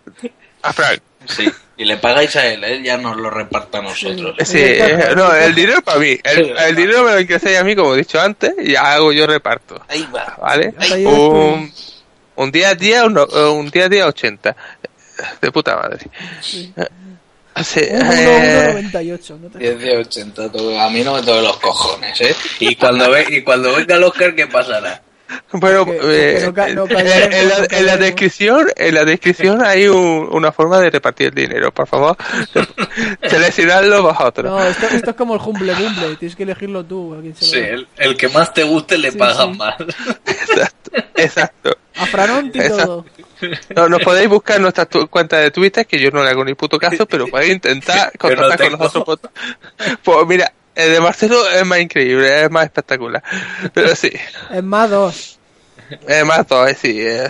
[0.62, 1.00] a Frank.
[1.26, 4.34] Sí, y le pagáis a él, él ya nos lo reparta a nosotros.
[4.44, 4.78] Sí,
[5.16, 6.18] no, el dinero para mí.
[6.24, 9.26] El, el dinero me lo ingresáis a mí, como he dicho antes, y hago yo
[9.26, 9.80] reparto.
[9.88, 10.36] Ahí va.
[10.40, 10.74] ¿Vale?
[10.78, 11.72] Ahí Un,
[12.36, 14.56] un día a día, un, un día a día 80.
[15.40, 16.06] De puta madre.
[16.40, 16.72] Sí.
[17.64, 17.98] Sí, eh,
[18.92, 19.38] 1,98.
[19.40, 19.58] No te...
[19.58, 22.34] 10 de 80, todo- a mí no me toque los cojones, ¿eh?
[22.60, 25.02] Y cuando, ve, y cuando venga el Oscar, ¿qué pasará?
[25.52, 26.40] bueno, eh,
[26.74, 31.28] no no en, la, en descripción, en la descripción hay un- una forma de repartir
[31.28, 32.16] el dinero, por favor.
[33.28, 34.50] Seleccionadlo vosotros.
[34.50, 36.16] No, esto, esto es como el Humble Bumble.
[36.16, 37.14] Tienes que elegirlo tú.
[37.14, 39.58] A, se Sí, el, el que más te guste le Sí, pagan sí.
[39.58, 39.74] más.
[40.26, 41.76] Exacto, exacto.
[41.96, 43.04] a Franonti todo.
[43.74, 46.54] No, nos podéis buscar en nuestra cuenta de Twitter, que yo no le hago ni
[46.54, 49.18] puto caso, pero podéis intentar no contactar con nosotros.
[49.20, 53.22] por- Pues mira, el de Marcelo es más increíble, es más espectacular.
[53.72, 54.12] Pero sí,
[54.52, 55.38] Es más dos.
[56.06, 57.00] es más todo, es sí.
[57.00, 57.28] eh,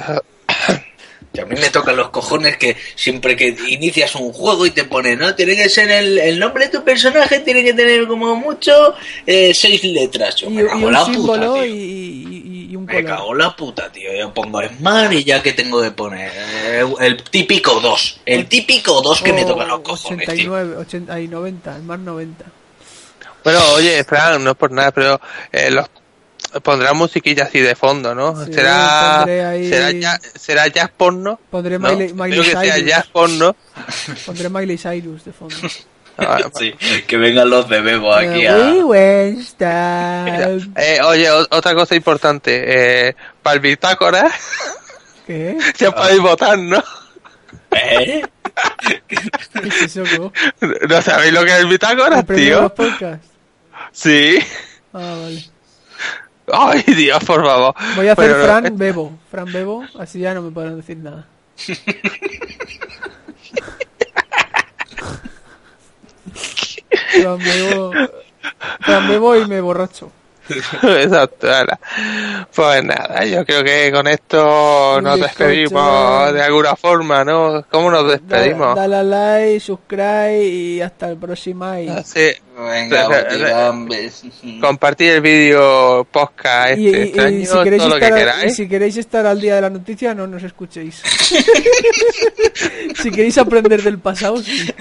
[1.39, 4.85] Y a mí me tocan los cojones que siempre que inicias un juego y te
[4.85, 5.35] pone, ¿no?
[5.37, 8.95] Tiene que ser el, el nombre de tu personaje, tiene que tener como mucho
[9.27, 10.35] eh, seis letras.
[10.37, 11.65] Yo Y, me y cago en un la puta, tío.
[11.65, 14.13] y, y- y un Me cago en la puta, tío.
[14.15, 18.21] Yo pongo Smart y ya que tengo que poner Eh, el típico 2.
[18.27, 20.53] El típico 2 que me O toca los cojones, tío.
[20.53, 22.45] 89, 80 y 90, el más 90.
[23.45, 25.21] Bueno, oye, Fran, no es por nada, pero
[25.53, 25.87] eh, los
[26.63, 28.45] pondrá musiquilla así de fondo, ¿no?
[28.47, 31.39] Sí, será, ahí- será, ya- será jazz porno.
[31.51, 31.89] Pondré ¿no?
[31.91, 32.89] Miley, Miley Espero que sea Cyrus.
[32.91, 33.57] jazz porno.
[34.27, 35.57] Pondré Miley Cyrus de fondo.
[36.21, 36.75] Ah, Sí,
[37.07, 38.57] que vengan los de Bebo aquí a...
[40.75, 42.65] Eh, oye, otra cosa importante,
[43.09, 44.29] eh, para el bitácora
[45.29, 45.57] ¿Qué?
[45.79, 46.83] ya podéis votar, ¿no?
[47.71, 48.23] ¿Eh?
[49.07, 49.17] ¿Qué
[49.69, 50.33] es eso?
[50.89, 52.85] ¿No sabéis lo que es el bitácora, ¿El premio de los tío?
[52.85, 53.29] podcasts?
[53.93, 54.39] Sí.
[54.93, 55.45] Ah, vale.
[56.53, 57.75] Ay, Dios, por favor.
[57.97, 59.13] Voy a hacer Bueno, Fran Bebo.
[59.31, 61.27] Fran Bebo, así ya no me podrán decir nada.
[67.21, 67.93] Fran Bebo.
[68.81, 70.13] Fran Bebo y me borracho.
[70.83, 71.79] Exacto, ala.
[72.55, 77.65] Pues nada, yo creo que con esto nos despedimos de alguna forma, ¿no?
[77.71, 78.75] ¿Cómo nos despedimos?
[78.75, 81.67] Dale, dale a like, subscribe y hasta el próximo.
[82.05, 84.11] Sí, Venga, re-
[84.61, 88.19] compartir el vídeo podcast Y, este y- y extraño, si queréis todo lo que estar,
[88.19, 88.57] y queráis.
[88.57, 91.01] si queréis estar al día de la noticia, no nos escuchéis.
[93.01, 94.73] si queréis aprender del pasado, sí.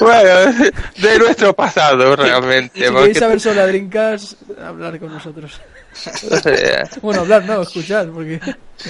[0.00, 0.52] Bueno,
[0.96, 2.78] de nuestro pasado realmente.
[2.78, 5.60] Si porque queréis saber sobre la Dreamcast, hablar con nosotros.
[7.02, 8.40] Bueno, hablar, no, escuchar, porque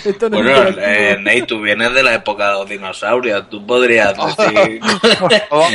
[0.05, 3.49] esto no Bueno, es eh, Ney, tú vienes de la época de los dinosaurios.
[3.51, 4.81] Tú podrías decir...
[5.51, 5.69] Oh,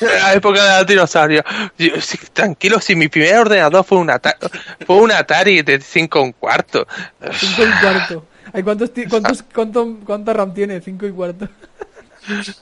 [0.00, 1.44] la época de los dinosaurios.
[1.78, 4.38] Yo, sí, tranquilo, si mi primer ordenador fue un Atari,
[4.86, 6.86] fue un Atari de 5 un cuarto.
[7.32, 8.26] Cinco y cuarto.
[8.52, 10.80] Ay, ¿cuántos, cuántos, cuánto, ¿Cuánta RAM tiene?
[10.80, 11.48] Cinco y cuarto.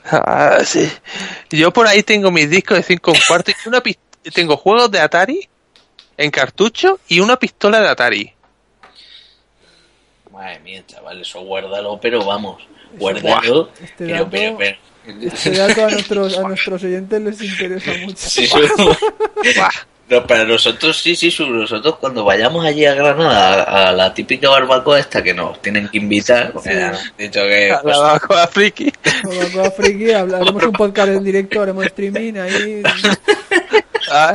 [0.04, 0.90] Ah, sí.
[1.50, 3.82] Yo por ahí tengo mis discos de 5 un cuarto y una
[4.32, 5.48] tengo juegos de Atari
[6.20, 8.32] en cartucho y una pistola de Atari.
[10.32, 12.62] Madre mía, chaval, eso guárdalo, pero vamos,
[12.98, 13.70] guárdalo.
[13.82, 14.78] Este pero, dato- pero, pero-
[15.32, 18.16] Este dato a nuestros, a nuestros oyentes les interesa mucho.
[18.16, 18.58] Sí, sí.
[20.10, 24.12] No, para nosotros sí, sí, sí, nosotros cuando vayamos allí a Granada a, a la
[24.12, 28.46] típica barbacoa esta que nos tienen que invitar, nos han dicho que La pues, barbacoa
[28.48, 28.92] friki.
[29.22, 32.82] Barbacoa friki, habla- haremos un podcast en directo, haremos streaming ahí.
[34.12, 34.32] Ah.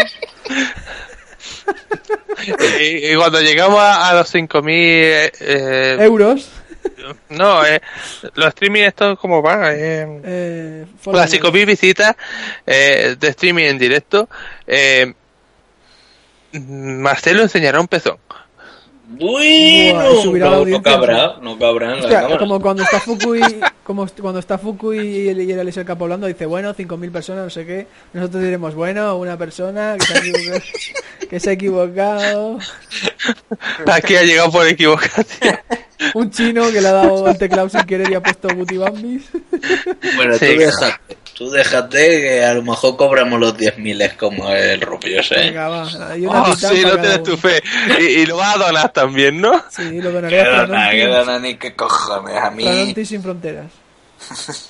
[2.80, 4.70] y, y cuando llegamos a, los 5.000...
[4.70, 6.50] Eh, eh, Euros.
[7.30, 7.82] no, eh,
[8.36, 9.62] los streaming estos como van.
[9.66, 11.40] Eh, las me.
[11.40, 12.16] 5.000 visitas
[12.66, 14.30] eh, de streaming en directo.
[14.68, 15.14] Eh,
[16.54, 18.18] Marcelo enseñará un pezón.
[19.08, 22.38] Bueno, no, cabrá, no cabrá en la Hostia, cámara.
[22.40, 23.40] como cuando está Fukui,
[23.84, 27.12] como cuando está Fukui y el, y el Alex el Capo hablando, dice, bueno, 5.000
[27.12, 27.88] personas, no sé qué.
[28.14, 30.62] Nosotros diremos, bueno, una persona que se ha equivocado.
[31.30, 32.60] que se ha equivocado.
[33.92, 35.58] Aquí ha llegado por equivocación.
[36.14, 39.30] Un chino que le ha dado el teclado sin querer y ha puesto Butibambis.
[40.16, 40.62] Bueno, Sí, tú
[41.36, 45.36] tú déjate que a lo mejor cobramos los 10.000 es como el rubio ese.
[45.36, 46.18] Venga, va.
[46.18, 47.62] Y una Oh, sí, no tienes tu fe.
[48.00, 49.64] Y, y lo vas a donar también, ¿no?
[49.70, 50.96] Sí, lo Que donaré a dona, Franonti.
[50.98, 52.96] que dona ni que cojones a mí.
[53.06, 53.68] Sin fronteras.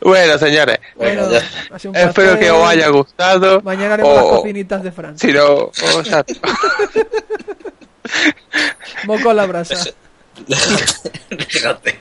[0.00, 0.78] Bueno, señores.
[0.94, 1.42] Bueno, Bueno, ya
[1.74, 3.60] ha sido un Espero que os haya gustado.
[3.62, 5.18] Mañana haremos O- las cocinitas de Fran.
[5.18, 5.72] Si no, o
[6.04, 6.24] sea,
[9.04, 9.74] Moco a la brasa.
[11.30, 11.98] déjate,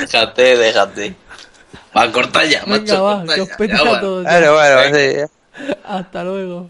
[0.00, 1.14] déjate, déjate.
[1.96, 3.04] Va a cortar ya, Venga, macho.
[3.04, 4.24] va, corta que os ya, ya, todos.
[4.24, 5.74] bueno, bueno, sí.
[5.84, 6.68] Hasta luego.